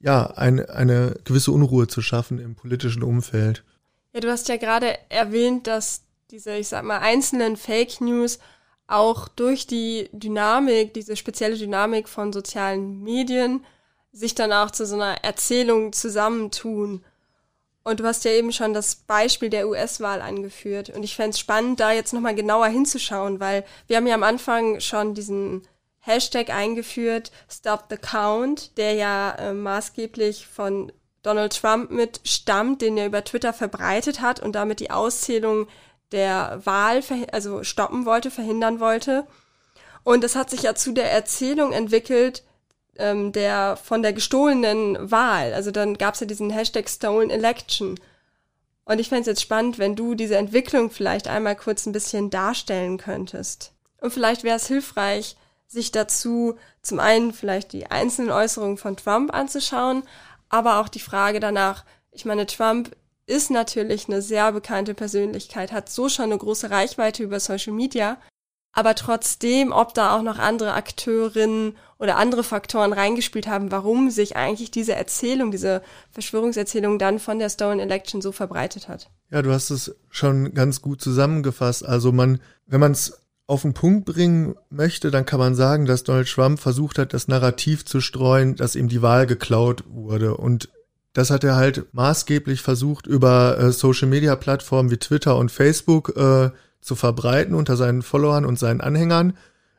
ja, 0.00 0.28
ein, 0.28 0.64
eine 0.64 1.14
gewisse 1.24 1.52
Unruhe 1.52 1.88
zu 1.88 2.00
schaffen 2.00 2.38
im 2.38 2.54
politischen 2.54 3.02
Umfeld. 3.02 3.64
Ja, 4.14 4.20
du 4.20 4.30
hast 4.30 4.48
ja 4.48 4.56
gerade 4.56 4.96
erwähnt, 5.10 5.66
dass 5.66 6.04
diese, 6.30 6.56
ich 6.56 6.68
sag 6.68 6.84
mal, 6.86 7.00
einzelnen 7.00 7.58
Fake 7.58 8.00
News 8.00 8.38
auch 8.86 9.28
durch 9.28 9.66
die 9.66 10.08
Dynamik, 10.12 10.94
diese 10.94 11.16
spezielle 11.16 11.58
Dynamik 11.58 12.08
von 12.08 12.32
sozialen 12.32 13.02
Medien, 13.02 13.62
sich 14.10 14.34
dann 14.34 14.54
auch 14.54 14.70
zu 14.70 14.86
so 14.86 14.94
einer 14.94 15.22
Erzählung 15.22 15.92
zusammentun. 15.92 17.04
Und 17.84 18.00
du 18.00 18.04
hast 18.04 18.24
ja 18.24 18.30
eben 18.30 18.52
schon 18.52 18.74
das 18.74 18.94
Beispiel 18.94 19.50
der 19.50 19.68
US-Wahl 19.68 20.22
angeführt. 20.22 20.90
Und 20.90 21.02
ich 21.02 21.16
fände 21.16 21.30
es 21.30 21.40
spannend, 21.40 21.80
da 21.80 21.92
jetzt 21.92 22.12
nochmal 22.12 22.34
genauer 22.34 22.68
hinzuschauen, 22.68 23.40
weil 23.40 23.64
wir 23.88 23.96
haben 23.96 24.06
ja 24.06 24.14
am 24.14 24.22
Anfang 24.22 24.80
schon 24.80 25.14
diesen 25.14 25.66
Hashtag 25.98 26.50
eingeführt, 26.50 27.30
Stop 27.48 27.84
the 27.90 27.96
Count, 27.96 28.76
der 28.76 28.94
ja 28.94 29.32
äh, 29.32 29.52
maßgeblich 29.52 30.46
von 30.46 30.92
Donald 31.22 31.60
Trump 31.60 31.90
mit 31.90 32.20
stammt, 32.24 32.82
den 32.82 32.96
er 32.98 33.06
über 33.06 33.24
Twitter 33.24 33.52
verbreitet 33.52 34.20
hat 34.20 34.40
und 34.40 34.52
damit 34.52 34.80
die 34.80 34.90
Auszählung 34.90 35.68
der 36.10 36.60
Wahl 36.64 37.02
also 37.30 37.62
stoppen 37.62 38.04
wollte, 38.04 38.30
verhindern 38.30 38.80
wollte. 38.80 39.26
Und 40.04 40.24
es 40.24 40.34
hat 40.34 40.50
sich 40.50 40.62
ja 40.62 40.74
zu 40.74 40.92
der 40.92 41.10
Erzählung 41.12 41.72
entwickelt, 41.72 42.42
ähm, 43.02 43.32
der 43.32 43.76
von 43.76 44.02
der 44.02 44.12
gestohlenen 44.12 45.10
Wahl. 45.10 45.52
Also 45.52 45.70
dann 45.70 45.98
gab 45.98 46.14
es 46.14 46.20
ja 46.20 46.26
diesen 46.26 46.50
Hashtag 46.50 46.88
Stolen 46.88 47.30
Election. 47.30 47.98
Und 48.84 48.98
ich 48.98 49.08
fände 49.08 49.22
es 49.22 49.26
jetzt 49.26 49.42
spannend, 49.42 49.78
wenn 49.78 49.96
du 49.96 50.14
diese 50.14 50.36
Entwicklung 50.36 50.90
vielleicht 50.90 51.28
einmal 51.28 51.56
kurz 51.56 51.86
ein 51.86 51.92
bisschen 51.92 52.30
darstellen 52.30 52.98
könntest. 52.98 53.72
Und 54.00 54.12
vielleicht 54.12 54.44
wäre 54.44 54.56
es 54.56 54.66
hilfreich, 54.66 55.36
sich 55.68 55.92
dazu 55.92 56.56
zum 56.82 56.98
einen 56.98 57.32
vielleicht 57.32 57.72
die 57.72 57.86
einzelnen 57.86 58.30
Äußerungen 58.30 58.76
von 58.76 58.96
Trump 58.96 59.32
anzuschauen, 59.32 60.02
aber 60.48 60.80
auch 60.80 60.88
die 60.88 61.00
Frage 61.00 61.40
danach, 61.40 61.84
ich 62.10 62.24
meine, 62.24 62.46
Trump 62.46 62.94
ist 63.26 63.50
natürlich 63.50 64.08
eine 64.08 64.20
sehr 64.20 64.52
bekannte 64.52 64.94
Persönlichkeit, 64.94 65.72
hat 65.72 65.88
so 65.88 66.08
schon 66.08 66.26
eine 66.26 66.38
große 66.38 66.70
Reichweite 66.70 67.22
über 67.22 67.40
Social 67.40 67.72
Media. 67.72 68.18
Aber 68.72 68.94
trotzdem, 68.94 69.72
ob 69.72 69.94
da 69.94 70.16
auch 70.16 70.22
noch 70.22 70.38
andere 70.38 70.72
Akteurinnen 70.72 71.76
oder 72.02 72.16
andere 72.16 72.42
Faktoren 72.42 72.92
reingespielt 72.92 73.46
haben, 73.46 73.70
warum 73.70 74.10
sich 74.10 74.34
eigentlich 74.34 74.72
diese 74.72 74.92
Erzählung, 74.92 75.52
diese 75.52 75.82
Verschwörungserzählung 76.10 76.98
dann 76.98 77.20
von 77.20 77.38
der 77.38 77.48
Stolen 77.48 77.78
Election 77.78 78.20
so 78.20 78.32
verbreitet 78.32 78.88
hat. 78.88 79.08
Ja, 79.30 79.40
du 79.40 79.52
hast 79.52 79.70
es 79.70 79.94
schon 80.10 80.52
ganz 80.52 80.82
gut 80.82 81.00
zusammengefasst. 81.00 81.86
Also 81.86 82.10
man, 82.10 82.40
wenn 82.66 82.80
man 82.80 82.90
es 82.90 83.22
auf 83.46 83.62
den 83.62 83.72
Punkt 83.72 84.04
bringen 84.04 84.56
möchte, 84.68 85.12
dann 85.12 85.26
kann 85.26 85.38
man 85.38 85.54
sagen, 85.54 85.86
dass 85.86 86.02
Donald 86.02 86.28
Trump 86.28 86.58
versucht 86.58 86.98
hat, 86.98 87.14
das 87.14 87.28
Narrativ 87.28 87.84
zu 87.84 88.00
streuen, 88.00 88.56
dass 88.56 88.74
ihm 88.74 88.88
die 88.88 89.02
Wahl 89.02 89.28
geklaut 89.28 89.84
wurde. 89.86 90.36
Und 90.36 90.70
das 91.12 91.30
hat 91.30 91.44
er 91.44 91.54
halt 91.54 91.86
maßgeblich 91.94 92.62
versucht, 92.62 93.06
über 93.06 93.58
äh, 93.58 93.70
Social-Media-Plattformen 93.70 94.90
wie 94.90 94.96
Twitter 94.96 95.36
und 95.36 95.52
Facebook 95.52 96.16
äh, 96.16 96.50
zu 96.80 96.96
verbreiten 96.96 97.54
unter 97.54 97.76
seinen 97.76 98.02
Followern 98.02 98.44
und 98.44 98.58
seinen 98.58 98.80
Anhängern. 98.80 99.34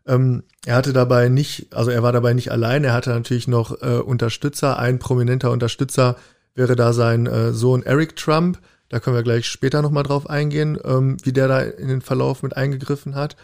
Ähm, 0.06 0.44
er 0.66 0.76
hatte 0.76 0.94
dabei 0.94 1.30
nicht, 1.30 1.74
also 1.74 1.92
er 1.92 2.04
war 2.04 2.12
dabei 2.12 2.34
nicht 2.34 2.52
allein, 2.52 2.84
er 2.84 2.94
hatte 2.94 3.12
natürlich 3.12 3.48
noch 3.48 3.82
äh, 3.82 4.00
Unterstützer. 4.00 4.78
Ein 4.78 5.00
prominenter 5.00 5.52
Unterstützer 5.52 6.18
wäre 6.56 6.76
da 6.76 6.94
sein 6.94 7.26
äh, 7.26 7.54
Sohn 7.54 7.84
Eric 7.84 8.16
Trump. 8.16 8.60
Da 8.90 9.00
können 9.00 9.16
wir 9.16 9.24
gleich 9.24 9.48
später 9.48 9.82
nochmal 9.82 10.04
drauf 10.04 10.30
eingehen, 10.30 10.78
ähm, 10.84 11.18
wie 11.24 11.34
der 11.34 11.48
da 11.48 11.62
in 11.62 11.88
den 11.88 12.02
Verlauf 12.02 12.44
mit 12.44 12.56
eingegriffen 12.58 13.16
hat. 13.16 13.36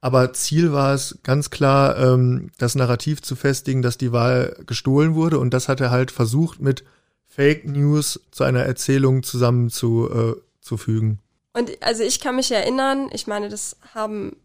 Aber 0.00 0.32
Ziel 0.32 0.72
war 0.72 0.94
es 0.94 1.18
ganz 1.22 1.50
klar, 1.50 1.96
ähm, 1.96 2.50
das 2.58 2.74
Narrativ 2.74 3.22
zu 3.22 3.36
festigen, 3.36 3.82
dass 3.82 3.98
die 3.98 4.12
Wahl 4.12 4.56
gestohlen 4.66 5.14
wurde. 5.14 5.38
Und 5.38 5.54
das 5.54 5.68
hat 5.68 5.80
er 5.80 5.90
halt 5.90 6.10
versucht 6.10 6.60
mit 6.60 6.84
Fake 7.26 7.66
News 7.66 8.20
zu 8.30 8.44
einer 8.44 8.64
Erzählung 8.64 9.22
zusammenzufügen. 9.22 11.18
Äh, 11.54 11.58
und 11.58 11.70
also 11.82 12.02
ich 12.02 12.20
kann 12.20 12.36
mich 12.36 12.50
erinnern, 12.50 13.08
ich 13.12 13.26
meine, 13.26 13.48
das 13.48 13.76
haben 13.94 14.36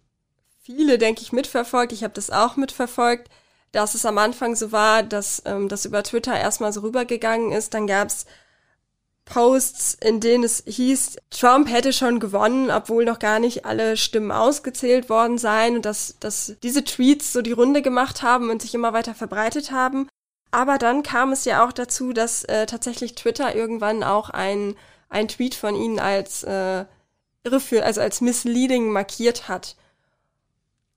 viele, 0.68 0.98
denke 0.98 1.22
ich, 1.22 1.32
mitverfolgt. 1.32 1.94
Ich 1.94 2.04
habe 2.04 2.14
das 2.14 2.30
auch 2.30 2.58
mitverfolgt, 2.58 3.30
dass 3.72 3.96
es 3.96 4.06
am 4.06 4.18
Anfang 4.18 4.56
so 4.56 4.72
war, 4.74 5.02
dass 5.02 5.42
ähm, 5.46 5.70
das 5.70 5.86
über 5.86 6.04
Twitter 6.04 6.38
erstmal 6.38 6.74
so 6.74 6.82
rübergegangen 6.82 7.54
ist. 7.54 7.74
Dann 7.74 7.88
gab 7.88 8.10
es 8.10 8.26
Posts, 9.24 9.98
in 10.02 10.20
denen 10.20 10.44
es 10.44 10.64
hieß, 10.66 11.18
Trump 11.30 11.70
hätte 11.70 11.94
schon 11.94 12.20
gewonnen, 12.20 12.70
obwohl 12.70 13.06
noch 13.06 13.20
gar 13.20 13.40
nicht 13.40 13.66
alle 13.66 13.98
Stimmen 13.98 14.32
ausgezählt 14.32 15.10
worden 15.10 15.38
seien 15.38 15.78
und 15.78 15.86
dass, 15.86 16.16
dass 16.20 16.56
diese 16.64 16.84
Tweets 16.84 17.34
so 17.34 17.42
die 17.42 17.52
Runde 17.54 17.82
gemacht 17.82 18.22
haben 18.22 18.50
und 18.50 18.62
sich 18.62 18.74
immer 18.74 18.94
weiter 18.94 19.16
verbreitet 19.16 19.72
haben. 19.72 20.08
Aber 20.52 20.78
dann 20.78 21.04
kam 21.04 21.32
es 21.32 21.46
ja 21.46 21.66
auch 21.66 21.74
dazu, 21.74 22.14
dass 22.14 22.44
äh, 22.46 22.66
tatsächlich 22.66 23.16
Twitter 23.16 23.56
irgendwann 23.56 24.04
auch 24.04 24.30
ein, 24.30 24.76
ein 25.10 25.28
Tweet 25.28 25.56
von 25.56 25.76
ihnen 25.76 26.00
als 26.00 26.44
äh, 26.44 26.86
irreführend, 27.44 27.86
also 27.86 28.02
als 28.02 28.22
misleading 28.22 28.92
markiert 28.92 29.48
hat. 29.48 29.76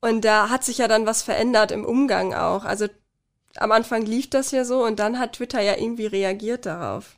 Und 0.01 0.25
da 0.25 0.49
hat 0.49 0.65
sich 0.65 0.79
ja 0.79 0.89
dann 0.89 1.07
was 1.07 1.23
verändert 1.23 1.73
im 1.73 1.85
Umgang 1.85 2.33
auch. 2.35 2.65
Also 2.65 2.87
am 3.57 3.73
Anfang 3.73 4.05
lief 4.07 4.31
das 4.31 4.51
ja 4.51 4.65
so 4.65 4.85
und 4.85 4.99
dann 4.99 5.19
hat 5.19 5.35
Twitter 5.35 5.61
ja 5.61 5.77
irgendwie 5.77 6.07
reagiert 6.07 6.67
darauf. 6.67 7.17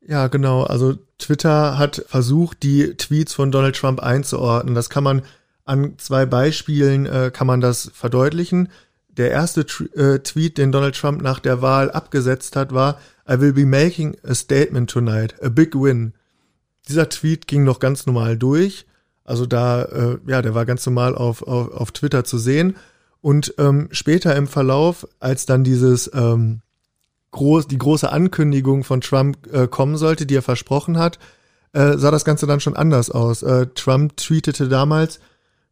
Ja, 0.00 0.28
genau. 0.28 0.62
Also 0.62 0.96
Twitter 1.18 1.76
hat 1.76 2.04
versucht, 2.08 2.62
die 2.62 2.96
Tweets 2.96 3.34
von 3.34 3.50
Donald 3.50 3.76
Trump 3.76 4.00
einzuordnen. 4.00 4.74
Das 4.74 4.88
kann 4.88 5.04
man 5.04 5.22
an 5.64 5.94
zwei 5.98 6.26
Beispielen 6.26 7.06
äh, 7.06 7.30
kann 7.32 7.46
man 7.46 7.60
das 7.60 7.90
verdeutlichen. 7.94 8.70
Der 9.08 9.30
erste 9.30 9.60
äh, 9.94 10.20
Tweet, 10.20 10.56
den 10.56 10.72
Donald 10.72 10.96
Trump 10.96 11.20
nach 11.20 11.38
der 11.38 11.60
Wahl 11.60 11.90
abgesetzt 11.90 12.56
hat, 12.56 12.72
war 12.72 12.98
I 13.28 13.40
will 13.40 13.52
be 13.52 13.66
making 13.66 14.16
a 14.24 14.34
statement 14.34 14.90
tonight, 14.90 15.34
a 15.42 15.48
big 15.48 15.74
win. 15.74 16.14
Dieser 16.88 17.08
Tweet 17.08 17.46
ging 17.46 17.64
noch 17.64 17.78
ganz 17.78 18.06
normal 18.06 18.36
durch. 18.36 18.86
Also 19.30 19.46
da, 19.46 19.82
äh, 19.84 20.18
ja, 20.26 20.42
der 20.42 20.56
war 20.56 20.66
ganz 20.66 20.84
normal 20.84 21.14
auf, 21.14 21.42
auf, 21.44 21.70
auf 21.70 21.92
Twitter 21.92 22.24
zu 22.24 22.36
sehen. 22.36 22.76
Und 23.20 23.54
ähm, 23.58 23.88
später 23.92 24.34
im 24.34 24.48
Verlauf, 24.48 25.06
als 25.20 25.46
dann 25.46 25.62
dieses 25.62 26.10
ähm, 26.12 26.62
groß, 27.30 27.68
die 27.68 27.78
große 27.78 28.10
Ankündigung 28.10 28.82
von 28.82 29.00
Trump 29.00 29.46
äh, 29.52 29.68
kommen 29.68 29.96
sollte, 29.96 30.26
die 30.26 30.34
er 30.34 30.42
versprochen 30.42 30.98
hat, 30.98 31.20
äh, 31.72 31.96
sah 31.96 32.10
das 32.10 32.24
Ganze 32.24 32.48
dann 32.48 32.58
schon 32.58 32.74
anders 32.74 33.08
aus. 33.08 33.44
Äh, 33.44 33.66
Trump 33.74 34.16
tweetete 34.16 34.68
damals, 34.68 35.20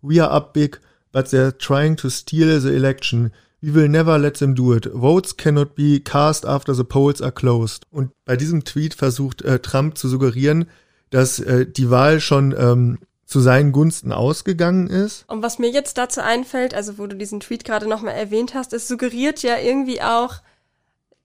We 0.03 0.23
are 0.23 0.31
up 0.31 0.53
big, 0.53 0.81
but 1.11 1.27
they're 1.27 1.57
trying 1.59 1.97
to 1.97 2.11
steal 2.11 2.61
the 2.61 2.73
election. 2.73 3.33
We 3.61 3.75
will 3.75 3.89
never 3.89 4.19
let 4.19 4.39
them 4.39 4.55
do 4.55 4.73
it. 4.73 4.89
Votes 4.93 5.37
cannot 5.37 5.75
be 5.75 5.99
cast 5.99 6.47
after 6.47 6.75
the 6.75 6.85
polls 6.85 7.21
are 7.21 7.33
closed. 7.33 7.87
Und 7.91 8.13
bei 8.25 8.37
diesem 8.37 8.63
Tweet 8.63 8.95
versucht 8.95 9.43
äh, 9.43 9.59
Trump 9.59 9.99
zu 9.99 10.09
suggerieren, 10.09 10.67
dass 11.11 11.41
äh, 11.41 11.67
die 11.67 11.91
Wahl 11.91 12.21
schon 12.21 12.55
ähm, 12.57 12.99
zu 13.29 13.41
seinen 13.41 13.73
Gunsten 13.73 14.11
ausgegangen 14.11 14.87
ist. 14.87 15.25
Und 15.29 15.43
was 15.43 15.59
mir 15.59 15.71
jetzt 15.71 15.99
dazu 15.99 16.23
einfällt, 16.23 16.73
also 16.73 16.97
wo 16.97 17.07
du 17.07 17.15
diesen 17.15 17.41
Tweet 17.41 17.63
gerade 17.63 17.87
nochmal 17.87 18.15
erwähnt 18.15 18.55
hast, 18.55 18.73
es 18.73 18.89
suggeriert 18.89 19.43
ja 19.43 19.59
irgendwie 19.59 20.01
auch, 20.01 20.37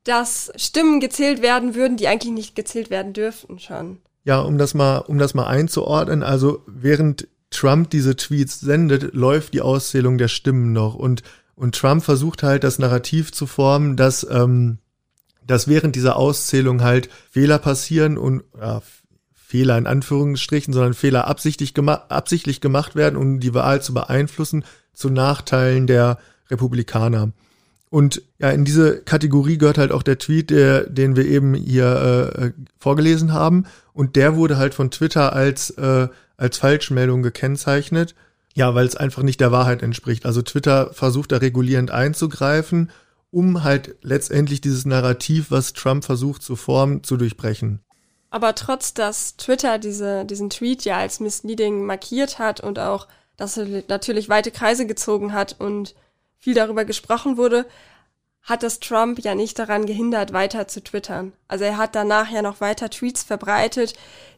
dass 0.04 0.52
Stimmen 0.58 1.00
gezählt 1.00 1.42
werden 1.42 1.76
würden, 1.76 1.96
die 1.96 2.10
eigentlich 2.10 2.34
nicht 2.34 2.56
gezählt 2.58 2.90
werden 2.90 3.14
dürften 3.14 3.58
schon. 3.58 4.00
Ja, 4.26 4.42
um 4.42 4.58
das 4.58 4.74
mal, 4.74 4.98
um 4.98 5.18
das 5.18 5.34
mal 5.34 5.48
einzuordnen, 5.48 6.24
also 6.24 6.62
während 6.68 7.30
Trump 7.52 7.90
diese 7.90 8.18
Tweets 8.18 8.60
sendet, 8.60 9.14
läuft 9.14 9.54
die 9.54 9.62
Auszählung 9.62 10.18
der 10.18 10.28
Stimmen 10.28 10.74
noch 10.74 10.96
und 10.96 11.24
und 11.56 11.76
Trump 11.76 12.04
versucht 12.04 12.42
halt 12.42 12.64
das 12.64 12.80
Narrativ 12.80 13.32
zu 13.32 13.46
formen, 13.46 13.96
dass 13.96 14.28
ähm, 14.30 14.80
dass 15.46 15.68
während 15.68 15.96
dieser 15.96 16.18
Auszählung 16.18 16.82
halt 16.82 17.10
Fehler 17.30 17.60
passieren 17.60 18.18
und 18.18 18.44
ja, 18.60 18.82
Fehler 19.54 19.78
in 19.78 19.86
Anführungsstrichen, 19.86 20.74
sondern 20.74 20.96
Fehler 20.96 21.28
absichtlich, 21.28 21.76
gema 21.76 22.06
absichtlich 22.10 22.60
gemacht 22.60 22.96
werden, 22.96 23.16
um 23.18 23.40
die 23.40 23.54
Wahl 23.54 23.84
zu 23.84 23.94
beeinflussen, 23.94 24.66
zu 24.94 25.12
Nachteilen 25.12 25.86
der 25.86 26.18
Republikaner. 26.50 27.34
Und 27.92 28.24
ja, 28.40 28.50
in 28.50 28.66
diese 28.66 29.02
Kategorie 29.04 29.60
gehört 29.60 29.78
halt 29.78 29.92
auch 29.92 30.02
der 30.02 30.18
Tweet, 30.18 30.50
der, 30.50 30.90
den 30.90 31.16
wir 31.16 31.28
eben 31.28 31.54
hier 31.54 32.34
äh, 32.36 32.52
vorgelesen 32.80 33.32
haben. 33.32 33.66
Und 33.94 34.16
der 34.16 34.36
wurde 34.36 34.58
halt 34.58 34.74
von 34.74 34.90
Twitter 34.90 35.34
als, 35.34 35.70
äh, 35.70 36.08
als 36.36 36.58
Falschmeldung 36.58 37.22
gekennzeichnet. 37.22 38.16
Ja, 38.56 38.74
weil 38.74 38.88
es 38.88 38.96
einfach 38.96 39.22
nicht 39.22 39.40
der 39.40 39.52
Wahrheit 39.52 39.84
entspricht. 39.84 40.26
Also 40.26 40.42
Twitter 40.42 40.92
versucht 40.94 41.32
da 41.32 41.38
regulierend 41.38 41.92
einzugreifen, 41.92 42.90
um 43.30 43.64
halt 43.64 43.98
letztendlich 44.02 44.62
dieses 44.62 44.86
Narrativ, 44.86 45.52
was 45.52 45.74
Trump 45.74 46.04
versucht 46.04 46.42
zu 46.42 46.56
formen, 46.56 47.04
zu 47.04 47.18
durchbrechen. 47.18 47.82
Aber 48.34 48.56
trotz, 48.56 48.96
dass 48.96 49.38
Twitter 49.38 49.78
diese, 49.78 50.26
diesen 50.26 50.50
Tweet 50.50 50.86
ja 50.86 50.98
als 50.98 51.20
misleading 51.20 51.86
markiert 51.86 52.40
hat 52.40 52.62
und 52.62 52.80
auch, 52.80 53.08
dass 53.38 53.58
er 53.58 53.84
natürlich 53.90 54.28
weite 54.28 54.50
Kreise 54.50 54.88
gezogen 54.88 55.34
hat 55.34 55.58
und 55.60 55.94
viel 56.40 56.56
darüber 56.56 56.84
gesprochen 56.84 57.38
wurde, 57.38 57.68
hat 58.42 58.64
das 58.64 58.80
Trump 58.80 59.20
ja 59.20 59.36
nicht 59.36 59.60
daran 59.60 59.86
gehindert, 59.86 60.34
weiter 60.34 60.68
zu 60.68 60.84
twittern. 60.84 61.34
Also 61.48 61.66
er 61.66 61.78
hat 61.78 61.94
danach 61.94 62.32
ja 62.32 62.42
noch 62.42 62.60
weiter 62.60 62.90
Tweets 62.90 63.22
verbreitet, 63.22 63.94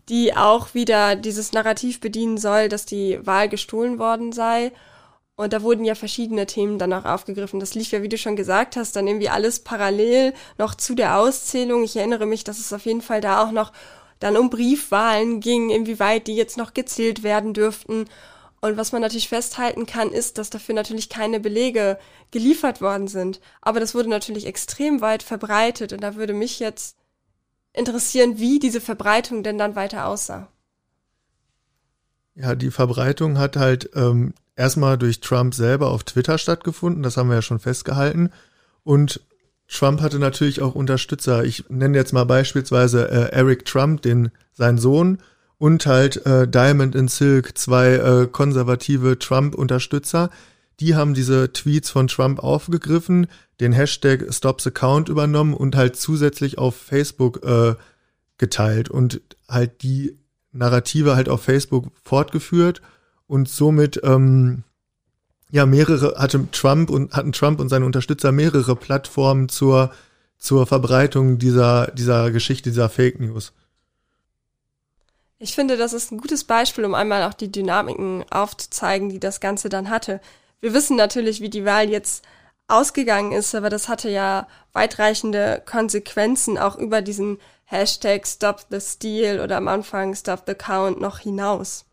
die 0.10 0.36
auch 0.36 0.74
wieder 0.74 1.16
dieses 1.16 1.54
Narrativ 1.54 2.02
bedienen 2.02 2.38
soll, 2.38 2.68
dass 2.68 2.86
die 2.86 3.26
Wahl 3.26 3.48
gestohlen 3.48 3.98
worden 3.98 4.34
sei. 4.34 4.74
Und 5.38 5.52
da 5.52 5.62
wurden 5.64 5.84
ja 5.84 5.96
verschiedene 5.96 6.46
Themen 6.46 6.80
dann 6.80 6.94
auch 6.94 7.04
aufgegriffen. 7.04 7.60
Das 7.60 7.76
lief 7.76 7.92
ja, 7.92 8.02
wie 8.02 8.10
du 8.10 8.18
schon 8.18 8.38
gesagt 8.38 8.78
hast, 8.78 8.96
dann 8.96 9.08
irgendwie 9.08 9.30
alles 9.30 9.60
parallel 9.60 10.34
noch 10.58 10.76
zu 10.76 10.96
der 10.96 11.18
Auszählung. 11.18 11.84
Ich 11.84 11.98
erinnere 11.98 12.26
mich, 12.26 12.46
dass 12.46 12.60
es 12.60 12.72
auf 12.72 12.86
jeden 12.86 13.02
Fall 13.02 13.20
da 13.20 13.44
auch 13.44 13.52
noch 13.52 13.74
dann 14.20 14.38
um 14.38 14.50
Briefwahlen 14.50 15.42
ging, 15.42 15.70
inwieweit 15.72 16.28
die 16.28 16.36
jetzt 16.36 16.58
noch 16.58 16.74
gezählt 16.74 17.22
werden 17.22 17.54
dürften. 17.54 18.06
Und 18.62 18.78
was 18.78 18.94
man 18.94 19.02
natürlich 19.02 19.28
festhalten 19.28 19.86
kann, 19.86 20.12
ist, 20.12 20.38
dass 20.38 20.50
dafür 20.50 20.74
natürlich 20.74 21.10
keine 21.10 21.42
Belege 21.42 22.00
geliefert 22.32 22.80
worden 22.80 23.10
sind. 23.10 23.42
Aber 23.62 23.82
das 23.82 23.94
wurde 23.94 24.10
natürlich 24.10 24.46
extrem 24.46 25.02
weit 25.02 25.22
verbreitet. 25.22 25.92
Und 25.92 26.02
da 26.02 26.16
würde 26.16 26.34
mich 26.34 26.60
jetzt 26.60 26.98
interessieren, 27.74 28.40
wie 28.40 28.58
diese 28.60 28.80
Verbreitung 28.80 29.44
denn 29.44 29.58
dann 29.58 29.76
weiter 29.76 30.08
aussah. 30.08 30.48
Ja, 32.36 32.54
die 32.56 32.72
Verbreitung 32.72 33.38
hat 33.38 33.56
halt 33.56 33.90
ähm, 33.96 34.34
erstmal 34.56 34.98
durch 34.98 35.22
Trump 35.22 35.54
selber 35.54 35.90
auf 35.90 36.04
Twitter 36.04 36.38
stattgefunden, 36.38 37.02
das 37.02 37.18
haben 37.18 37.30
wir 37.30 37.36
ja 37.36 37.42
schon 37.42 37.60
festgehalten. 37.60 38.32
Und 38.84 39.22
Trump 39.68 40.02
hatte 40.02 40.20
natürlich 40.20 40.62
auch 40.62 40.76
Unterstützer. 40.76 41.44
Ich 41.44 41.66
nenne 41.70 41.98
jetzt 41.98 42.14
mal 42.14 42.26
beispielsweise 42.26 43.10
äh, 43.10 43.32
Eric 43.32 43.66
Trump, 43.66 44.02
den 44.02 44.32
sein 44.54 44.78
Sohn, 44.78 45.20
und 45.58 45.86
halt 45.86 46.26
äh, 46.26 46.48
Diamond 46.48 46.96
in 46.96 47.08
Silk, 47.08 47.58
zwei 47.58 47.94
äh, 47.94 48.28
konservative 48.28 49.18
Trump-Unterstützer. 49.18 50.30
Die 50.82 50.96
haben 50.96 51.14
diese 51.14 51.54
Tweets 51.54 51.90
von 51.90 52.08
Trump 52.08 52.40
aufgegriffen, 52.40 53.28
den 53.62 53.72
Hashtag 53.72 54.34
Stops 54.34 54.68
Account 54.68 55.08
übernommen 55.08 55.54
und 55.54 55.76
halt 55.76 55.96
zusätzlich 55.96 56.58
auf 56.58 56.76
Facebook 56.76 57.44
äh, 57.46 57.76
geteilt 58.38 58.90
und 58.90 59.22
halt 59.48 59.82
die 59.82 60.18
Narrative 60.56 61.16
halt 61.16 61.30
auf 61.30 61.44
Facebook 61.44 61.92
fortgeführt 62.04 62.82
und 63.28 63.50
somit 63.50 64.00
ähm, 64.04 64.64
ja 65.52 65.66
mehrere 65.66 66.16
hatte 66.18 66.50
Trump 66.52 66.90
und 66.90 67.14
hatten 67.14 67.32
Trump 67.32 67.60
und 67.60 67.70
seine 67.70 67.86
Unterstützer 67.86 68.32
mehrere 68.32 68.76
Plattformen 68.76 69.50
zur 69.50 69.92
zur 70.38 70.66
Verbreitung 70.68 71.38
dieser 71.38 71.88
dieser 71.92 72.32
Geschichte 72.32 72.70
dieser 72.70 72.90
Fake 72.90 73.20
News. 73.20 73.54
Ich 75.38 75.54
finde, 75.54 75.76
das 75.76 75.94
ist 75.94 76.12
ein 76.12 76.18
gutes 76.18 76.46
Beispiel, 76.46 76.86
um 76.86 76.96
einmal 76.96 77.24
auch 77.24 77.34
die 77.34 77.52
Dynamiken 77.52 78.24
aufzuzeigen, 78.32 79.10
die 79.10 79.20
das 79.20 79.42
Ganze 79.42 79.68
dann 79.70 79.90
hatte. 79.90 80.22
Wir 80.62 80.74
wissen 80.74 80.96
natürlich, 80.96 81.42
wie 81.42 81.50
die 81.50 81.66
Wahl 81.66 81.90
jetzt 81.90 82.24
ausgegangen 82.68 83.32
ist, 83.32 83.54
aber 83.54 83.70
das 83.70 83.90
hatte 83.90 84.10
ja 84.10 84.48
weitreichende 84.74 85.62
Konsequenzen 85.66 86.58
auch 86.58 86.78
über 86.78 87.02
diesen 87.02 87.38
Hashtag 87.76 88.26
Stop 88.26 88.66
the 88.70 88.80
Steal 88.80 89.40
oder 89.40 89.58
am 89.58 89.68
Anfang 89.68 90.16
Stop 90.16 90.44
the 90.48 90.56
Count 90.56 91.02
noch 91.02 91.20
hinaus 91.20 91.86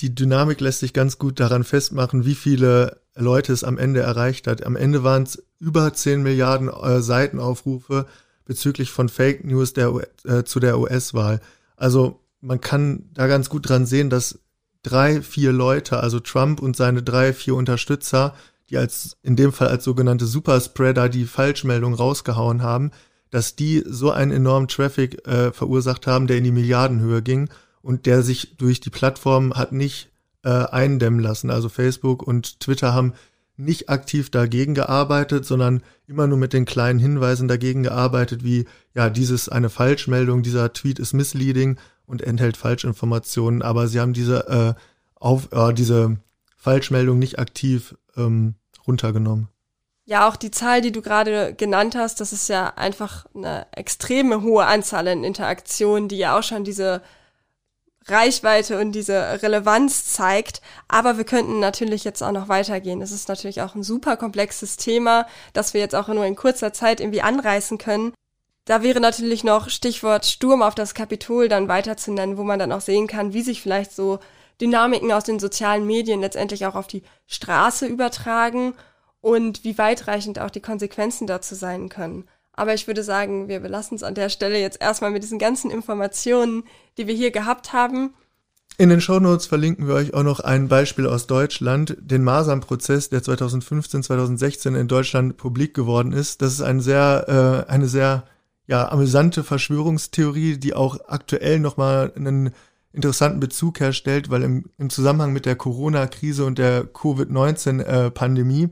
die 0.00 0.14
Dynamik 0.14 0.60
lässt 0.60 0.80
sich 0.80 0.92
ganz 0.92 1.18
gut 1.18 1.40
daran 1.40 1.64
festmachen, 1.64 2.24
wie 2.24 2.34
viele 2.34 3.00
Leute 3.14 3.52
es 3.52 3.64
am 3.64 3.76
Ende 3.76 4.00
erreicht 4.00 4.46
hat. 4.46 4.64
Am 4.64 4.76
Ende 4.76 5.04
waren 5.04 5.24
es 5.24 5.42
über 5.58 5.92
10 5.92 6.22
Milliarden 6.22 6.68
äh, 6.68 7.02
Seitenaufrufe 7.02 8.06
bezüglich 8.46 8.90
von 8.90 9.08
Fake 9.08 9.44
News 9.44 9.74
der, 9.74 9.92
äh, 10.24 10.44
zu 10.44 10.58
der 10.58 10.78
US-Wahl. 10.78 11.40
Also 11.76 12.20
man 12.40 12.60
kann 12.60 13.10
da 13.12 13.26
ganz 13.26 13.50
gut 13.50 13.68
dran 13.68 13.84
sehen, 13.84 14.08
dass 14.08 14.38
drei, 14.82 15.20
vier 15.20 15.52
Leute, 15.52 16.00
also 16.00 16.20
Trump 16.20 16.62
und 16.62 16.76
seine 16.76 17.02
drei, 17.02 17.34
vier 17.34 17.54
Unterstützer, 17.54 18.34
die 18.70 18.78
als 18.78 19.18
in 19.22 19.36
dem 19.36 19.52
Fall 19.52 19.68
als 19.68 19.84
sogenannte 19.84 20.24
Superspreader 20.24 21.10
die 21.10 21.26
Falschmeldung 21.26 21.92
rausgehauen 21.92 22.62
haben, 22.62 22.90
dass 23.30 23.56
die 23.56 23.82
so 23.86 24.10
einen 24.10 24.32
enormen 24.32 24.68
Traffic 24.68 25.26
äh, 25.26 25.52
verursacht 25.52 26.06
haben, 26.06 26.26
der 26.26 26.38
in 26.38 26.44
die 26.44 26.50
Milliardenhöhe 26.50 27.22
ging 27.22 27.48
und 27.82 28.06
der 28.06 28.22
sich 28.22 28.56
durch 28.56 28.80
die 28.80 28.90
Plattform 28.90 29.54
hat 29.54 29.72
nicht 29.72 30.10
äh, 30.42 30.48
eindämmen 30.48 31.20
lassen. 31.20 31.50
Also 31.50 31.68
Facebook 31.68 32.22
und 32.22 32.60
Twitter 32.60 32.92
haben 32.92 33.14
nicht 33.56 33.88
aktiv 33.88 34.30
dagegen 34.30 34.74
gearbeitet, 34.74 35.44
sondern 35.44 35.82
immer 36.06 36.26
nur 36.26 36.38
mit 36.38 36.52
den 36.52 36.64
kleinen 36.64 36.98
Hinweisen 36.98 37.46
dagegen 37.46 37.82
gearbeitet, 37.82 38.42
wie 38.42 38.64
ja, 38.94 39.10
dieses 39.10 39.48
eine 39.48 39.70
Falschmeldung, 39.70 40.42
dieser 40.42 40.72
Tweet 40.72 40.98
ist 40.98 41.12
misleading 41.12 41.76
und 42.06 42.22
enthält 42.22 42.56
Falschinformationen, 42.56 43.62
aber 43.62 43.86
sie 43.86 44.00
haben 44.00 44.14
diese 44.14 44.48
äh, 44.48 44.80
auf 45.14 45.52
äh, 45.52 45.72
diese 45.74 46.16
Falschmeldung 46.56 47.18
nicht 47.18 47.38
aktiv 47.38 47.94
ähm, 48.16 48.54
runtergenommen. 48.86 49.48
Ja, 50.10 50.28
auch 50.28 50.34
die 50.34 50.50
Zahl, 50.50 50.80
die 50.80 50.90
du 50.90 51.02
gerade 51.02 51.54
genannt 51.54 51.94
hast, 51.94 52.20
das 52.20 52.32
ist 52.32 52.48
ja 52.48 52.72
einfach 52.74 53.26
eine 53.32 53.68
extreme 53.70 54.42
hohe 54.42 54.66
Anzahl 54.66 55.06
an 55.06 55.22
Interaktionen, 55.22 56.08
die 56.08 56.18
ja 56.18 56.36
auch 56.36 56.42
schon 56.42 56.64
diese 56.64 57.00
Reichweite 58.06 58.80
und 58.80 58.90
diese 58.90 59.40
Relevanz 59.40 60.06
zeigt. 60.12 60.62
Aber 60.88 61.16
wir 61.16 61.22
könnten 61.22 61.60
natürlich 61.60 62.02
jetzt 62.02 62.22
auch 62.24 62.32
noch 62.32 62.48
weitergehen. 62.48 63.02
Es 63.02 63.12
ist 63.12 63.28
natürlich 63.28 63.62
auch 63.62 63.76
ein 63.76 63.84
super 63.84 64.16
komplexes 64.16 64.76
Thema, 64.76 65.28
das 65.52 65.74
wir 65.74 65.80
jetzt 65.80 65.94
auch 65.94 66.08
nur 66.08 66.26
in 66.26 66.34
kurzer 66.34 66.72
Zeit 66.72 66.98
irgendwie 66.98 67.22
anreißen 67.22 67.78
können. 67.78 68.12
Da 68.64 68.82
wäre 68.82 68.98
natürlich 68.98 69.44
noch 69.44 69.68
Stichwort 69.70 70.26
Sturm 70.26 70.62
auf 70.62 70.74
das 70.74 70.94
Kapitol 70.94 71.48
dann 71.48 71.68
weiter 71.68 71.96
zu 71.96 72.10
nennen, 72.10 72.36
wo 72.36 72.42
man 72.42 72.58
dann 72.58 72.72
auch 72.72 72.80
sehen 72.80 73.06
kann, 73.06 73.32
wie 73.32 73.42
sich 73.42 73.62
vielleicht 73.62 73.94
so 73.94 74.18
Dynamiken 74.60 75.12
aus 75.12 75.22
den 75.22 75.38
sozialen 75.38 75.86
Medien 75.86 76.20
letztendlich 76.20 76.66
auch 76.66 76.74
auf 76.74 76.88
die 76.88 77.04
Straße 77.28 77.86
übertragen 77.86 78.74
und 79.20 79.64
wie 79.64 79.78
weitreichend 79.78 80.38
auch 80.38 80.50
die 80.50 80.60
Konsequenzen 80.60 81.26
dazu 81.26 81.54
sein 81.54 81.88
können. 81.88 82.24
Aber 82.52 82.74
ich 82.74 82.86
würde 82.86 83.02
sagen, 83.02 83.48
wir 83.48 83.60
belassen 83.60 83.96
es 83.96 84.02
an 84.02 84.14
der 84.14 84.28
Stelle 84.28 84.58
jetzt 84.58 84.80
erstmal 84.80 85.10
mit 85.10 85.22
diesen 85.22 85.38
ganzen 85.38 85.70
Informationen, 85.70 86.64
die 86.98 87.06
wir 87.06 87.14
hier 87.14 87.30
gehabt 87.30 87.72
haben. 87.72 88.14
In 88.76 88.88
den 88.88 89.00
Shownotes 89.00 89.46
verlinken 89.46 89.86
wir 89.86 89.94
euch 89.94 90.14
auch 90.14 90.22
noch 90.22 90.40
ein 90.40 90.68
Beispiel 90.68 91.06
aus 91.06 91.26
Deutschland, 91.26 91.96
den 92.00 92.24
Masern-Prozess, 92.24 93.10
der 93.10 93.22
2015, 93.22 94.02
2016 94.02 94.74
in 94.74 94.88
Deutschland 94.88 95.36
publik 95.36 95.74
geworden 95.74 96.12
ist. 96.12 96.40
Das 96.40 96.52
ist 96.52 96.62
ein 96.62 96.80
sehr, 96.80 97.66
äh, 97.68 97.70
eine 97.70 97.88
sehr 97.88 98.24
ja, 98.66 98.90
amüsante 98.90 99.44
Verschwörungstheorie, 99.44 100.56
die 100.56 100.74
auch 100.74 100.98
aktuell 101.08 101.60
nochmal 101.60 102.12
einen 102.16 102.50
interessanten 102.92 103.40
Bezug 103.40 103.80
herstellt, 103.80 104.30
weil 104.30 104.42
im, 104.42 104.64
im 104.78 104.90
Zusammenhang 104.90 105.32
mit 105.32 105.46
der 105.46 105.56
Corona-Krise 105.56 106.44
und 106.44 106.58
der 106.58 106.84
Covid-19-Pandemie 106.84 108.64
äh, 108.64 108.70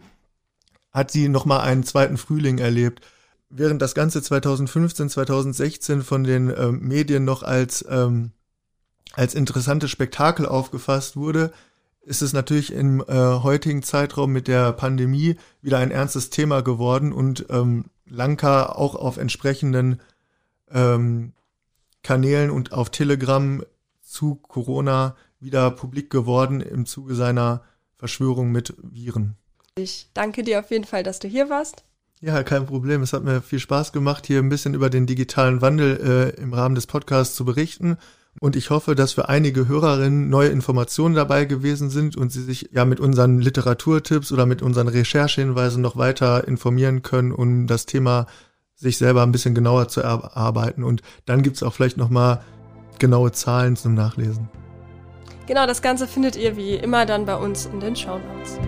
hat 0.91 1.11
sie 1.11 1.29
nochmal 1.29 1.61
einen 1.61 1.85
zweiten 1.85 2.17
Frühling 2.17 2.59
erlebt. 2.59 3.05
Während 3.51 3.81
das 3.81 3.95
Ganze 3.95 4.23
2015, 4.23 5.09
2016 5.09 6.03
von 6.03 6.25
den 6.25 6.51
äh, 6.51 6.71
Medien 6.71 7.25
noch 7.25 7.43
als 7.43 7.85
ähm, 7.89 8.33
als 9.15 9.35
interessantes 9.35 9.91
Spektakel 9.91 10.47
aufgefasst 10.47 11.17
wurde, 11.17 11.51
ist 12.03 12.23
es 12.23 12.33
natürlich 12.33 12.73
im 12.73 13.01
äh, 13.07 13.15
heutigen 13.15 13.83
Zeitraum 13.83 14.33
mit 14.33 14.49
der 14.49 14.73
Pandemie 14.73 15.37
wieder 15.61 15.79
ein 15.79 15.91
ernstes 15.91 16.31
Thema 16.31 16.63
geworden 16.63 17.13
und 17.13 17.47
ähm, 17.51 17.87
Lanka 18.07 18.67
auch 18.67 18.95
auf 18.95 19.17
entsprechenden 19.17 20.01
ähm, 20.71 21.33
Kanälen 22.03 22.51
und 22.51 22.73
auf 22.73 22.91
Telegram 22.91 23.63
zu 24.01 24.37
Corona 24.37 25.17
wieder 25.41 25.71
publik 25.71 26.11
geworden 26.11 26.61
im 26.61 26.87
Zuge 26.87 27.15
seiner 27.15 27.63
Verschwörung 27.97 28.53
mit 28.53 28.75
Viren. 28.83 29.37
Ich 29.79 30.09
danke 30.15 30.43
dir 30.43 30.61
auf 30.61 30.71
jeden 30.71 30.85
Fall, 30.85 31.03
dass 31.03 31.19
du 31.19 31.29
hier 31.29 31.49
warst. 31.49 31.85
Ja, 32.21 32.43
kein 32.43 32.67
Problem. 32.67 33.03
Es 33.03 33.13
hat 33.13 33.23
mir 33.23 33.41
viel 33.41 33.61
Spaß 33.61 33.93
gemacht, 33.93 34.27
hier 34.27 34.41
ein 34.41 34.49
bisschen 34.49 34.75
über 34.75 34.91
den 34.91 35.07
digitalen 35.07 35.63
Wandel 35.63 36.35
äh, 36.37 36.41
im 36.41 36.53
Rahmen 36.53 36.75
des 36.75 36.87
Podcasts 36.87 37.37
zu 37.37 37.45
berichten 37.45 37.97
und 38.41 38.55
ich 38.55 38.71
hoffe, 38.71 38.95
dass 38.95 39.13
für 39.13 39.29
einige 39.29 39.67
Hörerinnen 39.67 40.29
neue 40.29 40.49
Informationen 40.49 41.15
dabei 41.15 41.45
gewesen 41.45 41.91
sind 41.91 42.17
und 42.17 42.31
sie 42.31 42.43
sich 42.43 42.71
ja 42.73 42.85
mit 42.85 43.01
unseren 43.01 43.41
Literaturtipps 43.41 44.31
oder 44.31 44.47
mit 44.47 44.63
unseren 44.63 44.89
Recherchehinweisen 44.89 45.83
noch 45.83 45.97
weiter 45.97 46.47
informieren 46.47 47.03
können, 47.03 47.33
um 47.33 47.67
das 47.67 47.87
Thema 47.87 48.27
sich 48.77 48.97
selber 48.97 49.25
ein 49.25 49.33
bisschen 49.33 49.57
genauer 49.57 49.89
zu 49.89 50.01
erarbeiten. 50.03 50.85
Und 50.85 51.03
dann 51.27 51.43
gibt's 51.43 51.65
auch 51.65 51.75
vielleicht 51.75 51.97
nochmal 51.97 52.41
genaue 53.01 53.33
Zahlen 53.33 53.75
zum 53.75 53.95
Nachlesen. 53.95 54.49
Genau, 55.47 55.67
das 55.67 55.83
Ganze 55.83 56.07
findet 56.07 56.37
ihr 56.37 56.57
wie 56.57 56.75
immer 56.75 57.07
dann 57.07 57.25
bei 57.25 57.35
uns 57.35 57.67
in 57.67 57.81
den 57.81 57.97
Show 57.97 58.19
Notes. 58.19 58.59